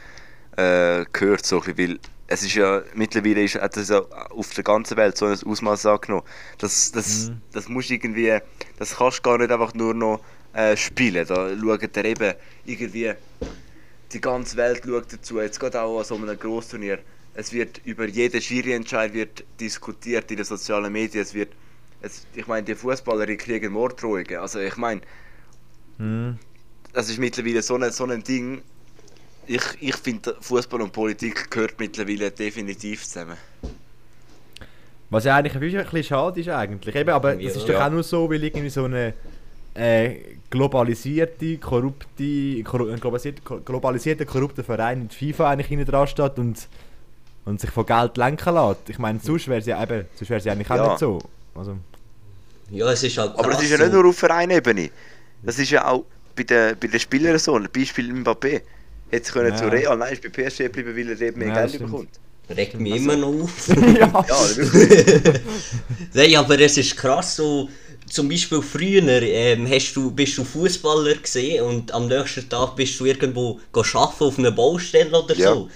äh, 0.57 1.05
gehört. 1.12 1.44
So, 1.44 1.61
ein 1.61 1.74
bisschen, 1.74 1.90
weil 1.90 1.98
es 2.30 2.42
ist 2.42 2.55
ja 2.55 2.82
mittlerweile 2.94 3.42
ist, 3.42 3.57
hat 3.57 3.76
das 3.76 3.88
ja 3.88 4.01
auf 4.30 4.55
der 4.55 4.64
ganzen 4.64 4.96
Welt 4.96 5.18
so 5.18 5.26
ein 5.26 5.36
Ausmaß 5.44 5.84
angenommen. 5.86 6.22
Das, 6.59 6.92
das, 6.92 7.32
das 7.53 7.68
muss 7.68 7.90
irgendwie, 7.90 8.38
das 8.78 8.96
kannst 8.96 9.18
du 9.18 9.22
gar 9.22 9.38
nicht 9.38 9.51
einfach 9.51 9.74
nur 9.74 9.94
noch 9.94 10.20
äh, 10.53 10.76
spielen. 10.76 11.26
Da 11.26 11.51
schaut 11.57 11.96
er 11.96 12.05
eben 12.05 12.34
irgendwie, 12.64 13.12
die 14.12 14.20
ganze 14.20 14.57
Welt 14.57 14.82
schaut 14.84 15.12
dazu. 15.12 15.40
Jetzt 15.40 15.61
geht 15.61 15.76
auch 15.76 15.98
an 15.98 16.05
so 16.05 16.16
einem 16.16 16.38
Grossturnier. 16.38 16.98
Es 17.34 17.53
wird 17.53 17.80
über 17.84 18.07
jeden 18.07 18.40
Schiri-Entscheid 18.40 19.14
wird 19.14 19.44
diskutiert 19.61 20.30
in 20.30 20.36
den 20.38 20.44
sozialen 20.44 20.92
Medien. 20.92 21.22
Es 21.22 21.32
wird, 21.32 21.53
es, 22.03 22.26
ich 22.34 22.46
meine, 22.46 22.64
die 22.64 22.74
Fußballer 22.74 23.26
die 23.26 23.36
kriegen 23.36 23.72
Morddrohungen. 23.72 24.36
Also 24.36 24.59
ich 24.59 24.76
meine, 24.76 25.01
das 26.92 27.09
ist 27.09 27.18
mittlerweile 27.18 27.62
so 27.62 27.76
ein, 27.76 27.90
so 27.92 28.05
ein 28.05 28.22
Ding. 28.22 28.62
Ich, 29.46 29.62
ich 29.80 29.96
finde, 29.96 30.36
Fußball 30.40 30.82
und 30.82 30.92
Politik 30.92 31.51
gehört 31.51 31.78
mittlerweile 31.78 32.30
definitiv 32.30 33.05
zusammen. 33.05 33.36
Was 35.11 35.24
ja 35.24 35.36
eigentlich 35.36 35.55
ein 35.55 35.61
bisschen 35.61 36.05
schade 36.05 36.40
ist 36.40 36.48
eigentlich. 36.48 36.94
Eben, 36.94 37.11
aber 37.11 37.34
Ja. 37.34 37.48
es 37.48 37.57
ist 37.57 37.68
doch 37.68 37.80
auch 37.80 37.90
nur 37.90 38.03
so, 38.03 38.30
weil 38.30 38.42
irgendwie 38.44 38.70
so 38.70 38.84
eine 38.84 39.14
äh, 39.75 40.16
globalisierte, 40.51 41.59
korrupte, 41.59 42.62
korru 42.64 42.91
ein 42.91 42.99
globalisierte, 43.01 43.41
globalisierte, 43.64 44.27
korrupte 44.27 44.62
Verein 44.64 45.03
in 45.03 45.09
die 45.09 45.16
FIFA 45.33 45.51
eigentlich 45.51 45.68
hinten 45.68 45.87
dran 45.87 46.07
steht 46.07 46.39
und, 46.39 46.66
und 47.45 47.61
sich 47.61 47.71
von 47.71 47.87
Geld 47.87 48.16
lenken 48.16 48.55
lässt. 48.55 48.89
Ich 48.89 48.99
meine, 48.99 49.21
sonst 49.21 49.49
wäre 49.49 49.61
eben, 49.61 50.07
sonst 50.16 50.31
wäre 50.31 50.39
es 50.39 50.45
ja 50.45 50.53
eigentlich 50.53 50.71
auch 50.71 50.77
Ja. 50.77 50.89
nicht 50.89 50.99
so. 50.99 51.18
Also, 51.55 51.77
Ja, 52.71 52.91
es 52.91 53.03
ist 53.03 53.16
halt 53.18 53.37
Aber 53.39 53.51
das 53.51 53.62
ist 53.62 53.71
ja 53.71 53.79
nicht 53.79 53.93
nur 53.93 54.07
auf 54.07 54.16
Vereinebene. 54.18 54.91
Das 55.43 55.59
ist 55.59 55.71
ja 55.71 55.87
auch 55.87 56.05
bei 56.37 56.43
den, 56.45 56.77
bei 56.79 56.87
den 56.89 57.01
Spielern 57.01 57.39
so. 57.39 57.55
Ein 57.57 57.68
Beispiel 57.73 58.12
Mbappé. 58.12 58.62
Hätte 59.11 59.27
sie 59.27 59.33
können 59.33 59.51
Ja. 59.51 59.57
zu 59.57 59.66
Real, 59.68 59.97
nein, 59.97 60.12
ist 60.12 60.23
bei 60.23 60.29
PSG 60.29 60.64
geblieben, 60.64 60.97
weil 60.97 61.09
er 61.11 61.21
eben 61.21 61.39
mehr 61.39 61.49
Ja, 61.49 61.55
Geld 61.55 61.71
stimmt. 61.71 61.91
bekommt. 61.91 62.09
Regt 62.57 62.81
mich 62.81 62.97
immer 62.97 63.16
noch 63.16 63.29
auf. 63.45 63.68
ja. 63.77 64.25
Ja, 64.29 64.57
wirklich. 64.57 65.41
Nein, 66.14 66.37
aber 66.37 66.59
es 66.61 66.77
ist 66.79 66.97
krass 66.97 67.37
so. 67.37 67.68
Zum 68.11 68.28
Beispiel 68.28 68.61
früher 68.62 69.22
ähm, 69.22 69.68
hast 69.70 69.94
du, 69.94 70.11
bist 70.11 70.36
du 70.36 70.44
Fußballer 70.44 71.14
gesehen 71.16 71.64
und 71.64 71.92
am 71.92 72.08
nächsten 72.08 72.48
Tag 72.48 72.76
bist 72.76 72.98
du 73.00 73.06
irgendwo 73.06 73.61
go 73.72 73.82
arbeiten 73.94 74.24
auf 74.24 74.38
einer 74.38 74.50
Baustelle 74.50 75.16
oder 75.18 75.34
Ja. 75.34 75.52
so. 75.52 75.68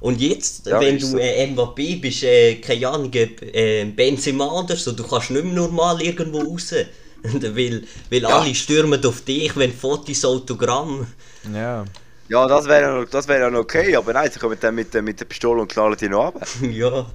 Und 0.00 0.20
jetzt, 0.20 0.66
Ja, 0.66 0.80
wenn 0.80 0.98
du 0.98 1.16
äh, 1.18 1.46
Mbappé 1.46 2.00
bist, 2.00 2.22
äh, 2.22 2.56
keine 2.56 2.88
Ahnung, 2.88 3.12
äh, 3.14 3.84
Benzema 3.86 4.46
oder 4.60 4.76
so, 4.76 4.92
du 4.92 5.02
kannst 5.04 5.30
nicht 5.30 5.44
mehr 5.44 5.54
normal 5.54 6.00
irgendwo 6.02 6.40
raus. 6.42 6.74
weil 7.56 7.82
weil 8.10 8.24
alle 8.26 8.54
stürmen 8.54 9.04
auf 9.04 9.22
dich, 9.22 9.56
wenn 9.56 9.72
Fotos, 9.72 10.24
Autogramm. 10.24 11.06
ja. 11.42 11.88
ja, 12.28 12.46
das 12.48 12.66
wäre 12.66 12.82
ja 12.82 13.00
noch, 13.00 13.08
das 13.10 13.28
wär 13.28 13.38
ja 13.40 13.50
noch 13.50 13.60
okay, 13.60 13.96
aber 13.96 14.12
nein, 14.12 14.30
sie 14.30 14.38
kommen 14.38 14.58
dann 14.60 14.74
mit, 14.74 14.92
der- 14.94 15.02
mit 15.02 15.20
der 15.20 15.24
Pistole 15.26 15.62
und 15.62 15.68
knallen 15.72 15.96
die 16.00 16.08
noch 16.08 16.26
ab. 16.26 16.46
ja, 16.62 17.06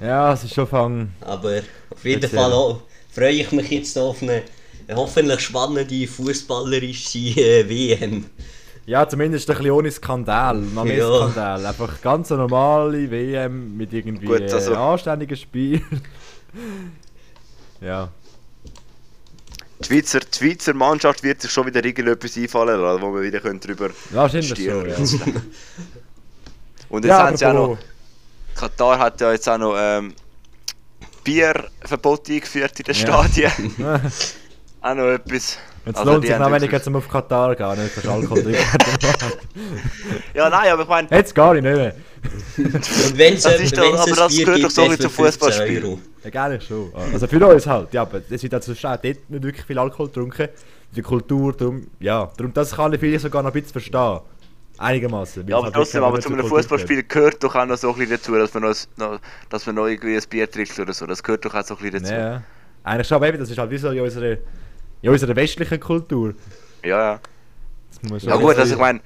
Ja, 0.00 0.32
es 0.32 0.44
ist 0.44 0.54
schon 0.54 0.66
fang. 0.66 1.10
aber 1.20 1.62
auf 1.96 2.04
jeden. 2.04 2.30
Fall 2.30 2.52
auch 2.52 2.80
freue 3.12 3.30
ich 3.32 3.50
mich 3.52 3.70
jetzt 3.70 3.96
auf 3.98 4.22
eine 4.22 4.42
hoffentlich 4.94 5.40
spannende 5.40 6.06
fußballerische 6.06 7.18
äh, 7.40 7.68
WM. 7.68 8.26
Ja, 8.86 9.08
zumindest 9.08 9.50
ein 9.50 9.56
bisschen 9.56 9.72
ohne 9.72 9.90
Skandal. 9.90 10.58
Noch 10.58 10.84
mehr 10.84 10.96
Ja. 10.98 11.16
Skandal. 11.30 11.66
Einfach 11.66 12.00
ganz 12.00 12.30
eine 12.30 12.42
normale 12.42 13.10
WM 13.10 13.76
mit 13.76 13.92
irgendwie 13.92 14.26
Gut, 14.26 14.42
also- 14.52 14.72
äh, 14.72 14.76
anständigen 14.76 15.36
Spielen. 15.36 15.82
ja. 17.80 18.08
Die 19.80 19.84
Schweizer, 19.86 20.20
die 20.20 20.38
Schweizer 20.38 20.72
Mannschaft 20.72 21.22
wird 21.22 21.42
sich 21.42 21.50
schon 21.50 21.66
wieder 21.66 21.84
irgendetwas 21.84 22.36
einfallen 22.36 22.80
lassen, 22.80 23.02
wo 23.02 23.12
wir 23.14 23.22
wieder 23.22 23.40
können 23.40 23.60
drüber 23.60 23.90
schon, 24.10 24.24
ja. 24.88 24.96
Und 26.88 27.04
jetzt 27.04 27.10
Ja, 27.10 27.26
haben 27.26 27.36
sie 27.36 27.44
auch 27.46 27.52
noch, 27.52 27.78
Katar 28.54 28.98
hat 28.98 29.20
ja 29.20 29.32
jetzt 29.32 29.46
auch 29.48 29.58
noch 29.58 29.74
ähm, 29.78 30.14
Bierverbot 31.26 32.30
eingeführt 32.30 32.78
in 32.78 32.84
den 32.84 32.94
Stadien. 32.94 33.50
auch 34.80 34.94
noch 34.94 35.04
etwas. 35.06 35.58
Jetzt 35.84 35.98
Also, 35.98 36.12
lohnt 36.12 36.26
sich 36.26 36.38
noch 36.38 36.52
weniger 36.52 36.82
zum 36.82 36.96
auf 36.96 37.08
Katar 37.08 37.54
gehen, 37.54 37.82
nicht 37.82 37.96
dass 37.96 38.06
Alkohol 38.06 38.42
trinken. 38.42 38.58
Ja, 40.34 40.48
nein, 40.50 40.72
aber 40.72 40.82
ich 40.82 40.88
meine, 40.88 41.08
Jetzt 41.10 41.34
gar 41.34 41.54
nicht 41.54 41.62
mehr. 41.62 41.94
Und 42.56 43.18
wenn 43.18 43.34
es 43.34 43.42
Das 43.42 43.60
ist 43.60 43.76
doch- 43.76 43.98
aber 44.00 44.16
das 44.16 44.36
gehört 44.36 44.64
doch 44.64 44.70
so 44.70 44.82
bisschen 44.82 45.00
zum 45.00 45.10
Fußballspiel. 45.10 45.98
Ja, 46.24 46.30
gerne 46.30 46.60
schon. 46.60 46.92
Also 47.12 47.26
für 47.26 47.46
uns 47.46 47.66
halt, 47.66 47.92
ja, 47.94 48.02
aber 48.02 48.20
es 48.28 48.42
wird 48.42 48.54
also 48.54 48.74
schon 48.74 48.90
dort 48.90 49.04
nicht 49.04 49.28
wirklich 49.30 49.64
viel 49.66 49.78
Alkohol 49.78 50.06
getrunken. 50.08 50.48
Die 50.94 51.02
Kultur, 51.02 51.52
darum, 51.52 51.86
ja, 52.00 52.30
darum 52.36 52.52
das 52.52 52.74
kann 52.74 52.92
ich 52.92 53.00
vielleicht 53.00 53.22
sogar 53.22 53.42
noch 53.42 53.50
ein 53.50 53.52
bisschen 53.52 53.72
verstehen. 53.72 54.20
Einigermaßen. 54.78 55.46
ja, 55.48 55.56
aber 55.56 55.64
halt 55.66 55.74
trotzdem, 55.74 56.02
aber 56.04 56.20
zu 56.20 56.28
einem 56.32 56.46
Fußballspiel 56.46 57.02
gehört 57.04 57.42
doch 57.42 57.54
auch 57.54 57.64
noch 57.66 57.76
so 57.78 57.88
ein 57.92 57.96
bisschen 57.98 58.10
dazu, 58.16 58.34
dass 58.34 58.52
man 58.54 58.62
noch, 58.64 58.74
noch, 58.96 59.20
dass 59.48 59.66
man 59.66 59.74
noch 59.76 59.86
irgendwie 59.86 60.16
ein 60.16 60.22
Bier 60.28 60.50
trinkt 60.50 60.78
oder 60.78 60.92
so. 60.92 61.06
Das 61.06 61.22
gehört 61.22 61.44
doch 61.44 61.54
auch 61.54 61.64
so 61.64 61.76
ein 61.76 61.82
bisschen 61.82 62.02
dazu. 62.02 62.12
Ja. 62.14 62.42
Eigentlich 62.84 63.08
schon, 63.08 63.16
aber 63.16 63.28
eben, 63.28 63.38
das 63.38 63.50
ist 63.50 63.58
halt 63.58 63.70
wie 63.70 63.78
so 63.78 63.90
in 63.90 64.00
unserer, 64.00 64.36
in 65.02 65.10
unserer 65.10 65.34
westlichen 65.34 65.80
Kultur. 65.80 66.34
Ja, 66.84 66.98
ja. 66.98 67.20
Ja 68.20 68.36
gut, 68.36 68.56
also 68.56 68.74
ich 68.74 68.78
meine, 68.80 69.00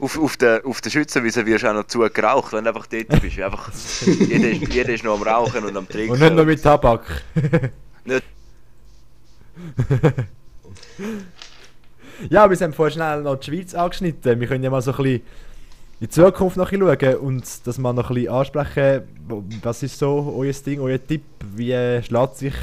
auf, 0.00 0.18
auf 0.18 0.36
der, 0.36 0.62
auf 0.64 0.80
der 0.80 0.90
Schützenwiese 0.90 1.44
wirst 1.44 1.64
du 1.64 1.68
auch 1.68 1.74
noch 1.74 1.86
zu 1.86 1.98
geraucht, 2.00 2.52
wenn 2.52 2.64
du 2.64 2.70
einfach 2.70 2.86
dort 2.86 3.08
bist. 3.20 3.38
Einfach, 3.40 3.70
jeder, 4.06 4.48
ist, 4.50 4.72
jeder 4.72 4.94
ist 4.94 5.04
noch 5.04 5.14
am 5.14 5.22
Rauchen 5.22 5.64
und 5.64 5.76
am 5.76 5.86
Trinken. 5.88 6.12
Und 6.12 6.20
nicht 6.20 6.34
nur 6.34 6.44
mit 6.44 6.62
Tabak. 6.62 7.22
Nicht- 8.04 8.24
ja, 12.30 12.50
wir 12.50 12.56
haben 12.56 12.72
vorher 12.72 12.92
schnell 12.92 13.22
noch 13.22 13.36
die 13.36 13.46
Schweiz 13.50 13.74
angeschnitten. 13.74 14.40
Wir 14.40 14.46
können 14.46 14.64
ja 14.64 14.70
mal 14.70 14.82
so 14.82 14.92
ein 14.92 14.96
bisschen 14.96 15.22
in 16.00 16.06
die 16.06 16.08
Zukunft 16.08 16.56
noch 16.56 16.70
schauen 16.70 17.16
und 17.16 17.66
das 17.66 17.78
mal 17.78 17.92
noch 17.92 18.10
ein 18.10 18.14
bisschen 18.14 18.32
ansprechen. 18.32 19.02
Was 19.62 19.82
ist 19.82 19.98
so 19.98 20.34
euer 20.36 20.52
Ding, 20.52 20.80
euer 20.80 21.04
Tipp? 21.04 21.22
Wie 21.54 21.72
äh, 21.72 22.02
schlägt 22.02 22.36
sich, 22.36 22.54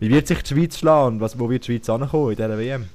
wie 0.00 0.10
wird 0.10 0.26
sich 0.26 0.42
die 0.42 0.54
Schweiz 0.54 0.78
schlagen 0.78 1.20
was, 1.20 1.38
wo 1.38 1.50
wird 1.50 1.66
die 1.66 1.72
Schweiz 1.72 1.88
ankommen 1.88 2.30
in 2.30 2.36
dieser 2.36 2.58
WM? 2.58 2.88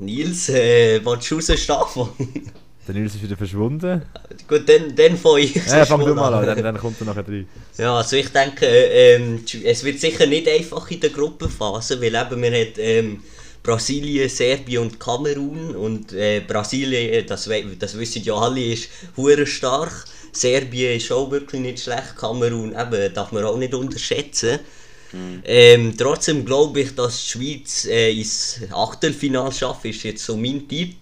Nils, 0.00 0.48
äh, 0.48 1.00
willst 1.04 1.30
du 1.30 1.34
raus, 1.36 1.52
Stefan? 1.56 2.08
Der 2.88 2.94
Nils 2.94 3.14
ist 3.14 3.22
wieder 3.22 3.36
verschwunden. 3.36 4.00
Gut, 4.48 4.66
dann, 4.66 4.96
dann 4.96 5.18
fange 5.18 5.40
ich 5.40 5.54
Ja, 5.54 5.84
fang 5.84 6.00
du 6.00 6.14
mal 6.14 6.32
an, 6.32 6.46
dann, 6.46 6.62
dann 6.62 6.78
kommt 6.78 6.98
er 7.00 7.04
nachher 7.04 7.28
rein. 7.28 7.46
Ja, 7.76 7.98
also 7.98 8.16
ich 8.16 8.30
denke, 8.30 8.66
äh, 8.66 9.16
ähm, 9.16 9.44
es 9.62 9.84
wird 9.84 10.00
sicher 10.00 10.24
nicht 10.24 10.48
einfach 10.48 10.90
in 10.90 10.98
der 11.00 11.10
Gruppenphase, 11.10 12.00
weil 12.00 12.14
eben 12.14 12.42
wir 12.42 12.50
haben 12.50 12.72
ähm, 12.78 13.22
Brasilien, 13.62 14.30
Serbien 14.30 14.82
und 14.82 14.98
Kamerun 14.98 15.76
und 15.76 16.14
äh, 16.14 16.40
Brasilien, 16.40 17.12
äh, 17.12 17.24
das, 17.24 17.46
das 17.78 17.98
wissen 17.98 18.22
ja 18.22 18.34
alle, 18.34 18.64
ist 18.64 18.88
hure 19.18 19.46
stark. 19.46 20.06
Serbien 20.32 20.96
ist 20.96 21.12
auch 21.12 21.30
wirklich 21.30 21.60
nicht 21.60 21.80
schlecht, 21.80 22.16
Kamerun 22.16 22.74
eben, 22.74 23.12
darf 23.12 23.32
man 23.32 23.44
auch 23.44 23.58
nicht 23.58 23.74
unterschätzen. 23.74 24.60
Ähm, 25.44 25.94
trotzdem 25.96 26.44
glaube 26.44 26.80
ich, 26.80 26.94
dass 26.94 27.22
die 27.22 27.30
Schweiz 27.30 27.84
äh, 27.84 28.12
ins 28.12 28.60
Achtelfinale 28.72 29.52
schafft, 29.52 29.84
ist 29.84 30.02
jetzt 30.04 30.24
so 30.24 30.36
mein 30.38 30.66
Tipp. 30.66 30.96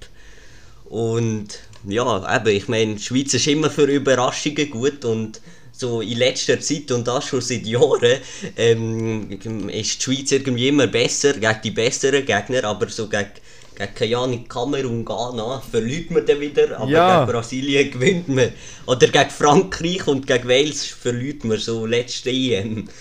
Und 0.88 1.58
ja, 1.88 2.36
eben, 2.36 2.48
ich 2.56 2.68
meine, 2.68 2.94
die 2.96 3.02
Schweiz 3.02 3.34
ist 3.34 3.46
immer 3.46 3.70
für 3.70 3.84
Überraschungen 3.84 4.70
gut 4.70 5.04
und 5.04 5.40
so 5.72 6.00
in 6.00 6.16
letzter 6.18 6.58
Zeit 6.60 6.90
und 6.90 7.06
das 7.06 7.26
schon 7.26 7.40
seit 7.42 7.66
Jahren 7.66 8.18
ähm, 8.56 9.30
ist 9.68 9.98
die 9.98 10.02
Schweiz 10.02 10.32
irgendwie 10.32 10.68
immer 10.68 10.86
besser 10.86 11.34
gegen 11.34 11.60
die 11.62 11.70
besseren 11.70 12.24
Gegner, 12.24 12.64
aber 12.64 12.88
so 12.88 13.08
gegen, 13.08 13.26
gegen 13.74 13.94
keine 13.94 14.16
Ahnung, 14.16 14.48
Kamerun, 14.48 15.04
Ghana 15.04 15.60
verliert 15.60 16.10
man 16.10 16.24
dann 16.24 16.40
wieder, 16.40 16.78
aber 16.80 16.90
Ja. 16.90 17.24
gegen 17.24 17.26
Brasilien 17.26 17.90
gewinnt 17.90 18.28
man. 18.28 18.52
Oder 18.86 19.08
gegen 19.08 19.30
Frankreich 19.30 20.06
und 20.06 20.26
gegen 20.26 20.48
Wales 20.48 20.86
verliert 20.86 21.44
man, 21.44 21.58
so 21.58 21.84
letzte 21.86 22.30
EM. 22.30 22.88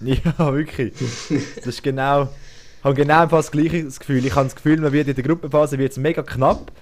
Ja, 0.00 0.52
wirklich. 0.52 0.94
Das 1.64 1.74
ist 1.76 1.82
genau. 1.82 2.24
Ich 2.78 2.84
habe 2.84 2.94
genau 2.94 3.28
fast 3.28 3.48
das 3.48 3.52
gleiche 3.52 3.84
Gefühl. 3.84 4.26
Ich 4.26 4.34
habe 4.34 4.46
das 4.46 4.56
Gefühl, 4.56 4.80
man 4.80 4.92
wird 4.92 5.06
in 5.08 5.14
der 5.14 5.22
Gruppenphase 5.24 5.78
wird's 5.78 5.96
mega 5.96 6.22
knapp. 6.22 6.72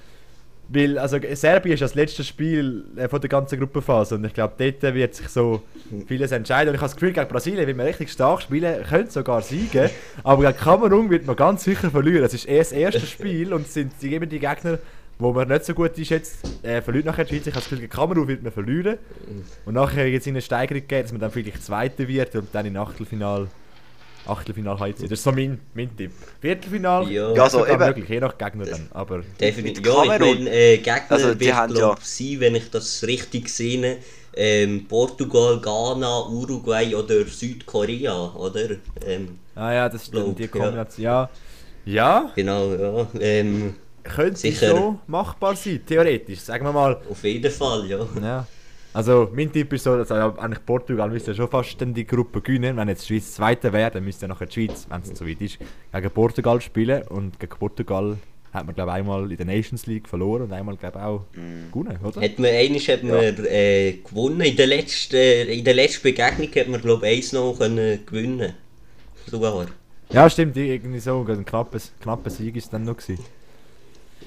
Weil, 0.73 0.99
also 0.99 1.19
Serbien 1.33 1.75
ist 1.75 1.81
das 1.81 1.97
letzte 1.97 2.23
Spiel 2.23 2.85
äh, 2.97 3.09
von 3.09 3.21
der 3.21 3.29
ganzen 3.29 3.59
Gruppenphase 3.59 4.15
und 4.15 4.25
ich 4.25 4.33
glaube, 4.33 4.55
dort 4.57 4.95
wird 4.95 5.17
sich 5.17 5.29
so 5.29 5.63
vieles 6.07 6.31
entscheiden. 6.31 6.69
Und 6.69 6.77
ich 6.77 6.81
habe 6.81 6.89
das 6.89 6.95
Gefühl, 6.95 7.13
gegen 7.13 7.27
Brasilien 7.27 7.67
wird 7.67 7.77
man 7.77 7.87
richtig 7.87 8.13
stark 8.13 8.43
spielen, 8.43 8.85
könnte 8.85 9.11
sogar 9.11 9.43
siegen, 9.43 9.91
aber 10.23 10.45
gegen 10.45 10.57
Kamerun 10.57 11.11
wird 11.11 11.27
man 11.27 11.35
ganz 11.35 11.65
sicher 11.65 11.91
verlieren. 11.91 12.25
Es 12.25 12.35
ist 12.35 12.45
erst 12.45 12.71
das 12.71 12.79
erste 12.79 13.01
Spiel 13.01 13.53
und 13.53 13.67
es 13.67 13.75
sind 13.75 13.93
die, 14.01 14.15
eben 14.15 14.29
die 14.29 14.39
Gegner, 14.39 14.79
wo 15.19 15.33
man 15.33 15.49
nicht 15.49 15.65
so 15.65 15.75
gut 15.75 15.99
einschätzt, 15.99 16.37
äh, 16.63 16.81
verliert 16.81 17.05
nachher 17.05 17.25
die 17.25 17.35
Schweiz. 17.35 17.49
Ich 17.49 17.53
habe 17.53 17.61
das 17.61 17.65
Gefühl, 17.65 17.81
gegen 17.81 17.93
Kamerun 17.93 18.29
wird 18.29 18.45
man 18.45 18.53
verlieren. 18.53 18.99
Und 19.65 19.75
nachher 19.75 20.09
jetzt 20.09 20.29
in 20.29 20.35
eine 20.35 20.41
Steigerung 20.41 20.87
geht, 20.87 21.05
dass 21.05 21.11
man 21.11 21.21
dann 21.21 21.33
vielleicht 21.33 21.65
Zweiter 21.65 22.07
wird 22.07 22.37
und 22.37 22.47
dann 22.53 22.65
in 22.65 22.77
Achtelfinal 22.77 23.49
Achtelfinal 24.31 24.79
heizt. 24.79 25.03
Das 25.03 25.11
ist 25.11 25.23
so 25.23 25.33
mein, 25.33 25.61
mein 25.75 25.95
Tipp. 25.97 26.13
Viertelfinal 26.41 27.05
Ja. 27.11 27.29
ja, 27.31 27.35
Ja, 27.37 27.51
so 27.51 27.59
sogar 27.59 27.75
eben. 27.75 27.85
möglich, 27.87 28.09
je 28.09 28.21
nach 28.21 28.37
Gegner 28.39 28.65
dann. 28.67 28.89
Aber 28.93 29.23
Definitiv. 29.41 29.85
Ja, 29.87 30.03
ich 30.03 30.09
meine, 30.09 30.51
äh, 30.51 30.77
Gegner 30.79 31.03
Also, 31.11 31.35
die 31.35 31.41
wird, 31.47 31.55
haben 31.55 31.75
glaub, 31.75 31.99
ja- 31.99 32.05
sein, 32.05 32.37
wenn 32.41 32.55
ich 32.55 32.71
das 32.71 33.03
richtig 33.07 33.49
sehe, 33.49 33.99
ähm, 34.35 34.87
Portugal, 34.89 35.61
Ghana, 35.61 36.27
Uruguay 36.29 36.95
oder 36.95 37.25
Südkorea, 37.27 38.33
oder? 38.37 38.71
Ähm, 39.05 39.39
ah 39.57 39.73
ja, 39.73 39.89
das 39.89 40.07
stimmt, 40.07 40.39
die 40.39 40.43
ja. 40.45 40.49
Kombination. 40.49 41.05
Ja. 41.05 41.31
ja. 41.85 42.31
genau, 42.37 42.73
ja. 42.73 43.07
Ähm, 43.21 43.75
könnte 44.03 44.39
Sicher. 44.39 44.71
so 44.71 44.99
machbar 45.07 45.57
sein, 45.57 45.81
theoretisch. 45.87 46.41
Sagen 46.41 46.65
wir 46.65 46.73
mal, 46.73 47.01
Auf 47.11 47.23
jeden 47.25 47.51
Fall, 47.51 47.87
ja. 47.87 48.07
Ja. 48.23 48.47
Also, 48.93 49.31
mein 49.33 49.53
Tipp 49.53 49.73
ist 49.73 49.85
so, 49.85 49.97
dass 49.97 50.11
eigentlich 50.11 50.67
Portugal 50.67 51.09
müsste 51.11 51.35
schon 51.35 51.49
fast 51.49 51.81
dann 51.81 51.95
die 51.95 52.07
Gruppe 52.07 52.41
gewinnen. 52.41 52.77
Wenn 52.77 52.89
jetzt 52.89 53.09
die 53.09 53.15
Schweiz 53.15 53.35
Zweite 53.35 53.73
wäre, 53.73 53.91
dann 53.93 54.05
müsste 54.05 54.27
nachher 54.27 54.47
die 54.47 54.67
Schweiz, 54.67 54.87
wenn 54.89 55.03
es 55.03 55.17
so 55.17 55.27
weit 55.27 55.41
ist, 55.41 55.59
gegen 55.93 56.11
Portugal 56.11 56.61
spielen. 56.61 57.03
Und 57.09 57.39
gegen 57.39 57.57
Portugal 57.57 58.17
hat 58.53 58.67
man, 58.67 58.75
glaube 58.75 58.91
ich, 58.91 58.97
einmal 58.97 59.31
in 59.31 59.37
der 59.37 59.47
Nations 59.47 59.87
League 59.87 60.09
verloren 60.09 60.43
und 60.43 60.53
einmal, 60.53 60.77
glaube 60.77 60.99
ich, 60.99 61.05
auch 61.05 61.25
gewonnen, 61.71 61.99
oder? 62.03 62.21
Hat 62.21 62.39
man, 62.41 62.51
einmal 62.51 62.81
hat 62.81 63.03
man 63.05 63.47
äh, 63.47 63.93
gewonnen. 63.93 64.41
In 64.41 64.57
der 64.57 64.67
letzten, 64.67 65.15
äh, 65.15 65.45
in 65.45 65.65
der 65.65 65.75
letzten 65.75 66.03
Begegnung 66.03 66.49
hat 66.49 66.69
man, 66.69 66.81
glaube 66.81 67.07
ich, 67.07 67.19
eins 67.19 67.33
noch 67.33 67.57
können 67.59 68.05
gewinnen. 68.05 68.55
Sogar. 69.27 69.67
Ja, 70.13 70.29
stimmt, 70.29 70.57
irgendwie 70.57 70.99
so. 70.99 71.25
Ein 71.29 71.45
knappes, 71.45 71.93
knappes 72.01 72.39
Sieg 72.39 72.57
ist 72.57 72.73
dann 72.73 72.83
noch 72.83 72.97
gewesen. 72.97 73.23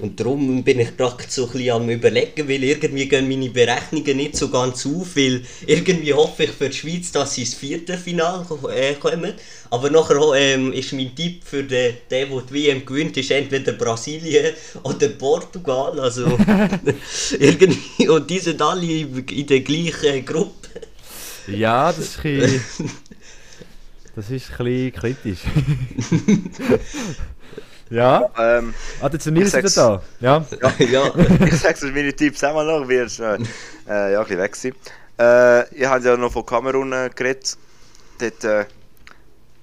Und 0.00 0.18
darum 0.18 0.64
bin 0.64 0.80
ich 0.80 0.96
gerade 0.96 1.22
so 1.28 1.46
ein 1.46 1.52
bisschen 1.52 1.70
am 1.70 1.88
überlegen, 1.88 2.48
weil 2.48 2.64
irgendwie 2.64 3.08
gehen 3.08 3.28
meine 3.28 3.48
Berechnungen 3.48 4.16
nicht 4.16 4.36
so 4.36 4.48
ganz 4.48 4.84
auf, 4.86 5.14
weil 5.14 5.42
irgendwie 5.66 6.12
hoffe 6.12 6.44
ich 6.44 6.50
für 6.50 6.68
die 6.68 6.76
Schweiz, 6.76 7.12
dass 7.12 7.34
sie 7.34 7.42
ins 7.42 7.54
Viertelfinale 7.54 8.44
äh, 8.74 8.94
kommen. 8.94 9.34
Aber 9.70 9.90
nachher 9.90 10.20
ähm, 10.36 10.72
ist 10.72 10.92
mein 10.94 11.14
Tipp 11.14 11.42
für 11.44 11.62
den, 11.62 11.94
der, 12.10 12.26
der 12.26 12.40
die 12.40 12.54
WM 12.54 12.84
gewinnt, 12.84 13.16
ist 13.16 13.30
entweder 13.30 13.72
Brasilien 13.72 14.54
oder 14.82 15.08
Portugal. 15.10 16.00
Also 16.00 16.24
irgendwie, 17.38 18.08
und 18.08 18.28
die 18.28 18.40
sind 18.40 18.60
alle 18.60 18.84
in 18.84 19.46
der 19.46 19.60
gleichen 19.60 20.24
Gruppe. 20.24 20.68
Ja, 21.46 21.92
das 21.92 21.98
ist 21.98 22.24
ein 22.24 22.40
bisschen, 22.40 22.90
Das 24.16 24.30
ist 24.30 24.50
ein 24.58 24.64
bisschen 24.64 24.92
kritisch. 24.92 25.40
ja, 27.94 28.30
Ähm, 28.38 28.74
ah, 29.00 29.10
sind 29.10 29.34
Nils 29.34 29.54
Ich 29.54 29.58
wieder 29.58 29.70
da. 29.70 30.02
Ja. 30.20 30.44
ja. 30.78 31.12
ich 31.46 31.60
sag's 31.60 31.82
euch 31.84 31.94
meine 31.94 32.12
Tipps 32.12 32.42
auch 32.44 32.54
mal 32.54 32.66
noch, 32.66 32.88
weil 32.88 33.08
schnell 33.08 33.40
äh, 33.88 34.12
ja, 34.12 34.20
ein 34.20 34.24
bisschen 34.24 34.40
weg 34.40 34.52
gewesen. 34.52 34.76
Äh, 35.18 35.78
ihr 35.78 35.90
habt 35.90 36.04
ja 36.04 36.16
noch 36.16 36.32
von 36.32 36.44
Kamerun 36.44 36.92
äh, 36.92 37.10
geredet. 37.14 37.56
Dort 38.18 38.44
äh, 38.44 38.66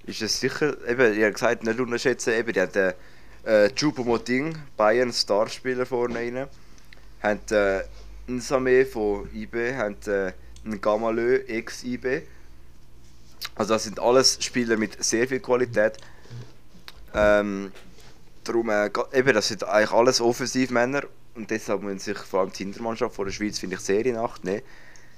ist 0.06 0.22
es 0.22 0.40
sicher, 0.40 0.76
eben, 0.88 1.14
ihr 1.14 1.26
habt 1.26 1.36
gesagt, 1.36 1.64
nicht 1.64 1.80
unterschätzen, 1.80 2.34
eben, 2.34 2.54
die 2.54 2.62
haben 2.62 2.74
äh, 2.74 3.66
äh, 3.66 3.70
Choupo-Moting, 3.70 4.56
Bayern 4.78 5.12
Starspieler 5.12 5.86
vorne 5.86 6.16
rein. 6.16 6.48
Haben 7.22 7.40
äh, 7.52 7.82
Nsame 8.28 8.86
von 8.86 9.30
IB, 9.34 9.76
haben 9.76 9.98
äh, 10.08 10.32
einen 10.64 10.80
Gamalö, 10.80 11.38
ex-IB. 11.48 12.22
Also 13.56 13.74
das 13.74 13.84
sind 13.84 14.00
alles 14.00 14.38
Spieler 14.42 14.78
mit 14.78 15.04
sehr 15.04 15.28
viel 15.28 15.40
Qualität. 15.40 15.98
Ähm, 17.14 17.72
darum, 18.44 18.70
äh, 18.70 18.90
eben, 19.14 19.34
das 19.34 19.48
sind 19.48 19.64
eigentlich 19.64 19.92
alles 19.92 20.22
Offensivmänner. 20.22 21.04
Und 21.36 21.50
deshalb 21.50 21.82
müssen 21.82 22.00
sich 22.00 22.18
vor 22.18 22.42
allem 22.42 22.52
die 22.52 22.64
Hintermannschaft 22.64 23.16
von 23.16 23.26
der 23.26 23.32
Schweiz, 23.32 23.60
finde 23.60 23.78
ich, 23.78 23.82
sehr 23.82 24.06
in 24.06 24.18
Acht 24.18 24.44
nehmen, 24.44 24.62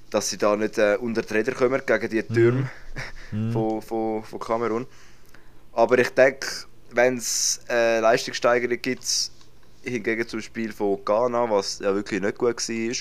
dass 0.09 0.29
sie 0.29 0.37
da 0.37 0.55
nicht 0.55 0.77
äh, 0.77 0.97
unter 0.99 1.23
die 1.23 1.33
Räder 1.33 1.53
kommen 1.53 1.81
gegen 1.85 2.09
die 2.09 2.23
Türme 2.23 2.69
von, 3.51 3.81
von, 3.81 4.23
von 4.23 4.39
Kamerun. 4.39 4.85
Aber 5.71 5.97
ich 5.97 6.09
denke, 6.09 6.47
wenn 6.91 7.17
es 7.17 7.61
äh, 7.69 7.99
Leistungssteigerung 7.99 8.79
gibt, 8.79 9.31
hingegen 9.81 10.27
zum 10.27 10.41
Spiel 10.41 10.71
von 10.71 11.03
Ghana, 11.03 11.49
was 11.49 11.79
ja 11.79 11.93
wirklich 11.93 12.21
nicht 12.21 12.37
gut 12.37 12.69
war, 12.69 12.95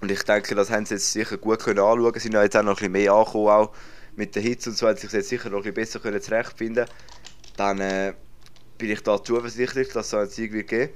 und 0.00 0.12
ich 0.12 0.22
denke, 0.22 0.54
das 0.54 0.70
haben 0.70 0.86
sie 0.86 0.94
jetzt 0.94 1.12
sicher 1.12 1.36
gut 1.36 1.60
können 1.60 1.80
anschauen. 1.80 2.12
Sie 2.14 2.20
sind 2.20 2.34
ja 2.34 2.42
jetzt 2.42 2.56
auch 2.56 2.62
noch 2.62 2.72
ein 2.72 2.76
bisschen 2.76 2.92
mehr 2.92 3.12
angekommen, 3.12 3.48
auch 3.48 3.72
mit 4.14 4.34
der 4.34 4.42
Hitze 4.42 4.70
und 4.70 4.76
so, 4.76 4.86
haben 4.86 4.96
sie 4.96 5.06
sich 5.06 5.12
jetzt 5.12 5.28
sicher 5.28 5.50
noch 5.50 5.58
ein 5.58 5.62
bisschen 5.62 5.74
besser 5.74 6.00
können 6.00 6.20
zurechtfinden. 6.20 6.86
Dann 7.56 7.80
äh, 7.80 8.14
bin 8.78 8.90
ich 8.90 9.02
da 9.02 9.22
zuversichtlich, 9.22 9.88
dass 9.88 10.08
es 10.08 10.14
einen 10.14 10.30
Sieg 10.30 10.52
wird 10.52 10.68
geben. 10.68 10.92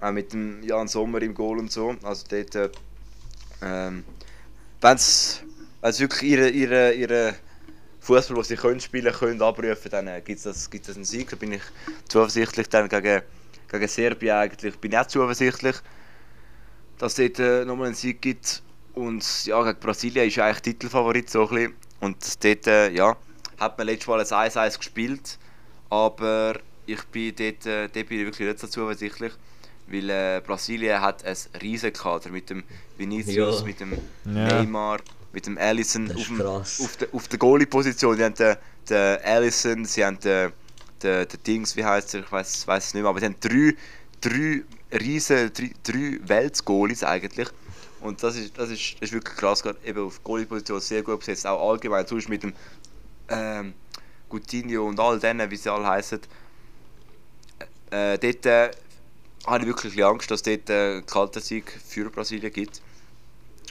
Auch 0.00 0.12
mit 0.12 0.32
dem 0.32 0.62
Jan 0.62 0.88
Sommer 0.88 1.22
im 1.22 1.34
Goal 1.34 1.58
und 1.58 1.70
so. 1.70 1.94
Also 2.02 2.24
dort, 2.28 2.54
äh, 2.54 2.70
ähm, 3.62 4.04
wenn 4.80 4.98
sie 4.98 5.42
wirklich 5.82 6.22
ihre, 6.22 6.48
ihre, 6.48 6.92
ihre 6.94 7.34
Fußball, 8.00 8.36
den 8.36 8.44
sie 8.44 8.56
können 8.56 8.80
spielen 8.80 9.12
können, 9.12 9.42
abrufen, 9.42 9.90
dann 9.90 10.08
äh, 10.08 10.20
gibt 10.24 10.38
es 10.38 10.44
das, 10.44 10.70
gibt's 10.70 10.88
das 10.88 10.96
einen 10.96 11.04
Sieg. 11.04 11.30
Da 11.30 11.36
bin 11.36 11.52
ich 11.52 11.62
zuversichtlich. 12.08 12.68
Dann 12.68 12.88
gegen, 12.88 13.22
gegen 13.70 13.88
Serbien 13.88 14.36
eigentlich 14.36 14.78
bin 14.78 14.92
ich 14.92 14.98
auch 14.98 15.06
zuversichtlich 15.06 15.76
dass 16.98 17.18
es 17.18 17.34
dort 17.34 17.38
äh, 17.38 17.64
nochmal 17.64 17.86
einen 17.86 17.94
Sieg 17.94 18.22
gibt. 18.22 18.62
Und 18.94 19.46
ja, 19.46 19.62
gegen 19.62 19.80
Brasilien 19.80 20.28
ist 20.28 20.38
eigentlich 20.38 20.62
Titelfavorit 20.62 21.30
so 21.30 21.48
ein 21.48 21.54
bisschen. 21.54 21.74
Und 22.00 22.44
dort 22.44 22.66
äh, 22.66 22.90
ja, 22.90 23.16
hat 23.58 23.78
man 23.78 23.86
letztes 23.86 24.06
Mal 24.06 24.20
ein 24.20 24.26
1-1 24.26 24.78
gespielt. 24.78 25.38
Aber 25.90 26.58
ich 26.86 27.02
bin 27.04 27.34
dort, 27.36 27.66
äh, 27.66 27.88
dort 27.88 28.08
bin 28.08 28.20
ich 28.20 28.26
wirklich 28.26 28.48
nicht 28.48 28.58
so 28.60 28.66
zuversichtlich. 28.66 29.32
Weil 29.86 30.08
äh, 30.08 30.42
Brasilien 30.46 31.00
hat 31.00 31.24
ein 31.26 31.36
riesen 31.60 31.92
Kader 31.92 32.30
mit 32.30 32.48
dem 32.48 32.64
Vinicius, 32.96 33.60
Ja. 33.60 33.66
mit 33.66 33.80
dem 33.80 33.92
Ja. 34.24 34.62
Neymar, 34.62 35.00
mit 35.32 35.46
dem 35.46 35.58
Allison 35.58 36.06
Das 36.06 36.16
auf, 36.16 36.22
ist 36.22 36.28
dem, 36.30 36.38
krass. 36.38 36.80
auf, 36.82 36.96
der, 36.96 37.08
auf 37.12 37.28
der 37.28 37.38
Goalie-Position. 37.38 38.16
Die 38.16 38.24
haben 38.24 38.34
den, 38.34 38.56
den 38.88 39.18
Allison, 39.22 39.84
sie 39.84 40.02
haben 40.04 40.18
den, 40.20 40.52
den, 41.02 41.28
den 41.28 41.42
Dings, 41.46 41.76
wie 41.76 41.84
heißt 41.84 42.14
er, 42.14 42.20
ich 42.20 42.32
weiß 42.32 42.66
es 42.66 42.94
nicht 42.94 43.02
mehr, 43.02 43.06
aber 43.10 43.20
sie 43.20 43.26
haben 43.26 43.36
drei, 43.40 43.74
drei 44.22 44.62
riesen, 44.98 45.52
drei, 45.52 45.70
drei 45.82 46.18
Weltgoalies 46.22 47.04
eigentlich. 47.04 47.48
Und 48.00 48.22
das 48.22 48.36
ist, 48.36 48.56
das 48.56 48.70
ist, 48.70 48.94
das 48.94 49.10
ist 49.10 49.12
wirklich 49.12 49.36
krass, 49.36 49.62
gerade 49.62 49.78
eben 49.84 50.00
auf 50.06 50.24
Goalie-Position 50.24 50.80
sehr 50.80 51.02
gut 51.02 51.18
besetzt, 51.20 51.46
auch 51.46 51.70
allgemein, 51.72 52.06
sonst 52.06 52.30
mit 52.30 52.42
dem 52.42 52.54
ähm, 53.28 53.74
Coutinho 54.30 54.86
und 54.86 54.98
all 54.98 55.18
denen, 55.20 55.50
wie 55.50 55.56
sie 55.56 55.70
alle 55.70 55.86
heißen. 55.86 56.20
Äh, 57.90 58.18
dort 58.18 58.46
äh, 58.46 58.70
habe 59.46 59.60
ich 59.60 59.66
wirklich 59.66 60.04
Angst, 60.04 60.30
dass 60.30 60.40
es 60.40 60.42
dort 60.42 60.70
äh, 60.70 61.02
kalten 61.02 61.40
Sieg 61.40 61.70
für 61.86 62.10
Brasilien 62.10 62.52
gibt. 62.52 62.80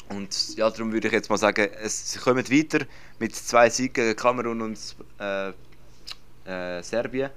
Und 0.10 0.56
ja, 0.58 0.70
darum 0.70 0.92
würde 0.92 1.08
ich 1.08 1.14
jetzt 1.14 1.30
mal 1.30 1.38
sagen, 1.38 1.70
es, 1.82 2.14
sie 2.14 2.20
kommen 2.20 2.48
weiter 2.50 2.86
mit 3.20 3.36
zwei 3.36 3.70
Siegen 3.70 3.94
gegen 3.94 4.16
Kamerun 4.16 4.62
und 4.62 4.80
äh, 5.20 5.50
äh, 6.46 6.84
Serbien. 6.84 7.30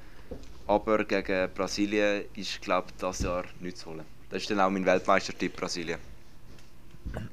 Aber 0.67 1.05
gegen 1.05 1.49
Brasilien 1.55 2.25
ist, 2.35 2.61
glaube 2.61 2.89
ich, 2.91 2.97
das 3.01 3.21
Jahr 3.21 3.45
nichts 3.61 3.81
zu 3.81 3.91
holen. 3.91 4.05
Das 4.31 4.43
ist 4.43 4.51
dann 4.51 4.61
auch 4.61 4.71
mein 4.71 4.85
Weltmeistertipp 4.85 5.57
Brasilien. 5.57 5.99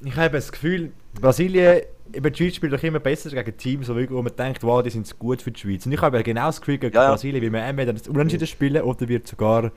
Ich 0.04 0.16
habe 0.16 0.38
das 0.38 0.52
Gefühl, 0.52 0.92
Brasilien, 1.20 1.82
eben 2.12 2.34
die 2.34 2.38
Schweiz 2.38 2.56
spielt 2.56 2.74
doch 2.74 2.84
immer 2.84 3.00
besser 3.00 3.30
gegen 3.30 3.58
Teams, 3.58 3.88
wo 3.90 3.96
wo 3.96 4.22
man 4.22 4.36
denkt, 4.36 4.64
wow, 4.64 4.84
die 4.84 4.90
sind 4.90 5.18
gut 5.20 5.42
für 5.42 5.52
die 5.52 5.60
Schweiz. 5.60 5.86
Und 5.86 5.92
ich 5.94 6.02
habe 6.02 6.22
genau 6.24 6.48
das 6.48 6.60
Gefühl, 6.60 6.78
gegen 6.78 6.96
Ja, 6.96 7.04
ja. 7.04 7.10
Brasilien, 7.12 7.42
wie 7.42 7.50
man 7.50 7.62
entweder 7.62 7.94
das 7.94 8.08
Unentschieden 8.08 8.48
spielen 8.48 8.82
oder 8.84 9.08
wird 9.08 9.28
sogar, 9.28 9.72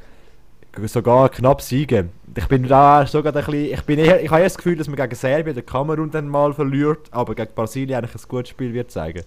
sogar 0.87 1.29
knapp 1.31 1.63
siegen. 1.63 2.11
Ich 2.37 2.47
bin 2.49 2.67
da 2.69 3.07
sogar 3.07 3.35
ein 3.35 3.45
bisschen, 3.45 3.73
ich 3.73 3.83
bin 3.83 3.99
eher, 3.99 4.23
ich 4.23 4.31
habe 4.31 4.41
eher 4.41 4.47
das 4.47 4.57
Gefühl, 4.57 4.77
dass 4.77 4.89
man 4.89 4.97
gegen 4.97 5.15
Serbien 5.15 5.57
oder 5.57 5.63
Kamerun 5.65 6.11
dann 6.11 6.29
mal 6.29 6.53
verliert, 6.53 7.09
aber 7.13 7.35
gegen 7.35 7.55
Brasilien 7.55 7.97
eigentlich 7.99 8.15
ein 8.15 8.29
gutes 8.29 8.51
Spiel 8.51 8.75
wird 8.75 8.91
zeigen. 8.91 9.23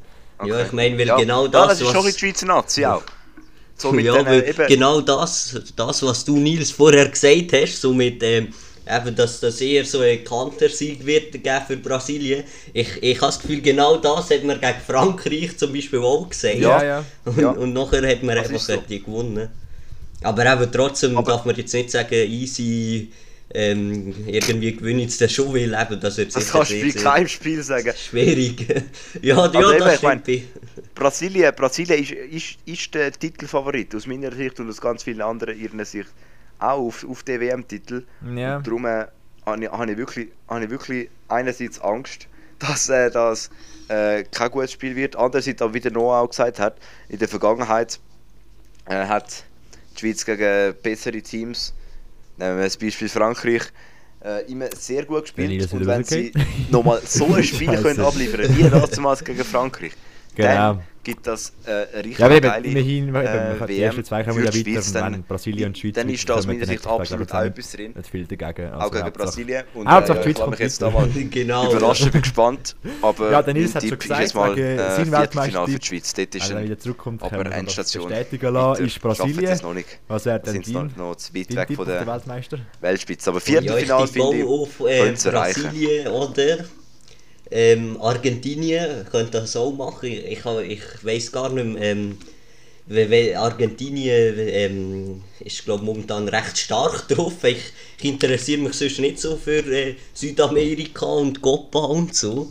Ja, 0.45 0.61
ich 0.61 0.71
meine, 0.71 0.97
weil 0.97 1.07
ja. 1.07 1.17
genau 1.17 1.45
ja, 1.45 1.51
das, 1.51 1.67
das 1.67 1.81
ist 1.81 1.87
was- 1.87 1.93
schon 1.93 2.05
die 2.11 2.17
Schweizer 2.19 2.45
Nazi 2.45 2.85
auch. 2.85 3.03
So 3.75 3.91
mit 3.93 4.05
ja, 4.05 4.13
den, 4.13 4.25
weil 4.25 4.43
eben, 4.47 4.67
genau 4.67 5.01
das, 5.01 5.59
das, 5.75 6.03
was 6.03 6.25
du 6.25 6.37
Nils 6.37 6.71
vorher 6.71 7.07
gesagt 7.09 7.53
hast, 7.53 7.81
so 7.81 7.93
mit 7.93 8.21
ähm, 8.23 8.49
eben, 8.89 9.15
dass 9.15 9.39
das 9.39 9.61
eher 9.61 9.85
so 9.85 9.99
ein 10.01 10.23
Kantersieg 10.23 11.05
wird 11.05 11.31
geben 11.31 11.61
für 11.67 11.77
Brasilien. 11.77 12.43
Ich, 12.73 12.89
ich 13.01 13.17
habe 13.21 13.27
das 13.27 13.39
Gefühl, 13.41 13.61
genau 13.61 13.97
das 13.97 14.29
hat 14.31 14.43
man 14.43 14.59
gegen 14.59 14.79
Frankreich 14.85 15.57
zum 15.57 15.71
Beispiel 15.73 15.99
auch 15.99 16.27
gesagt. 16.27 16.55
Ja, 16.55 16.83
ja. 16.83 17.05
Und, 17.25 17.39
Ja. 17.39 17.49
und 17.51 17.73
nachher 17.73 18.07
hat 18.07 18.23
man 18.23 18.35
Das 18.35 18.47
einfach 18.47 18.59
so. 18.61 18.77
die 18.87 19.03
gewonnen. 19.03 19.49
Aber 20.21 20.45
eben 20.45 20.71
trotzdem 20.71 21.17
Aber- 21.17 21.31
darf 21.31 21.45
man 21.45 21.55
jetzt 21.55 21.73
nicht 21.73 21.91
sagen, 21.91 22.13
easy, 22.13 23.11
ähm, 23.53 24.13
irgendwie 24.27 24.75
gewinnt 24.75 25.01
jetzt 25.01 25.21
der 25.21 25.27
schon, 25.29 25.53
weil 25.53 25.73
eben, 25.73 25.99
das 25.99 26.17
wird 26.17 26.35
das 26.35 26.43
sicher 26.45 26.57
kannst 26.59 26.71
du 26.71 26.81
bei 26.81 26.91
keinem 26.91 27.27
Spiel 27.27 27.63
sagen. 27.63 27.93
schwierig. 27.97 28.67
ja, 29.21 29.37
ja, 29.37 29.45
eben, 29.71 29.79
das 29.79 29.95
ich 29.95 30.01
mein- 30.01 30.19
stimmt. 30.19 30.43
Brasilien, 30.93 31.53
Brasilien 31.55 32.03
ist, 32.03 32.11
ist, 32.11 32.57
ist 32.65 32.93
der 32.93 33.11
Titelfavorit 33.11 33.95
aus 33.95 34.05
meiner 34.05 34.31
Sicht 34.35 34.59
und 34.59 34.69
aus 34.69 34.81
ganz 34.81 35.03
vielen 35.03 35.21
anderen 35.21 35.57
ihrer 35.59 35.85
Sicht 35.85 36.09
auch 36.59 36.79
auf, 36.79 37.05
auf 37.09 37.23
den 37.23 37.41
WM-Titel. 37.41 38.03
Ja. 38.35 38.57
Und 38.57 38.67
darum 38.67 38.85
äh, 38.85 39.05
habe 39.45 39.63
ich, 39.63 39.71
habe 39.71 39.91
ich, 39.91 39.97
wirklich, 39.97 40.29
habe 40.47 40.63
ich 40.63 40.69
wirklich 40.69 41.09
einerseits 41.27 41.79
Angst, 41.81 42.27
dass 42.59 42.89
äh, 42.89 43.09
das 43.09 43.49
äh, 43.87 44.23
kein 44.23 44.51
gutes 44.51 44.73
Spiel 44.73 44.95
wird. 44.95 45.15
Andererseits, 45.15 45.61
aber 45.61 45.73
wie 45.73 45.79
der 45.79 45.91
Noah 45.91 46.19
auch 46.21 46.29
gesagt 46.29 46.59
hat, 46.59 46.77
in 47.07 47.19
der 47.19 47.27
Vergangenheit 47.27 47.99
äh, 48.85 49.05
hat 49.05 49.43
die 49.95 49.99
Schweiz 49.99 50.25
gegen 50.25 50.75
bessere 50.83 51.21
Teams, 51.21 51.73
nehmen 52.37 52.57
wir 52.57 52.65
das 52.65 52.77
Beispiel 52.77 53.09
Frankreich, 53.09 53.63
äh, 54.23 54.51
immer 54.51 54.67
sehr 54.75 55.05
gut 55.05 55.23
gespielt. 55.23 55.71
Und 55.71 55.85
wenn 55.85 56.03
sie 56.03 56.33
nochmal 56.69 57.01
so 57.05 57.33
ein 57.33 57.43
Spiel 57.43 57.75
können 57.81 58.01
abliefern 58.01 58.45
wie 58.57 58.69
damals 58.69 59.23
gegen 59.23 59.43
Frankreich, 59.43 59.93
Genau. 60.35 60.73
dann 60.73 60.81
gibt 61.09 61.25
das 61.25 61.53
äh, 61.65 61.71
eine 61.71 62.03
richtig 62.03 62.19
Ja, 62.19 62.25
aber 62.27 62.39
geile 62.41 62.67
immerhin, 62.67 63.15
äh, 63.15 63.55
die 63.67 63.67
WM 63.77 63.83
ersten 63.83 64.03
zwei 64.03 64.23
kommen 64.23 64.35
für 64.35 64.41
wieder 64.43 64.51
die 64.51 64.75
weiter, 64.75 64.91
dann, 64.93 65.23
Brasilien 65.23 65.67
und 65.69 65.77
Schweiz 65.77 65.95
dann 65.95 66.09
ist 66.09 66.29
da 66.29 66.35
aus 66.35 66.45
meiner 66.47 66.65
Sicht 66.65 66.85
absolut 66.85 67.31
auch 67.33 67.41
etwas 67.41 67.71
drin. 67.71 67.93
Nicht 67.95 68.09
viel 68.09 68.25
dagegen. 68.27 68.69
Also 68.71 68.85
Auch 68.87 68.91
gegen 68.91 69.11
Brasilien. 69.13 69.63
Und 69.73 69.87
Hauptsache 69.89 70.19
äh, 70.19 70.23
die 70.23 70.29
ich 70.29 70.37
Schweiz 70.37 70.37
lasse 70.37 70.49
mich 70.51 70.59
kommt 70.59 70.59
jetzt 70.59 70.81
da 70.81 70.89
mal 70.91 71.09
Genau. 71.31 71.71
überraschen, 71.71 72.11
bin 72.11 72.21
gespannt. 72.21 72.75
Aber 73.01 73.31
Ja, 73.31 73.43
mein 73.45 73.73
hat 73.73 73.83
schon 73.83 73.97
gesagt, 73.99 74.21
jetzt 74.21 74.35
mal 74.35 74.57
äh, 74.57 74.77
sein 74.77 75.05
Viertelfinale 75.07 75.67
für 75.71 75.79
die 75.79 75.85
Schweiz. 75.85 76.13
Dort 76.13 76.35
ist 76.35 76.41
Also 76.43 76.55
wenn 76.55 76.71
ein 76.71 76.79
zurückkommt, 76.79 77.23
aber 77.23 77.43
das 77.43 77.53
Endstation. 77.55 78.07
bestätigen 78.07 78.53
lassen. 78.53 78.85
Ist 78.85 79.01
Brasilien. 79.01 79.45
das 79.45 79.63
noch 79.63 79.73
nicht. 79.73 79.99
Was 80.07 80.25
wäre 80.25 80.39
denn 80.39 80.61
dein, 80.61 80.93
noch, 80.95 81.15
zu 81.15 81.33
weit 81.33 81.55
weg 81.55 81.75
von 81.75 81.85
der 81.87 82.05
Weltmeister? 82.05 82.59
Weltspitze. 82.81 83.29
Aber 83.31 83.39
Ja, 83.39 83.45
Viertelfinale 83.45 84.07
finde 84.07 84.37
ich, 84.37 84.77
können 84.77 85.15
sie 85.15 85.29
erreichen. 85.29 85.63
Brasilien 85.63 86.07
oder 86.07 86.57
ähm, 87.51 87.99
Argentinien 88.01 89.05
könnte 89.09 89.39
das 89.41 89.55
auch 89.55 89.71
machen. 89.71 90.09
Ich, 90.09 90.25
ich, 90.25 90.45
ich 90.45 91.05
weiß 91.05 91.31
gar 91.31 91.49
nicht 91.49 91.65
mehr, 91.65 91.83
ähm, 91.83 92.17
weil- 92.89 93.09
weil 93.11 93.35
Argentinien 93.35 94.33
ähm, 94.37 95.21
ist 95.45 95.63
glaub, 95.63 95.81
momentan 95.83 96.27
recht 96.27 96.57
stark 96.57 97.07
drauf. 97.09 97.43
Ich, 97.43 97.57
ich 97.99 98.05
interessiere 98.05 98.61
mich 98.61 98.73
sonst 98.73 98.99
nicht 98.99 99.19
so 99.19 99.35
für 99.37 99.59
äh, 99.71 99.95
Südamerika 100.13 101.05
und 101.05 101.41
Copa 101.41 101.79
und 101.79 102.15
so. 102.15 102.49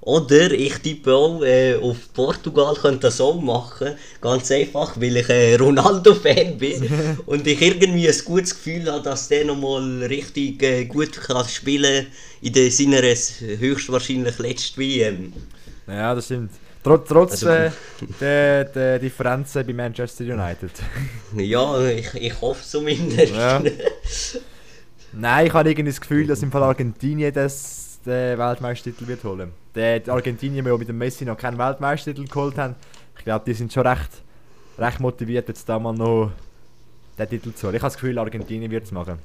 Oder 0.00 0.52
ich 0.52 0.74
tippe 0.78 1.12
auch 1.14 1.42
äh, 1.42 1.74
auf 1.74 1.96
Portugal 2.14 2.74
könnte 2.74 3.00
das 3.08 3.20
auch 3.20 3.40
machen. 3.40 3.94
Ganz 4.20 4.50
einfach, 4.50 4.98
weil 5.00 5.16
ich 5.18 5.28
äh, 5.28 5.56
Ronaldo-Fan 5.56 6.56
bin 6.58 6.88
und 7.26 7.46
ich 7.46 7.60
irgendwie 7.60 8.08
ein 8.08 8.24
gutes 8.24 8.54
Gefühl 8.54 8.90
habe, 8.90 9.02
dass 9.02 9.28
der 9.28 9.44
nochmal 9.44 10.04
richtig 10.04 10.62
äh, 10.62 10.84
gut 10.84 11.12
kann 11.12 11.46
spielen 11.48 12.06
in 12.42 12.70
seiner 12.70 13.02
höchstwahrscheinlich 13.02 14.38
letzten 14.38 14.80
WM. 14.80 15.32
Ja, 15.86 16.14
das 16.14 16.26
stimmt. 16.26 16.52
Trotz, 16.82 17.08
trotz 17.08 17.44
Also- 17.44 17.74
der, 18.20 18.64
der 18.64 18.98
Differenzen 18.98 19.66
bei 19.66 19.72
Manchester 19.72 20.24
United. 20.24 20.70
Ja, 21.36 21.78
ich, 21.86 22.14
ich 22.14 22.40
hoffe 22.40 22.64
zumindest. 22.64 23.34
Ja. 23.34 23.62
Nein, 25.12 25.46
ich 25.46 25.52
habe 25.52 25.68
irgendwie 25.70 25.90
das 25.90 26.00
Gefühl, 26.00 26.26
dass 26.26 26.42
im 26.42 26.50
Fall 26.50 26.62
Argentinien 26.62 27.32
das 27.32 27.98
den 28.06 28.38
Weltmeistertitel 28.38 29.06
wird 29.06 29.22
holen. 29.24 29.52
Der 29.74 30.00
die 30.00 30.10
Argentinien, 30.10 30.64
die 30.64 30.70
mit 30.72 30.88
dem 30.88 30.96
Messi 30.98 31.24
noch 31.24 31.36
keinen 31.36 31.58
Weltmeistertitel 31.58 32.26
geholt 32.28 32.56
haben, 32.56 32.74
ich 33.18 33.24
glaube, 33.24 33.44
die 33.44 33.52
sind 33.54 33.72
schon 33.72 33.86
recht, 33.86 34.08
recht 34.78 35.00
motiviert, 35.00 35.48
jetzt 35.48 35.68
da 35.68 35.78
mal 35.78 35.92
noch 35.92 36.30
den 37.18 37.28
Titel 37.28 37.52
zu 37.52 37.66
holen. 37.66 37.76
Ich 37.76 37.82
habe 37.82 37.90
das 37.92 38.00
Gefühl, 38.00 38.18
Argentinien 38.18 38.70
wird 38.70 38.84
es 38.84 38.92
machen. 38.92 39.18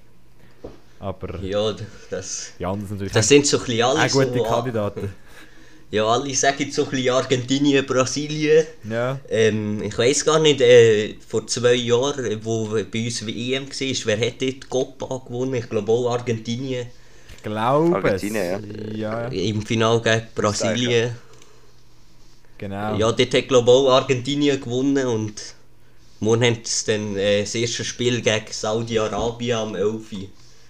Aber 0.99 1.39
Ja, 1.41 1.73
das, 2.09 2.51
sind 2.57 2.89
natürlich 2.91 3.13
das 3.13 3.27
sind 3.27 3.45
so 3.45 3.57
ein 3.57 3.65
bisschen 3.65 3.83
alle 3.83 3.99
auch 4.01 4.11
gute 4.11 4.37
so, 4.37 4.43
Kandidaten. 4.43 5.13
Ja, 5.95 6.07
alle 6.07 6.35
sagen 6.35 6.69
so 6.69 6.83
ein 6.83 6.89
bisschen 6.89 7.13
Argentinien, 7.13 7.85
Brasilien. 7.85 8.65
Ja. 8.89 9.17
Ähm, 9.29 9.81
ich 9.81 9.97
weiß 9.97 10.25
gar 10.25 10.39
nicht, 10.39 10.59
äh, 10.59 11.15
vor 11.25 11.47
zwei 11.47 11.75
Jahren, 11.75 12.25
äh, 12.25 12.37
wo 12.43 12.65
bei 12.65 13.05
uns 13.05 13.25
WM 13.25 13.67
war, 13.69 14.05
wer 14.05 14.17
hätte 14.17 14.45
die 14.45 14.59
Copa 14.59 15.21
gewonnen? 15.25 15.53
Ich 15.53 15.69
glaube 15.69 15.89
auch 15.93 16.11
Argentinien. 16.11 16.87
Ich 17.33 17.43
glaube 17.43 17.95
Argentinien, 17.95 18.93
ja. 18.93 19.29
ja. 19.29 19.41
Im 19.49 19.61
Finale 19.65 20.01
gegen 20.01 20.27
Brasilien. 20.35 21.15
Genau. 22.57 22.97
Ja, 22.97 23.11
dort 23.13 23.33
hat 23.33 23.47
glaube 23.47 23.71
auch 23.71 23.91
Argentinien 23.91 24.59
gewonnen 24.59 25.07
und 25.07 25.41
morgen 26.19 26.43
haben 26.43 26.59
sie 26.61 26.91
dann 26.91 27.15
äh, 27.15 27.39
das 27.39 27.55
erste 27.55 27.85
Spiel 27.85 28.21
gegen 28.21 28.47
Saudi-Arabien 28.49 29.57
am 29.57 29.75
11. 29.75 30.27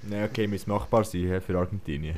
Ja, 0.09 0.25
okay, 0.25 0.47
muss 0.47 0.67
machbar 0.67 1.03
sein 1.03 1.27
ja, 1.27 1.41
für 1.41 1.57
Argentinien. 1.57 2.15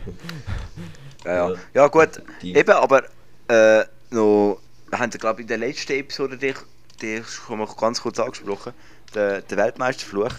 Ja, 1.26 1.50
ja. 1.50 1.56
Ja. 1.74 1.88
gut, 1.88 2.22
eben, 2.44 2.72
aber 2.72 3.04
äh, 3.48 3.84
noch, 4.12 4.60
wir 4.90 5.00
haben 5.00 5.10
glaube 5.12 5.42
in 5.42 5.48
der 5.48 5.58
letzten 5.58 5.94
Episode, 5.94 6.38
die, 6.38 6.54
die 7.02 7.22
haben 7.50 7.60
wir 7.60 7.68
ganz 7.80 8.02
kurz 8.02 8.20
angesprochen, 8.20 8.74
der, 9.14 9.42
der 9.42 9.58
Weltmeisterfluch, 9.58 10.34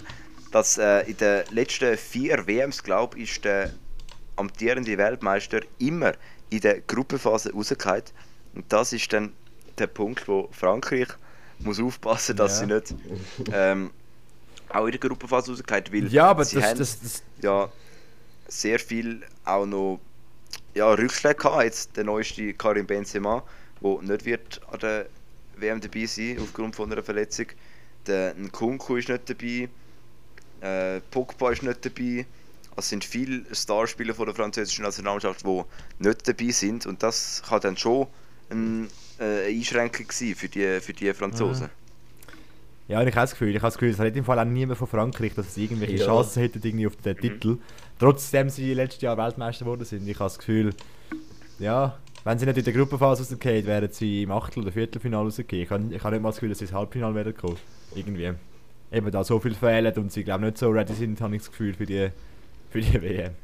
dass 0.51 0.77
äh, 0.77 1.01
in 1.09 1.17
den 1.17 1.43
letzten 1.51 1.97
vier 1.97 2.45
WMs, 2.47 2.83
glaube 2.83 3.17
ich, 3.19 3.31
ist 3.31 3.45
der 3.45 3.71
amtierende 4.35 4.97
Weltmeister 4.97 5.61
immer 5.79 6.13
in 6.49 6.61
der 6.61 6.81
Gruppenphase 6.81 7.51
rausgefallen. 7.53 8.03
Und 8.55 8.65
das 8.69 8.93
ist 8.93 9.11
dann 9.13 9.33
der 9.77 9.87
Punkt, 9.87 10.27
wo 10.27 10.49
Frankreich 10.51 11.07
muss 11.59 11.79
aufpassen, 11.79 12.35
dass 12.35 12.61
Ja. 12.61 12.67
sie 12.67 12.73
nicht 12.73 12.95
ähm, 13.51 13.91
auch 14.69 14.85
in 14.85 14.91
der 14.91 14.99
Gruppenphase 14.99 15.51
rausgefallen 15.51 15.85
weil 15.91 16.07
Ja, 16.11 16.27
aber 16.29 16.45
sie 16.45 16.55
das, 16.55 16.65
haben 16.65 16.77
das, 16.79 16.99
das, 17.01 17.23
ja 17.41 17.71
sehr 18.47 18.79
viel 18.79 19.21
auch 19.45 19.65
noch 19.65 19.99
ja, 20.73 20.91
Rückschläge 20.93 21.35
gehabt. 21.35 21.63
Jetzt 21.63 21.97
der 21.97 22.03
neueste 22.03 22.53
Karim 22.53 22.87
Benzema, 22.87 23.43
der 23.81 24.01
nicht 24.01 24.25
wird 24.25 24.61
an 24.71 24.79
der 24.79 25.05
WM 25.57 25.81
dabei 25.81 26.05
sein 26.05 26.39
aufgrund 26.41 26.75
von 26.75 26.91
einer 26.91 27.03
Verletzung. 27.03 27.47
Der 28.07 28.33
Nkunku 28.35 28.95
ist 28.95 29.09
nicht 29.09 29.29
dabei. 29.29 29.69
Äh, 30.61 31.01
Pogba 31.11 31.51
ist 31.51 31.63
nicht 31.63 31.85
dabei. 31.85 32.25
Es 32.75 32.89
sind 32.89 33.03
viele 33.03 33.43
Starspieler 33.53 34.13
von 34.13 34.25
der 34.25 34.35
französischen 34.35 34.83
Nationalmannschaft, 34.83 35.45
die 35.45 35.63
nicht 35.99 36.27
dabei 36.27 36.51
sind. 36.51 36.85
Und 36.85 37.03
das 37.03 37.43
kann 37.47 37.61
dann 37.61 37.77
schon 37.77 38.07
äh, 38.49 38.53
eine 38.53 38.87
Einschränkung 39.45 40.07
sein 40.11 40.35
für 40.35 40.47
die, 40.47 40.79
für 40.79 40.93
die 40.93 41.13
Franzosen. 41.13 41.65
Ja, 41.65 41.69
und 42.97 43.07
ich 43.07 43.15
habe 43.15 43.21
das 43.23 43.31
Gefühl, 43.31 43.49
ich 43.49 43.55
habe 43.57 43.67
das 43.67 43.75
Gefühl, 43.77 43.89
es 43.91 43.99
hat 43.99 44.15
im 44.15 44.23
Fall 44.25 44.39
auch 44.39 44.45
niemand 44.45 44.77
von 44.79 44.87
Frankreich, 44.87 45.33
dass 45.35 45.53
sie 45.53 45.63
irgendwelche 45.65 45.97
Ja. 45.97 46.05
Chancen 46.05 46.41
hätten 46.41 46.61
irgendwie 46.63 46.87
auf 46.87 46.95
den 46.95 47.17
Titel. 47.17 47.57
Trotzdem 47.99 48.49
sie 48.49 48.73
letztes 48.73 49.01
Jahr 49.01 49.17
Weltmeister 49.17 49.65
geworden 49.65 49.85
sind. 49.85 50.07
Ich 50.07 50.15
habe 50.15 50.25
das 50.25 50.39
Gefühl, 50.39 50.73
ja, 51.59 51.99
wenn 52.23 52.39
sie 52.39 52.45
nicht 52.45 52.57
in 52.57 52.63
der 52.65 52.73
Gruppenphase 52.73 53.23
rausgehen, 53.23 53.65
wären 53.65 53.91
sie 53.91 54.23
im 54.23 54.31
Achtel- 54.31 54.63
oder 54.63 54.71
Viertelfinale 54.71 55.25
rausgehen. 55.25 55.63
Ich 55.63 55.69
habe, 55.69 55.83
ich 55.95 56.03
habe 56.03 56.15
nicht 56.15 56.23
mal 56.23 56.29
das 56.29 56.37
Gefühl, 56.37 56.49
dass 56.49 56.59
sie 56.59 56.65
ins 56.65 56.73
Halbfinale 56.73 57.15
werden 57.15 57.35
kommen. 57.35 57.57
Irgendwie. 57.95 58.33
Eben 58.91 59.11
da 59.11 59.23
so 59.23 59.39
viel 59.39 59.55
fehlen 59.55 59.93
und 59.97 60.11
sie 60.11 60.23
glaube 60.23 60.45
nicht 60.45 60.57
so 60.57 60.69
ready 60.69 60.93
sind, 60.93 61.21
habe 61.21 61.35
ich 61.35 61.41
das 61.43 61.51
Gefühl, 61.51 61.73
für 61.75 61.85
die, 61.85 62.09
für 62.69 62.81
die 62.81 63.01
WM. 63.01 63.35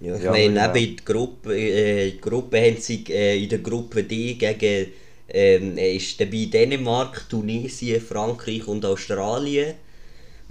Ja, 0.00 0.16
ich 0.16 0.22
Ja, 0.22 0.30
meine, 0.30 0.54
ja. 0.54 0.72
neben 0.72 0.96
der 0.96 1.04
Gruppe, 1.04 1.56
äh, 1.58 2.12
die 2.12 2.20
Gruppe 2.20 2.58
haben 2.60 2.76
sie 2.80 3.04
äh, 3.08 3.42
in 3.42 3.48
der 3.48 3.58
Gruppe 3.58 4.04
D 4.04 4.34
gegen 4.34 4.92
ähm, 5.28 5.76
äh, 5.78 5.96
ist 5.96 6.20
dabei 6.20 6.46
Dänemark, 6.50 7.28
Tunesien, 7.28 8.00
Frankreich 8.00 8.66
und 8.66 8.84
Australien. 8.84 9.74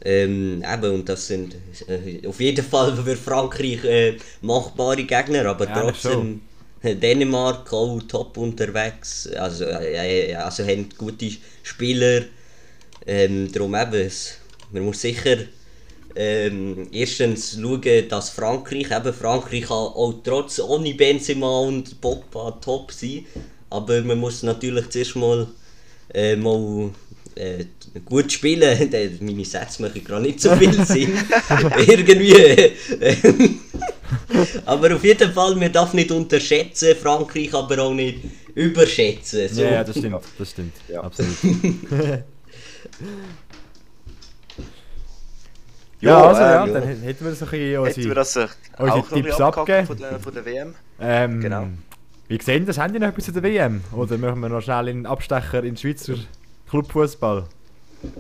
Ähm, 0.04 0.64
eben, 0.66 0.94
und 0.94 1.10
das 1.10 1.28
sind 1.28 1.56
äh, 1.88 2.26
auf 2.28 2.40
jeden 2.40 2.64
Fall 2.64 2.96
für 2.96 3.16
Frankreich 3.16 3.84
äh, 3.84 4.18
machbare 4.42 5.04
Gegner, 5.04 5.46
aber 5.48 5.66
Ja, 5.66 5.82
trotzdem 5.82 6.42
Dänemark 6.84 7.74
auch 7.74 8.00
top 8.08 8.38
unterwegs, 8.38 9.28
also, 9.28 9.66
äh, 9.66 10.32
äh, 10.32 10.36
also 10.36 10.64
haben 10.64 10.90
gute 10.98 11.32
Spieler. 11.64 12.26
Ähm, 13.06 13.52
darum 13.52 13.74
eben, 13.74 14.12
man 14.72 14.84
muss 14.84 15.02
sicher 15.02 15.38
ähm, 16.16 16.88
erstens 16.92 17.54
schauen, 17.54 18.10
dass 18.10 18.30
Frankreich, 18.30 18.92
eben 18.92 19.14
Frankreich 19.14 19.64
kann 19.64 19.78
auch 19.78 20.14
trotz 20.24 20.60
ohne 20.60 20.94
Benzema 20.94 21.62
und 21.62 22.02
Pogba 22.02 22.52
top 22.62 22.92
sein, 22.92 23.26
aber 23.70 24.02
man 24.02 24.18
muss 24.18 24.44
natürlich 24.44 24.90
zuerst 24.90 25.16
mal, 25.16 25.48
äh, 26.14 26.36
mal 26.36 26.92
äh, 27.36 27.66
gut 28.06 28.32
spielen. 28.32 28.90
Meine 29.22 29.46
Sätze 29.46 29.82
machen 29.82 30.04
gerade 30.04 30.24
nicht 30.24 30.42
so 30.42 30.56
viel 30.56 30.74
Sinn. 30.86 31.14
Irgendwie. 31.88 32.34
äh, 32.34 33.16
aber 34.66 34.96
auf 34.96 35.04
jeden 35.04 35.32
Fall, 35.32 35.56
man 35.56 35.72
darf 35.72 35.94
nicht 35.94 36.12
unterschätzen, 36.12 36.96
Frankreich 36.96 37.54
aber 37.54 37.80
auch 37.80 37.94
nicht 37.94 38.20
überschätzen. 38.56 39.48
So. 39.50 39.62
Ja, 39.62 39.72
ja, 39.72 39.84
das 39.84 39.98
stimmt, 39.98 40.24
das 40.38 40.50
stimmt. 40.50 40.74
Ja. 40.88 41.02
Absolut. 41.02 41.36
Ja, 41.92 42.24
Ja, 46.00 46.28
also 46.28 46.42
ja, 46.42 46.66
ähm, 46.66 46.74
dann 46.74 46.84
hätten 46.84 47.26
wir 47.26 47.34
so 47.34 47.46
ein 47.46 47.52
bisschen 47.52 47.80
unsere, 47.80 48.06
wir 48.06 48.16
das 48.16 48.36
äh, 48.36 48.48
unsere 48.78 49.00
auch 49.00 49.10
Tipps 49.10 49.42
abgegeben. 49.42 49.88
von 49.88 49.98
der, 49.98 50.20
von 50.20 50.34
der 50.34 50.46
WM? 50.46 50.76
Ähm, 51.00 51.42
Genau. 51.42 51.68
Wie 52.28 52.42
sehen 52.42 52.66
das? 52.66 52.78
Haben 52.78 52.94
die 52.94 53.00
noch 53.00 53.08
etwas 53.08 53.26
zu 53.26 53.32
der 53.32 53.44
WM? 53.44 53.82
Oder 53.94 54.18
machen 54.18 54.42
wir 54.42 54.50
noch 54.50 54.62
schnell 54.62 54.90
einen 54.90 55.06
Abstecher 55.06 55.60
in 55.60 55.76
den 55.76 55.78
Schweizer 55.78 56.16
Clubfußball? 56.70 57.46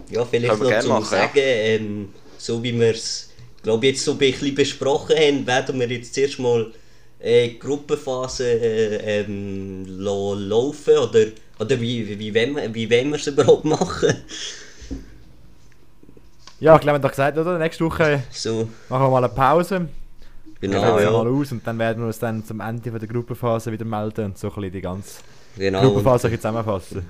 Ja, 0.10 0.24
vielleicht 0.26 0.58
noch 0.58 0.68
gerne 0.68 0.84
zu 0.84 0.90
machen, 0.90 1.08
ja. 1.12 1.20
sagen, 1.20 1.32
ähm, 1.36 2.10
so 2.38 2.64
wie 2.64 2.80
wir 2.80 2.92
es, 2.92 3.30
glaube 3.64 3.88
jetzt 3.88 4.04
so 4.04 4.14
ein 4.14 4.18
bisschen 4.18 4.56
besprochen 4.56 5.16
haben, 5.16 5.46
werden 5.46 5.80
wir 5.80 5.88
jetzt 5.88 6.14
zuerst 6.14 6.40
mal 6.40 6.72
äh, 7.20 7.50
die 7.50 7.60
Gruppenphase 7.60 8.46
äh, 8.46 9.20
ähm, 9.22 9.86
laufen 9.88 10.98
oder, 10.98 11.26
oder 11.60 11.82
wie, 11.82 12.08
wie, 12.08 12.18
wie, 12.18 12.34
wollen 12.34 12.56
wir, 12.56 12.74
wie 12.74 12.90
wollen 12.90 13.10
wir 13.10 13.18
es 13.18 13.28
überhaupt 13.28 13.66
machen? 13.66 14.14
Ja, 16.60 16.76
ich 16.76 16.82
glaube, 16.82 16.86
wir 16.86 16.94
haben 16.94 17.02
doch 17.02 17.12
gesagt, 17.12 17.38
oder? 17.38 17.60
Nächste 17.60 17.86
Woche 17.86 18.24
So, 18.32 18.70
machen 18.90 19.04
wir 19.04 19.10
mal 19.10 19.24
eine 19.24 19.34
Pause. 19.34 19.90
Genau, 20.62 20.82
Genau, 20.82 21.00
ja. 21.00 21.12
mal 21.12 21.28
aus 21.28 21.52
und 21.52 21.66
dann 21.66 21.78
werden 21.80 22.00
wir 22.04 22.08
uns 22.08 22.20
dann 22.20 22.44
zum 22.46 22.60
Ende 22.60 22.90
von 22.92 23.00
der 23.00 23.08
Gruppenphase 23.08 23.72
wieder 23.72 23.86
melden 23.86 24.26
und 24.26 24.38
so 24.38 24.48
ein 24.50 24.56
bisschen 24.56 24.72
die 24.72 24.82
ganze 24.82 25.22
genau, 25.58 25.82
Gruppenphase 25.82 26.32
zusammenfassen. 26.36 27.06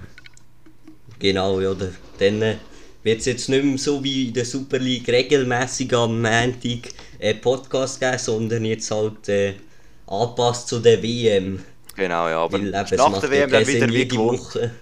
genau, 1.20 1.60
ja, 1.60 1.74
da- 1.74 1.88
dann 2.20 2.42
äh, 2.42 2.56
wird 3.04 3.20
es 3.20 3.26
jetzt 3.26 3.50
nicht 3.50 3.64
mehr 3.64 3.78
so 3.78 4.04
wie 4.04 4.28
in 4.28 4.34
der 4.34 4.46
Super 4.46 4.80
League 4.80 5.08
regelmäßig 5.08 5.94
am 5.96 6.22
Montag 6.22 6.90
äh, 7.20 7.34
Podcast 7.36 8.00
geben, 8.00 8.18
sondern 8.18 8.66
jetzt 8.66 8.92
halt 8.92 9.28
äh, 9.30 9.54
angepasst 10.08 10.68
zu 10.68 10.80
der 10.80 11.02
WM. 11.02 11.60
Genau, 11.96 12.28
ja, 12.28 12.38
aber 12.44 12.54
Weil 12.54 12.62
eben, 12.62 12.72
nach 12.72 12.88
der 12.90 13.00
WM 13.32 13.50
dann 13.50 13.64
keinen 13.64 13.68
wieder 13.68 13.88
wie 13.94 14.08
gewohnt. 14.08 14.40
Woche. 14.40 14.72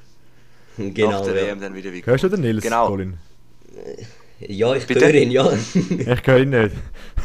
Genau, 0.78 1.11
nach 1.11 1.22
der 1.22 1.36
ja. 1.36 1.47
WM 1.47 1.61
dann 1.61 1.74
wieder 1.74 1.93
wie 1.93 2.05
Hörst 2.05 2.24
du 2.26 2.30
den 2.30 2.41
Nils, 2.41 2.61
Genau. 2.63 2.88
Colin? 2.88 3.13
Ja, 4.39 4.75
ich 4.75 4.86
Bitte? 4.86 5.05
höre 5.05 5.13
ihn, 5.15 5.31
ja. 5.31 5.49
Ich 5.73 6.27
höre 6.27 6.39
ihn 6.39 6.49
nicht. 6.49 6.71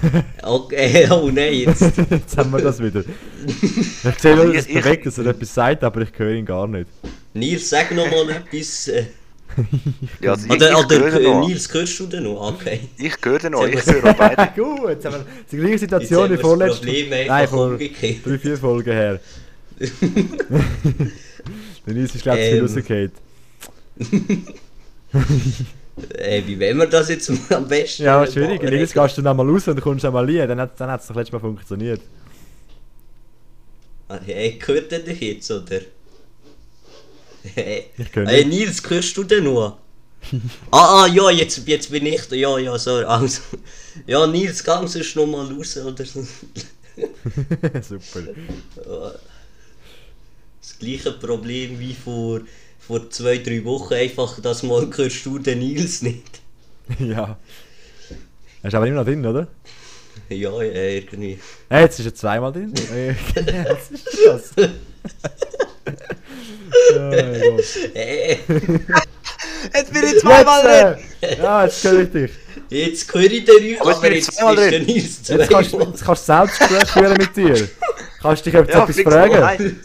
Okay, 0.43 1.07
oh 1.11 1.29
nein, 1.31 1.53
jetzt. 1.53 1.83
Jetzt 2.11 2.37
haben 2.39 2.51
wir 2.53 2.61
das 2.63 2.83
wieder. 2.83 3.05
Ich 3.47 4.19
sehe 4.19 4.35
nur, 4.35 4.47
dass 4.55 4.67
es 4.67 4.73
bewegt, 4.73 5.05
dass 5.05 5.19
er 5.19 5.27
etwas 5.27 5.53
sagt, 5.53 5.85
aber 5.85 6.01
ich 6.01 6.09
höre 6.17 6.33
ihn 6.33 6.47
gar 6.47 6.67
nicht. 6.67 6.87
Nils, 7.35 7.69
sag 7.69 7.91
noch 7.95 8.11
mal 8.11 8.31
etwas. 8.31 8.89
Äh, 8.89 9.05
Ja, 10.23 10.33
also 10.33 10.47
ich, 10.47 10.53
oder 10.53 10.71
ich 10.71 10.77
oder 10.85 10.99
höre 10.99 11.21
äh, 11.21 11.25
noch. 11.25 11.47
Nils, 11.47 11.75
hörst 11.75 12.01
du 12.01 12.07
den 12.07 12.23
noch? 12.25 12.55
Okay. 12.55 12.81
Ich 12.97 13.15
höre 13.23 13.51
noch, 13.51 13.67
Jetzt 13.67 13.89
ich 13.89 13.95
höre 13.95 14.15
beide. 14.15 14.49
Gut, 14.57 14.89
jetzt 14.89 15.05
haben 15.05 15.17
wir 15.17 15.27
die 15.53 15.57
gleiche 15.59 15.79
Situation 15.81 16.25
wie 16.25 16.31
wir 16.31 16.37
das 16.37 16.47
vorletzte 16.47 16.87
Problem 16.87 17.13
einfach 17.13 17.29
Nein, 17.29 17.49
vor 17.49 17.79
drei, 18.25 18.39
vier 18.39 18.57
Folgen 18.57 18.93
her. 18.93 19.21
Der 21.87 21.95
Nils 21.95 22.15
ist, 22.15 22.23
glaube 22.23 22.39
ich, 22.41 22.53
Ähm. 22.55 22.61
rausgefallen. 22.63 23.13
Äh, 26.15 26.43
wie 26.47 26.59
wollen 26.61 26.79
wir 26.79 26.87
das 26.87 27.09
jetzt 27.09 27.31
am 27.53 27.69
besten? 27.69 28.05
Ja, 28.05 28.27
schwierig. 28.27 28.63
machen? 28.63 28.75
Jetzt 28.79 28.95
gehst 28.95 29.19
du 29.19 29.23
dann 29.23 29.37
mal 29.37 29.49
raus 29.49 29.69
und 29.69 29.81
kommst 29.81 30.05
dann 30.05 30.13
mal 30.13 30.25
rein. 30.25 30.49
Dann 30.49 30.61
hat 30.61 30.79
dann 30.81 30.91
hat's 30.91 31.07
doch 31.09 31.15
letztes 31.17 31.33
Mal 31.33 31.41
funktioniert. 31.41 32.01
Ah, 34.09 34.19
Hey, 34.25 34.59
hört 34.65 34.91
ihr 34.93 34.99
dich 35.01 35.21
jetzt, 35.21 35.51
oder? 35.51 35.81
Hey, 37.43 37.87
Ich 37.97 38.15
höre 38.15 38.27
hey. 38.27 38.45
Nils, 38.45 38.83
hörst 38.89 39.17
du 39.17 39.25
den 39.25 39.45
noch? 39.45 39.79
ah, 40.71 41.05
ah, 41.05 41.07
ja, 41.07 41.31
jetzt, 41.31 41.67
jetzt 41.67 41.91
bin 41.91 42.05
ich 42.07 42.23
da. 42.29 42.37
Ja, 42.37 42.59
ja, 42.59 42.79
sorry. 42.79 43.05
Also, 43.05 43.41
ja, 44.07 44.27
Nils, 44.27 44.63
gang 44.65 44.87
sonst 44.89 45.17
noch 45.17 45.27
mal 45.27 45.47
raus, 45.47 45.77
oder. 45.79 46.05
Super. 47.83 48.21
Das 50.61 50.79
gleiche 50.79 51.13
Problem 51.13 51.79
wie 51.79 51.95
vor, 51.95 52.41
vor 52.91 53.09
zwei, 53.09 53.39
drei 53.39 53.65
Wochen. 53.65 53.95
Einfach, 53.95 54.41
das 54.41 54.65
mal 54.65 54.89
hörst 54.97 55.25
du 55.25 55.39
den 55.39 55.61
Nils 55.61 56.03
nicht. 56.03 56.41
ja. 56.99 57.37
Er 58.63 58.69
ist 58.69 58.75
aber 58.75 58.87
immer 58.89 58.97
noch 58.97 59.05
drin, 59.05 59.25
oder? 59.25 59.47
Ja, 60.29 60.51
ja, 60.61 60.73
irgendwie. 60.73 61.39
Hey, 61.69 61.83
jetzt 61.85 62.01
ist 62.01 62.07
er 62.07 62.15
zweimal 62.17 62.53
drin. 62.53 62.73
Äh, 62.93 63.15
Was 63.71 63.91
ist 63.93 64.09
das? 64.27 64.51
oh 66.97 66.99
mein 66.99 67.41
Gott. 67.41 67.95
Äh, 67.95 68.37
Jetzt 69.75 69.93
bin 69.93 70.03
ich 70.05 70.19
zweimal 70.21 70.63
drin! 70.63 71.05
Äh, 71.21 71.37
Ja, 71.43 71.65
jetzt 71.65 71.85
höre 71.85 72.01
ich 72.03 72.11
dich. 72.11 72.31
jetzt 72.71 73.15
höre 73.15 73.23
ich 73.31 73.45
den 73.45 73.63
nicht, 73.63 73.81
Aber 73.81 73.95
aber, 73.97 74.13
jetzt 74.13 74.33
zweimal 74.33 74.55
ist 74.59 74.63
der 74.63 74.71
drin. 74.81 74.87
Nils 74.87 75.29
Jetzt 75.29 75.51
kannst, 75.51 75.73
du- 75.73 75.77
zweimal. 75.77 75.89
jetzt 75.95 76.05
kannst 76.05 76.23
du 76.23 76.33
selbst 76.33 76.59
Gespräch 76.59 76.91
führen 76.91 77.17
mit 77.19 77.37
dir. 77.37 77.69
Kannst 78.23 78.45
du 78.47 78.51
dich 78.51 78.61
etwas, 78.61 78.75
Ja, 78.75 78.83
etwas 78.85 79.01
fragen? 79.01 79.81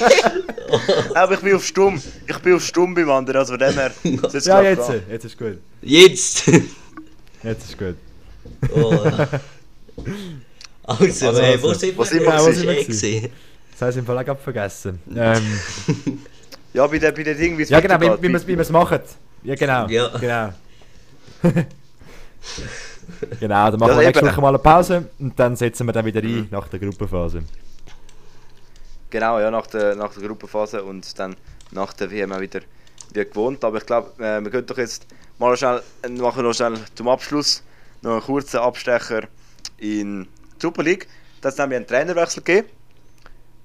Aber 1.14 1.34
ich 1.34 1.40
bin 1.40 1.54
auf 1.54 1.64
Stumm. 1.64 2.00
Ich 2.26 2.38
bin 2.38 2.54
auf 2.54 2.64
Stumm 2.64 2.94
beim 2.94 3.10
anderen, 3.10 3.38
also 3.40 3.52
von 3.56 3.58
dem 3.60 3.72
her. 3.74 3.90
das 4.22 4.34
ist 4.34 4.46
Ja, 4.46 4.62
jetzt. 4.62 4.88
dran. 4.88 5.02
Jetzt 5.10 5.24
ist 5.24 5.38
gut. 5.38 5.58
Jetzt! 5.82 6.46
Jetzt 7.42 7.70
ist 7.70 7.78
gut. 7.78 7.96
Oh. 8.74 8.90
Also, 10.84 11.28
Also, 11.28 11.40
äh, 11.40 11.62
wo 11.62 11.68
also, 11.68 11.80
sind 11.80 11.96
wo 11.96 12.00
wir? 12.02 12.06
sind 12.06 12.20
wir 12.22 12.28
Ja, 12.34 12.40
gewesen? 12.44 12.68
eh 12.68 12.82
gewesen? 12.84 13.28
Das 13.72 13.80
habe 13.80 13.90
ich 13.92 13.96
im 13.96 14.04
Fall 14.06 14.28
auch 14.28 14.38
vergessen. 14.38 14.98
Ähm, 15.16 15.42
Ja, 16.74 16.86
bei 16.86 16.98
den, 16.98 17.14
bei 17.14 17.22
den 17.22 17.36
Dingen, 17.38 17.58
wie 17.58 17.62
es 17.62 17.70
ja, 17.70 17.80
genau, 17.80 17.94
wie, 18.00 18.04
weitergeht. 18.04 18.22
wie 18.22 18.28
wir 18.56 18.60
es 18.60 18.68
wie 18.68 18.72
machen. 18.72 19.00
Ja, 19.42 19.54
genau. 19.54 19.86
Ja. 19.88 20.08
Genau. 20.20 20.52
genau, 23.40 23.70
dann 23.70 23.80
machen 23.80 23.92
Ja, 23.92 23.98
wir 24.00 24.06
nächste. 24.06 24.26
Woche 24.26 24.40
mal 24.40 24.48
eine 24.50 24.58
Pause 24.58 25.08
und 25.18 25.38
dann 25.38 25.56
setzen 25.56 25.86
wir 25.86 25.92
dann 25.92 26.04
wieder 26.04 26.20
ein 26.22 26.46
nach 26.50 26.68
der 26.68 26.78
Gruppenphase. 26.78 27.42
Genau, 29.10 29.40
ja, 29.40 29.50
nach 29.50 29.66
der, 29.66 29.96
nach 29.96 30.14
der 30.14 30.26
Gruppenphase 30.26 30.82
und 30.84 31.18
dann 31.18 31.36
nach 31.72 31.92
der 31.92 32.10
WM 32.10 32.32
auch 32.32 32.40
wieder 32.40 32.60
wie 33.12 33.24
gewohnt. 33.24 33.64
Aber 33.64 33.78
ich 33.78 33.86
glaube, 33.86 34.12
äh, 34.22 34.40
wir 34.40 34.50
können 34.50 34.66
doch 34.66 34.78
jetzt 34.78 35.06
mal 35.38 35.56
schnell, 35.56 35.82
äh, 36.02 36.08
machen 36.08 36.44
noch 36.44 36.54
schnell 36.54 36.78
zum 36.94 37.08
Abschluss 37.08 37.62
noch 38.02 38.12
einen 38.12 38.22
kurzen 38.22 38.58
Abstecher 38.58 39.22
in 39.78 40.24
die 40.24 40.28
Super 40.62 40.82
League. 40.84 41.08
Das 41.40 41.58
hat 41.58 41.68
nämlich 41.68 41.76
einen 41.78 41.86
Trainerwechsel 41.86 42.42
gegeben. 42.42 42.68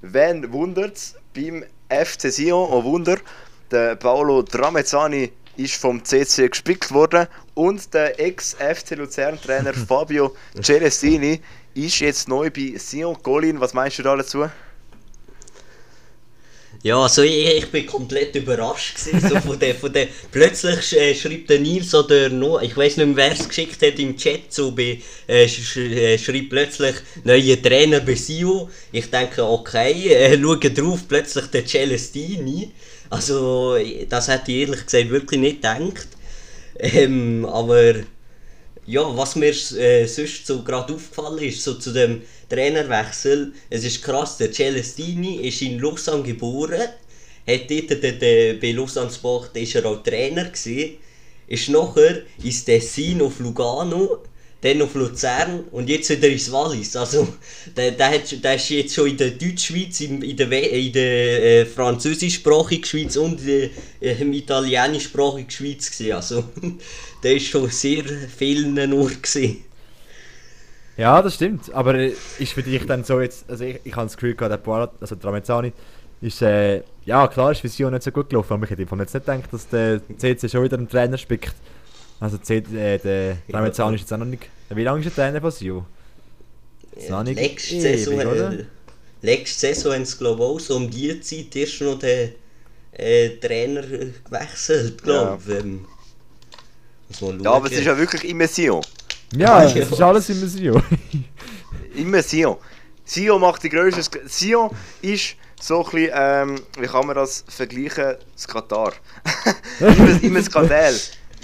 Wen 0.01 0.51
wundert's? 0.51 1.15
Beim 1.33 1.63
FC 1.89 2.31
Sion, 2.31 2.69
oh 2.71 2.83
Wunder, 2.83 3.17
der 3.69 3.95
Paolo 3.95 4.41
Tramezzani 4.43 5.31
ist 5.57 5.75
vom 5.75 6.03
CC 6.03 6.49
gespickt 6.49 6.91
worden 6.91 7.27
und 7.53 7.93
der 7.93 8.19
Ex-FC 8.19 8.91
Luzern-Trainer 8.91 9.73
Fabio 9.87 10.35
Celestini 10.61 11.41
ist 11.73 11.99
jetzt 11.99 12.27
neu 12.27 12.49
bei 12.49 12.77
Sion. 12.77 13.21
Colin, 13.21 13.59
was 13.59 13.73
meinst 13.73 13.99
du 13.99 14.03
da 14.03 14.15
dazu? 14.15 14.49
Ja, 16.85 17.01
also 17.01 17.23
ich, 17.23 17.47
ich 17.47 17.71
bin 17.71 17.87
komplett 17.87 18.35
überrascht 18.35 19.03
gewesen, 19.03 19.27
so 19.27 19.39
von 19.39 19.57
der, 19.57 19.73
von 19.73 19.91
der, 19.91 20.07
plötzlich 20.31 20.95
äh, 20.95 21.15
schreibt 21.15 21.49
der 21.49 21.59
Nils 21.59 21.95
oder 21.95 22.29
noch, 22.29 22.61
ich 22.61 22.77
weiß 22.77 22.97
nicht 22.97 23.07
mehr 23.07 23.15
wer 23.15 23.31
es 23.31 23.49
geschickt 23.49 23.81
hat 23.81 23.97
im 23.97 24.15
Chat, 24.15 24.53
so 24.53 24.71
bei, 24.71 24.99
äh, 25.25 25.47
sch, 25.47 25.77
äh, 25.77 26.15
schreibt 26.19 26.51
plötzlich 26.51 26.93
neuer 27.23 27.59
Trainer 27.59 28.01
bei 28.01 28.13
Sio. 28.13 28.69
Ich 28.91 29.09
denke, 29.09 29.43
okay, 29.43 30.13
äh, 30.13 30.39
schaue 30.39 30.59
drauf, 30.59 31.07
plötzlich 31.07 31.47
der 31.47 31.65
Celestini. 31.65 32.69
Also 33.09 33.77
das 34.07 34.27
hätte 34.27 34.51
ich 34.51 34.59
ehrlich 34.59 34.85
gesagt 34.85 35.09
wirklich 35.09 35.39
nicht 35.39 35.63
gedacht. 35.63 36.07
Ähm, 36.77 37.47
aber 37.47 37.95
ja, 38.87 39.17
was 39.17 39.35
mir 39.35 39.53
äh, 39.77 40.05
sonst 40.05 40.45
so 40.45 40.61
gerade 40.61 40.93
aufgefallen 40.93 41.43
ist, 41.43 41.63
so 41.63 41.75
zu 41.75 41.91
dem 41.91 42.21
Trainerwechsel, 42.49 43.53
es 43.69 43.83
ist 43.83 44.03
krass, 44.03 44.37
der 44.37 44.51
Celestini 44.51 45.47
ist 45.47 45.61
in 45.61 45.79
Lausanne 45.79 46.23
geboren, 46.23 46.89
hat 47.47 47.69
dort 47.69 48.03
der, 48.03 48.11
der, 48.13 48.53
bei 48.55 48.71
Lausanne 48.71 49.11
Sport 49.11 49.57
ist 49.57 49.75
er 49.75 49.85
auch 49.85 50.03
Trainer 50.03 50.45
gewesen, 50.45 50.97
ist 51.47 51.69
nachher 51.69 52.21
ins 52.43 52.63
Tessin 52.63 53.21
auf 53.21 53.39
Lugano, 53.39 54.19
dann 54.65 54.81
auf 54.81 54.95
Luzern 54.95 55.65
und 55.71 55.89
jetzt 55.89 56.09
wieder 56.09 56.27
ins 56.27 56.51
Wallis. 56.51 56.95
Also, 56.95 57.27
der, 57.77 57.91
der, 57.91 58.11
hat, 58.11 58.43
der 58.43 58.55
ist 58.55 58.69
jetzt 58.69 58.95
schon 58.95 59.09
in 59.09 59.17
der 59.17 59.31
Deutschschweiz, 59.31 60.01
in, 60.01 60.21
in 60.21 60.35
der, 60.35 60.51
in 60.51 60.91
der 60.91 61.43
äh, 61.43 61.65
französischsprachigen 61.65 62.83
Schweiz 62.83 63.15
und 63.15 63.39
in 63.41 63.69
der 64.01 64.19
äh, 64.19 64.23
italienischsprachigen 64.23 65.49
Schweiz 65.49 65.91
gewesen. 65.91 66.13
Also, 66.13 66.43
der 67.23 67.35
ist 67.35 67.47
schon 67.47 67.69
sehr 67.69 68.03
vielen 68.37 68.77
Orten 68.93 69.21
gewesen. 69.21 69.65
Ja, 70.97 71.21
das 71.21 71.35
stimmt. 71.35 71.73
Aber 71.73 71.95
äh, 71.95 72.13
ist 72.39 72.53
für 72.53 72.63
dich 72.63 72.85
dann 72.85 73.03
so 73.03 73.21
jetzt, 73.21 73.49
also 73.49 73.65
ich, 73.65 73.79
ich 73.83 73.95
habe 73.95 74.05
das 74.05 74.15
Gefühl 74.15 74.35
gehabt, 74.35 74.51
der 74.51 74.57
Poirat, 74.57 74.93
also 74.99 75.15
Tramezzani, 75.15 75.73
ist, 76.21 76.41
äh, 76.41 76.81
ja 77.05 77.27
klar 77.27 77.51
ist 77.51 77.63
Vision 77.63 77.93
nicht 77.93 78.03
so 78.03 78.11
gut 78.11 78.29
gelaufen, 78.29 78.53
aber 78.53 78.63
ich 78.63 78.71
hätte 78.71 78.81
einfach 78.81 78.97
jetzt 78.99 79.13
nicht 79.13 79.25
gedacht, 79.25 79.51
dass 79.51 79.67
der 79.67 80.01
CC 80.17 80.49
schon 80.49 80.63
wieder 80.63 80.77
einen 80.77 80.87
Trainer 80.87 81.17
spickt. 81.17 81.53
Also 82.19 82.37
C, 82.37 82.57
äh, 82.57 82.97
der 82.97 83.37
Tramezzani 83.49 83.95
ist 83.95 84.01
jetzt 84.01 84.13
auch 84.13 84.17
noch 84.17 84.25
nicht, 84.25 84.47
wie 84.69 84.83
lange 84.83 84.99
ist 84.99 85.05
der 85.05 85.25
Trainer 85.25 85.41
von 85.41 85.51
Sio? 85.51 85.85
Ist 86.95 87.09
noch 87.09 87.23
nicht 87.23 87.39
Letzte 87.39 87.81
Saison, 87.81 88.19
äh, 88.19 88.65
letzte 89.21 89.59
Saison 89.73 89.93
haben 89.93 90.05
sie 90.05 90.17
glaube 90.17 90.43
ich 90.43 90.49
auch 90.49 90.59
so 90.59 90.75
um 90.77 90.89
die 90.89 91.19
Zeit 91.21 91.55
erst 91.55 91.81
noch 91.81 91.99
den 91.99 92.33
äh, 92.93 93.29
Trainer 93.37 93.83
äh, 93.83 94.11
gewechselt, 94.23 95.03
glaube 95.03 95.41
ich. 95.47 95.55
Ähm, 95.63 95.85
muss 97.09 97.21
mal 97.21 97.41
Ja, 97.41 97.51
aber 97.51 97.65
es 97.67 97.73
ist 97.73 97.85
ja 97.85 97.97
wirklich 97.97 98.23
immer 98.23 98.47
Sion. 98.47 98.81
Ja, 99.35 99.63
Ja. 99.63 99.65
es 99.81 99.91
ist 99.91 100.01
alles 100.01 100.29
immer 100.29 100.47
Sio. 100.47 100.81
Immer 101.95 102.21
Sion. 102.21 102.57
Sion 103.05 103.39
macht 103.39 103.63
die 103.63 103.69
grösste. 103.69 104.01
Sk- 104.01 104.27
Sion 104.27 104.69
ist 105.01 105.35
so 105.61 105.83
ein 105.85 105.91
bisschen, 105.91 106.11
ähm, 106.13 106.61
wie 106.77 106.87
kann 106.87 107.07
man 107.07 107.15
das 107.15 107.45
vergleichen? 107.47 108.15
Das 108.33 108.47
Katar. 108.47 108.91
immer, 109.79 110.21
immer 110.23 110.43
Skandal. 110.43 110.93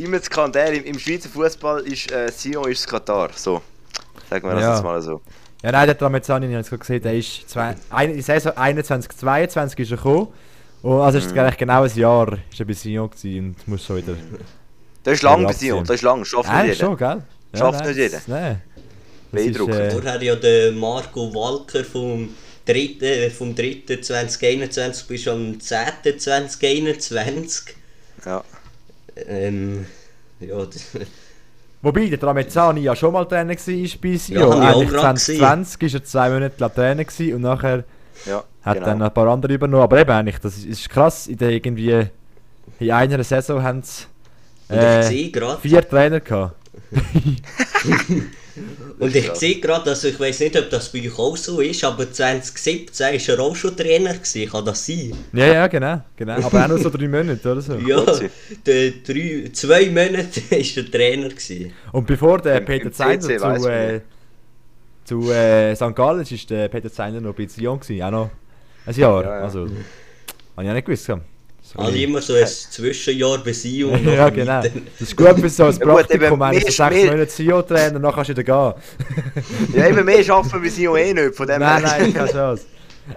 Immer 0.04 0.18
das 0.18 0.26
Skandal. 0.26 0.74
Im, 0.74 0.84
Im 0.86 1.00
Schweizer 1.00 1.30
Fußball 1.30 1.82
ist 1.82 2.12
äh, 2.12 2.32
Sion 2.32 2.70
ist 2.72 2.84
das 2.84 2.88
Katar. 2.92 3.30
So. 3.36 3.62
Sagen 4.30 4.48
wir 4.48 4.54
das 4.56 4.64
Ja. 4.64 4.74
jetzt 4.76 4.84
mal 4.84 5.02
so. 5.02 5.22
Ja, 5.64 5.72
nein, 5.72 5.86
der 5.86 5.98
Tramezzani, 5.98 6.48
ich 6.48 6.52
habe 6.54 6.62
es 6.62 6.70
gerade 6.70 6.80
gesehen, 6.80 7.02
der 7.04 7.14
ist 7.14 7.48
zwei, 7.50 7.76
ein, 7.92 8.14
die 8.16 8.22
Saison 8.22 8.54
21, 8.58 9.12
22 9.16 9.80
ist 9.80 9.92
er 9.92 9.98
gekommen. 9.98 10.28
Und 10.82 11.00
also 11.02 11.20
ist 11.20 11.26
es 11.28 11.34
eigentlich 11.34 11.58
genau 11.58 11.84
ein 11.84 11.94
Jahr 11.96 12.34
ist 12.52 12.60
er 12.60 12.66
bei 12.66 12.74
Sion 12.74 13.10
gewesen 13.12 13.50
und 13.50 13.68
muss 13.68 13.86
schon 13.86 13.98
wieder... 13.98 14.16
Das 15.04 15.14
ist 15.16 15.22
lang 15.22 15.42
Ja, 15.42 15.48
bei 15.48 15.54
Sion. 15.54 15.84
Das 15.84 15.96
ist 15.98 16.02
lang. 16.02 16.26
Schafft 16.26 16.52
nicht 16.52 16.64
jeder. 16.64 16.76
schon, 16.76 16.98
gell? 16.98 17.22
Schafft 17.54 17.80
nein, 17.80 17.88
nicht 17.90 17.98
jeder. 17.98 18.22
Nein. 18.28 18.62
Das 19.32 19.42
ist, 19.42 19.46
Beeindruckend. 19.54 19.76
äh, 19.76 19.92
Vorher 19.92 20.24
ja 20.24 20.36
der 20.36 20.72
Marco 20.72 21.34
Walker 21.34 21.84
vom 21.86 22.30
3. 22.66 23.30
vom 23.38 23.54
3. 23.56 23.84
2021 24.02 25.08
bis 25.08 25.28
am 25.28 25.60
10. 25.60 25.78
2021. 26.18 27.76
Ja. 28.26 28.44
Ähm, 29.16 29.86
ja, 30.40 30.58
Wobei 31.84 32.08
der 32.08 32.20
Tramezzani 32.20 32.82
ja 32.82 32.96
schon 32.96 33.14
mal 33.14 33.26
Trainer 33.26 33.56
war 33.56 34.00
bei 34.02 34.18
Sion. 34.18 34.40
Ja, 34.40 34.70
Eigentlich 34.70 34.90
grad 34.90 35.20
2020 35.20 35.82
war 35.82 36.00
er 36.00 36.04
zwei 36.04 36.30
Monate 36.30 36.56
lang 36.60 36.74
Trainer 36.74 37.04
gewesen 37.06 37.36
und 37.36 37.42
nachher 37.42 37.84
ja 38.26 38.44
hat 38.62 38.76
genau. 38.76 38.86
dann 38.86 38.98
noch 39.00 39.08
ein 39.08 39.14
paar 39.14 39.28
andere 39.28 39.54
übernommen. 39.54 39.84
Aber 39.84 40.00
eben 40.00 40.12
eigentlich, 40.12 40.40
das 40.40 40.58
ist, 40.58 40.66
ist 40.66 40.90
krass, 40.90 41.28
in 41.28 41.38
der 41.38 41.52
irgendwie 41.52 42.08
in 42.80 42.92
einer 42.92 43.24
Saison 43.24 43.62
haben 43.62 43.82
sie 43.84 44.06
äh, 44.70 45.04
vier 45.62 45.88
Trainer 45.88 46.20
gehabt. 46.20 46.56
Und 49.00 49.16
ich 49.16 49.32
sehe 49.34 49.60
gerade, 49.60 49.90
also 49.90 50.08
ich 50.10 50.20
weiß 50.20 50.42
nicht, 50.42 50.56
ob 50.58 50.70
das 50.70 50.92
bei 50.92 51.00
euch 51.00 51.18
auch 51.18 51.38
so 51.38 51.62
ist, 51.62 51.84
aber 51.84 52.12
2017 52.12 53.06
war 53.06 53.38
er 53.38 53.40
auch 53.40 53.56
schon 53.56 53.76
Trainer, 53.76 54.14
gewesen. 54.14 54.50
kann 54.52 54.66
das 54.66 54.86
sein? 54.86 55.14
Ja, 55.34 55.46
ja, 55.54 55.68
genau. 55.68 56.02
genau. 56.16 56.34
Aber 56.36 56.64
auch 56.66 56.68
nur 56.68 56.78
so 56.80 56.90
drei 56.90 57.08
Monate 57.08 57.52
oder 57.52 57.62
so. 57.62 57.76
Ja, 57.88 58.04
der, 58.66 58.92
drei, 59.06 59.50
zwei 59.54 59.86
Monate 59.88 60.42
war 60.52 60.58
er 60.58 60.92
Trainer. 60.92 61.30
Gewesen. 61.30 61.72
Und 61.94 62.06
bevor 62.06 62.40
der 62.42 62.58
Im- 62.58 62.66
Peter 62.66 62.92
Zeiner 62.92 63.24
weiss 63.24 63.62
zu, 63.64 63.70
äh, 63.70 64.02
zu 65.06 65.32
äh, 65.32 65.76
St. 65.76 65.96
Gallen 65.96 66.22
ist, 66.22 66.32
ist 66.32 66.50
der 66.50 66.68
Peter 66.68 66.92
Zeiner 66.92 67.22
noch 67.22 67.34
bei 67.34 67.48
Sion 67.48 67.80
gewesen. 67.80 68.04
Auch 68.04 68.12
noch 68.12 68.30
ein 68.86 68.96
Jahr. 68.96 69.24
Ja, 69.24 69.38
ja. 69.38 69.44
Also, 69.44 69.62
habe 69.62 69.74
ich 70.64 70.70
auch 70.70 70.74
nicht 70.74 70.86
gewusst. 70.86 71.10
So 71.74 71.80
ein 71.80 71.86
Alle 71.86 71.92
bisschen- 71.94 72.10
immer 72.10 72.22
so 72.22 72.34
ein 72.34 72.48
Zwischenjahr 72.48 73.38
bei 73.44 73.54
sie 73.54 73.84
und 73.84 74.06
ja, 74.06 74.30
genau. 74.30 74.62
weiter. 74.64 74.72
Das 75.00 75.08
ist 75.08 75.16
gut 75.16 75.40
für 75.40 75.50
so 75.50 75.66
gut, 75.68 75.80
Praktikum, 75.80 76.24
eben, 76.26 76.40
wenn 76.40 76.54
du 76.60 76.60
sechs 76.72 76.78
Monate 76.80 77.28
Sion-Trainer, 77.32 78.00
dann 78.00 78.14
kannst 78.14 78.30
du 78.30 78.38
wieder 78.38 78.44
gehen. 78.44 78.74
Ja, 79.76 79.88
eben 79.88 80.04
mehr 80.06 80.30
arbeiten 80.30 80.64
wir 80.64 80.92
auch 80.92 80.98
eh 80.98 81.14
nicht, 81.14 81.36
von 81.36 81.48
dem 81.48 81.60
Nein, 81.62 81.86
her. 81.86 81.98
nein, 82.00 82.14
keine 82.14 82.32
Chance. 82.32 82.66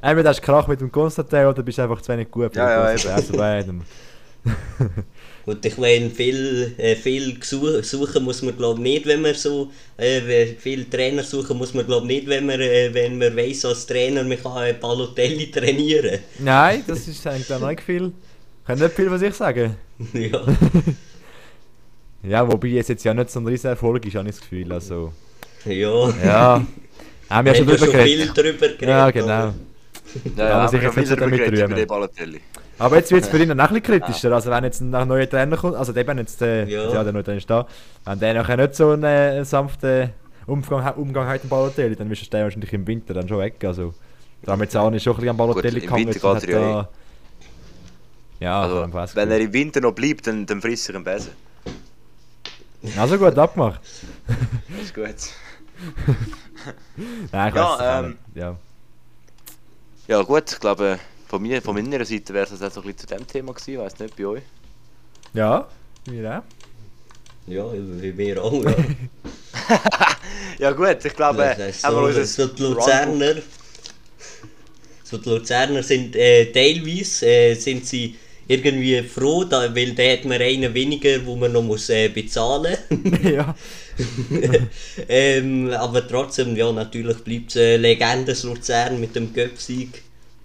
Entweder 0.00 0.28
hast 0.30 0.38
du 0.40 0.42
Krach 0.44 0.66
mit 0.68 0.80
dem 0.80 0.90
Konstantin 0.92 1.46
oder 1.46 1.62
bist 1.62 1.78
einfach 1.80 2.00
zu 2.00 2.12
wenig 2.12 2.30
gut 2.30 2.54
Ja, 2.54 2.70
ja, 2.70 2.90
Konstantin. 2.90 3.10
Also 3.24 3.32
beidem. 3.36 3.82
Und 5.46 5.64
ich 5.66 5.76
meine, 5.78 6.10
viel, 6.10 6.74
äh, 6.78 6.94
viel 6.96 7.36
suchen 7.42 8.24
muss 8.24 8.42
man 8.42 8.56
glaube 8.56 8.80
nicht, 8.80 9.04
wenn 9.06 9.20
man 9.22 9.34
so, 9.34 9.70
äh, 9.96 10.46
viel 10.58 10.84
Trainer 10.86 11.22
suchen 11.22 11.58
muss 11.58 11.74
man 11.74 11.86
glaube 11.86 12.06
nicht, 12.06 12.26
wenn 12.28 12.46
man, 12.46 12.60
äh, 12.60 12.90
wenn 12.92 13.18
man 13.18 13.36
weiss 13.36 13.64
als 13.64 13.86
Trainer, 13.86 14.22
man 14.24 14.42
kann 14.42 14.64
äh, 14.66 14.72
Balotelli 14.74 15.50
trainieren. 15.50 16.20
Nein, 16.38 16.82
das 16.86 17.06
ist 17.08 17.26
eigentlich 17.26 17.52
auch 17.52 17.68
nicht 17.68 17.82
viel. 17.82 18.12
Ich 18.64 18.66
kann 18.66 18.78
nicht 18.78 18.94
viel 18.94 19.08
von 19.10 19.18
sich 19.18 19.34
sagen. 19.34 19.76
ja. 20.14 20.40
Ja, 22.26 22.50
wobei 22.50 22.70
es 22.78 22.88
jetzt 22.88 23.04
ja 23.04 23.12
nicht 23.12 23.28
so 23.28 23.38
ein 23.38 23.46
riesen 23.46 23.66
Erfolg 23.66 24.06
ist, 24.06 24.14
habe 24.16 24.26
ich 24.26 24.34
das 24.36 24.40
Gefühl. 24.40 24.72
Also, 24.72 25.12
Ja. 25.66 26.08
ja. 26.24 26.66
Haben 27.28 27.44
wir 27.46 27.52
ja 27.52 27.54
schon 27.58 27.66
drüber 27.66 27.78
schon 27.84 27.88
viel 27.90 28.16
geredet. 28.16 28.28
drüber 28.34 28.58
geredet. 28.68 28.88
Ja, 28.88 29.02
aber- 29.02 29.12
genau. 29.12 29.30
Ja, 29.34 30.48
Ja, 30.48 30.54
aber 30.60 30.68
so 30.68 30.72
wieder 30.96 31.16
damit 31.16 31.38
geredet 31.38 31.52
über 31.58 31.64
rühmen. 31.66 31.76
den 31.76 31.86
Balotelli. 31.86 32.40
Aber 32.78 32.96
jetzt 32.96 33.10
wird 33.12 33.24
es 33.24 33.28
für 33.28 33.36
ihn 33.42 33.48
noch 33.54 33.68
ein 33.70 33.74
bisschen 33.80 34.00
kritischer. 34.00 34.32
Also, 34.32 34.50
wenn 34.50 34.64
jetzt 34.64 34.80
nach 34.80 35.04
neuer 35.04 35.28
Trainer 35.28 35.56
kommt, 35.58 35.76
also 35.76 35.94
eben 35.94 36.16
jetzt 36.16 36.40
der, 36.40 36.66
Ja. 36.66 36.90
ja. 36.94 37.04
der 37.04 37.12
neue 37.12 37.24
Trainer 37.24 37.36
ist 37.38 37.50
da, 37.50 37.66
wenn 38.06 38.18
der 38.18 38.32
nachher 38.32 38.56
nicht 38.56 38.74
so 38.74 38.92
einen 38.92 39.04
äh, 39.04 39.44
sanften 39.44 40.08
Umgang, 40.46 40.94
Umgang 40.94 41.26
hat 41.26 41.34
mit 41.34 41.42
dem 41.44 41.50
Balotelli, 41.50 41.94
dann 41.94 42.10
ist 42.10 42.32
der 42.32 42.44
wahrscheinlich 42.44 42.72
im 42.72 42.86
Winter 42.86 43.12
dann 43.12 43.28
schon 43.28 43.38
weg. 43.40 43.62
Also, 43.64 43.92
da 44.42 44.52
haben 44.52 44.60
wir 44.60 44.64
jetzt 44.64 44.76
auch 44.78 44.88
nicht 44.90 45.02
schon 45.02 45.12
ein 45.12 45.16
bisschen 45.16 45.28
am 45.28 45.36
Balotelli 45.36 45.80
Gut, 45.80 45.90
im 45.90 46.06
Winter 46.06 46.30
und 46.30 46.40
geht 46.40 46.48
er 46.54 46.88
ja 48.40 48.62
Also, 48.62 48.80
dann 48.80 48.92
weiß 48.92 49.10
ich 49.10 49.16
wenn 49.16 49.30
er 49.30 49.40
im 49.40 49.52
Winter 49.52 49.80
noch 49.80 49.92
bleibt, 49.92 50.26
dann, 50.26 50.46
dann 50.46 50.60
frisst 50.60 50.88
er 50.88 50.96
einen 50.96 51.04
Besen. 51.04 51.32
Also 52.98 53.18
gut, 53.18 53.36
abgemacht. 53.38 53.80
Das 54.68 54.80
ist 54.84 54.94
gut. 54.94 55.04
Nein, 57.32 57.48
ich 57.48 57.54
Ja, 57.54 58.00
ähm. 58.00 58.18
Ja. 58.34 58.56
Ja 60.06 60.22
gut, 60.22 60.52
ich 60.52 60.60
glaube, 60.60 60.98
von, 61.28 61.40
mir, 61.40 61.62
von 61.62 61.74
meiner 61.74 62.04
Seite 62.04 62.34
wäre 62.34 62.44
es 62.44 62.50
jetzt 62.60 62.62
auch 62.62 62.82
ein 62.82 62.92
bisschen 62.92 62.98
zu 62.98 63.06
dem 63.06 63.26
Thema 63.26 63.54
gewesen, 63.54 63.80
weiß 63.80 63.98
nicht, 63.98 64.16
bei 64.16 64.26
euch. 64.26 64.42
Ja, 65.32 65.66
mir 66.06 66.38
auch. 66.38 66.42
Ja, 67.46 67.64
wie 67.72 68.16
wir 68.16 68.42
auch, 68.42 68.64
ja. 68.64 68.74
Ja 70.58 70.70
gut, 70.72 71.04
ich 71.04 71.14
glaube, 71.14 71.38
Das 71.38 71.58
heisst, 71.58 71.84
haben 71.84 72.14
wir 72.14 72.24
so 72.24 72.46
die 72.46 72.62
Luzerner, 72.62 73.34
so 75.02 75.18
die 75.18 75.28
Luzerner 75.28 75.82
sind 75.82 76.14
äh, 76.16 76.52
teilweise 76.52 77.26
äh, 77.26 77.54
sind 77.54 77.86
sie 77.86 78.16
irgendwie 78.48 79.02
froh, 79.02 79.44
da, 79.44 79.74
weil 79.74 79.92
da 79.92 80.02
hat 80.02 80.24
man 80.24 80.40
einen 80.40 80.72
weniger, 80.74 81.24
wo 81.24 81.36
man 81.36 81.52
noch 81.52 81.62
muss 81.62 81.88
äh, 81.88 82.08
bezahlen. 82.08 82.76
ja. 83.22 83.54
ähm, 85.08 85.70
aber 85.70 86.06
trotzdem, 86.06 86.56
ja, 86.56 86.70
natürlich 86.72 87.18
bleibt 87.18 87.50
es 87.50 87.56
äh, 87.56 87.76
Legende 87.76 88.32
das 88.32 88.42
Luzern 88.42 89.00
mit 89.00 89.14
dem 89.14 89.32
Göpsieg. 89.32 90.02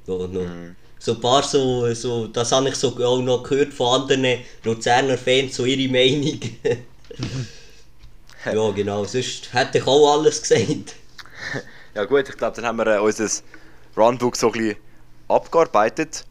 Ja, 0.07 0.13
noch. 0.13 0.27
Mhm. 0.27 0.75
So 1.01 1.13
ein 1.13 1.21
paar 1.21 1.43
so, 1.43 1.93
so, 1.93 2.27
das 2.27 2.51
habe 2.51 2.69
ich 2.69 2.75
so 2.75 2.89
auch 2.97 3.21
noch 3.21 3.43
gehört 3.43 3.73
von 3.73 4.01
anderen 4.01 4.39
Luzerner 4.65 5.17
Fans, 5.17 5.55
so 5.55 5.63
ihre 5.63 5.89
Meinung. 5.89 6.39
ja, 8.45 8.71
genau, 8.71 9.05
sonst 9.05 9.53
hätte 9.53 9.77
ich 9.77 9.87
auch 9.87 10.17
alles 10.17 10.41
gesagt. 10.41 10.95
Ja 11.95 12.03
gut, 12.03 12.27
ich 12.27 12.35
glaube, 12.35 12.55
dann 12.57 12.65
haben 12.65 12.77
wir 12.77 12.87
äh, 12.87 12.99
unser 12.99 13.29
Runbook 13.95 14.35
so 14.35 14.47
ein 14.47 14.51
bisschen 14.53 14.75
abgearbeitet. 15.29 16.25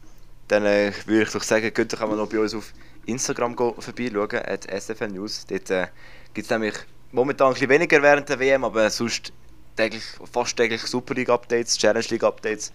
Dann 0.49 0.65
äh, 0.65 0.91
würde 1.05 1.23
ich 1.23 1.29
doch 1.29 1.43
sagen, 1.43 1.73
könnt 1.73 1.93
ihr 1.93 2.07
noch 2.07 2.27
bei 2.27 2.39
uns 2.39 2.53
auf 2.53 2.73
Instagram 3.05 3.55
vorbeischauen, 3.55 4.41
at 4.45 4.65
SFN 4.65 5.13
News. 5.13 5.45
Dort 5.47 5.69
äh, 5.69 5.87
gibt 6.33 6.45
es 6.45 6.49
nämlich 6.51 6.73
momentan 7.11 7.47
ein 7.47 7.53
bisschen 7.53 7.69
weniger 7.69 8.01
während 8.01 8.27
der 8.27 8.39
WM, 8.39 8.63
aber 8.63 8.89
sonst 8.89 9.31
täglich, 9.75 10.03
fast 10.31 10.57
täglich 10.57 10.81
Super 10.81 11.13
League 11.13 11.29
Updates, 11.29 11.77
Challenge 11.77 12.05
League 12.09 12.23
Updates, 12.23 12.71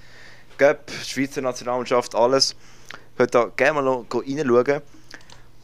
Cup, 0.56 0.88
Schweizer 1.04 1.42
Nationalmannschaft, 1.42 2.14
alles. 2.14 2.54
Könnt 3.16 3.34
da 3.34 3.50
gerne 3.56 3.74
mal 3.74 3.82
noch 3.82 4.06
reinschauen. 4.12 4.80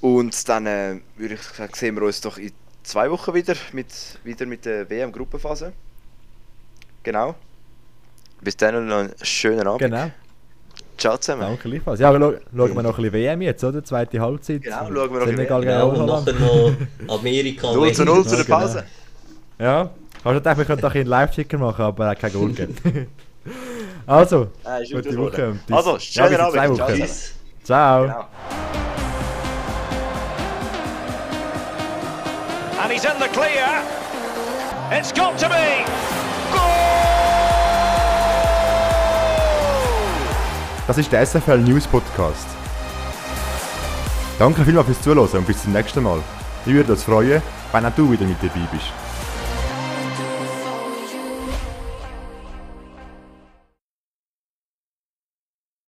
Und 0.01 0.49
dann 0.49 0.67
äh, 0.67 1.01
würde 1.17 1.35
ich 1.35 1.43
sagen, 1.43 1.73
sehen 1.75 1.95
wir 1.95 2.03
uns 2.03 2.21
doch 2.21 2.39
in 2.39 2.53
zwei 2.83 3.09
Wochen 3.11 3.35
wieder 3.35 3.55
mit, 3.73 3.87
wieder 4.25 4.47
mit 4.47 4.65
der 4.65 4.91
WM-Gruppenphase. 4.91 5.73
Genau. 7.05 7.37
Bis 8.41 8.57
dann 8.57 8.87
noch 8.87 8.97
einen 8.97 9.15
schönen 9.23 9.67
Abend. 9.67 9.81
Genau. 9.81 10.11
Ciao 11.01 11.17
zusammen. 11.17 11.43
Danke, 11.43 11.69
gleichfalls. 11.69 11.99
Ja, 11.99 12.11
aber 12.11 12.19
schau- 12.21 12.39
schauen 12.57 12.77
wir 12.77 12.83
noch 12.83 12.91
ein 12.99 13.03
bisschen 13.05 13.13
WM 13.15 13.41
jetzt, 13.43 13.65
oder? 13.65 13.83
Zweite 13.83 14.21
Halbzeit. 14.21 14.63
Genau, 14.63 14.77
schauen 14.77 14.95
wir 14.95 15.05
noch 15.05 15.13
ein 15.27 15.35
bisschen 15.35 15.49
gegen 15.49 15.61
Genau, 15.63 15.89
und 15.89 16.07
nachher 16.07 16.33
noch 16.35 17.19
Amerika. 17.19 17.73
0 17.73 17.93
zu 17.93 18.05
0 18.05 18.25
zu 18.27 18.37
der 18.37 18.47
Ja. 18.47 18.59
Pause. 18.59 18.85
Ja, 19.59 19.91
hast 20.17 20.25
du 20.25 20.31
gedacht, 20.35 20.59
wir 20.59 20.65
könnten 20.67 20.85
auch 20.87 20.95
einen 20.95 21.07
Live-Ticker 21.07 21.59
machen, 21.59 21.83
aber 21.87 22.05
er 22.05 22.11
hat 22.11 22.21
kein 22.21 22.33
Goal 22.33 22.49
gegeben. 22.53 23.07
also, 24.07 24.49
ist 24.83 24.93
gute 24.93 25.09
gut 25.17 25.33
Woche. 25.33 25.57
Also, 25.71 25.93
ja, 25.95 25.99
schönen 26.01 26.37
zwei 26.51 26.61
Abend. 26.61 26.77
Ciao. 26.77 26.89
Ciao. 27.65 28.03
Genau. 28.03 28.25
And 32.83 32.93
he's 32.93 33.05
in 33.05 33.13
the 33.21 33.29
clear. 33.29 33.83
It's 34.91 35.13
got 35.13 35.39
to 35.39 35.49
be. 35.49 37.10
Das 40.91 40.99
ist 40.99 41.13
der 41.13 41.25
SFL 41.25 41.59
News 41.59 41.87
Podcast. 41.87 42.49
Danke 44.41 44.65
vielmals 44.65 44.87
fürs 44.87 45.01
Zuhören 45.01 45.39
und 45.39 45.47
bis 45.47 45.63
zum 45.63 45.73
nächsten 45.73 46.03
Mal. 46.03 46.19
Ich 46.67 46.73
würde 46.73 46.91
uns 46.91 47.05
freuen, 47.05 47.41
wenn 47.71 47.87
auch 47.87 47.95
du 47.95 48.11
wieder 48.11 48.27
mit 48.27 48.43
dabei 48.43 48.67
bist. 48.73 48.87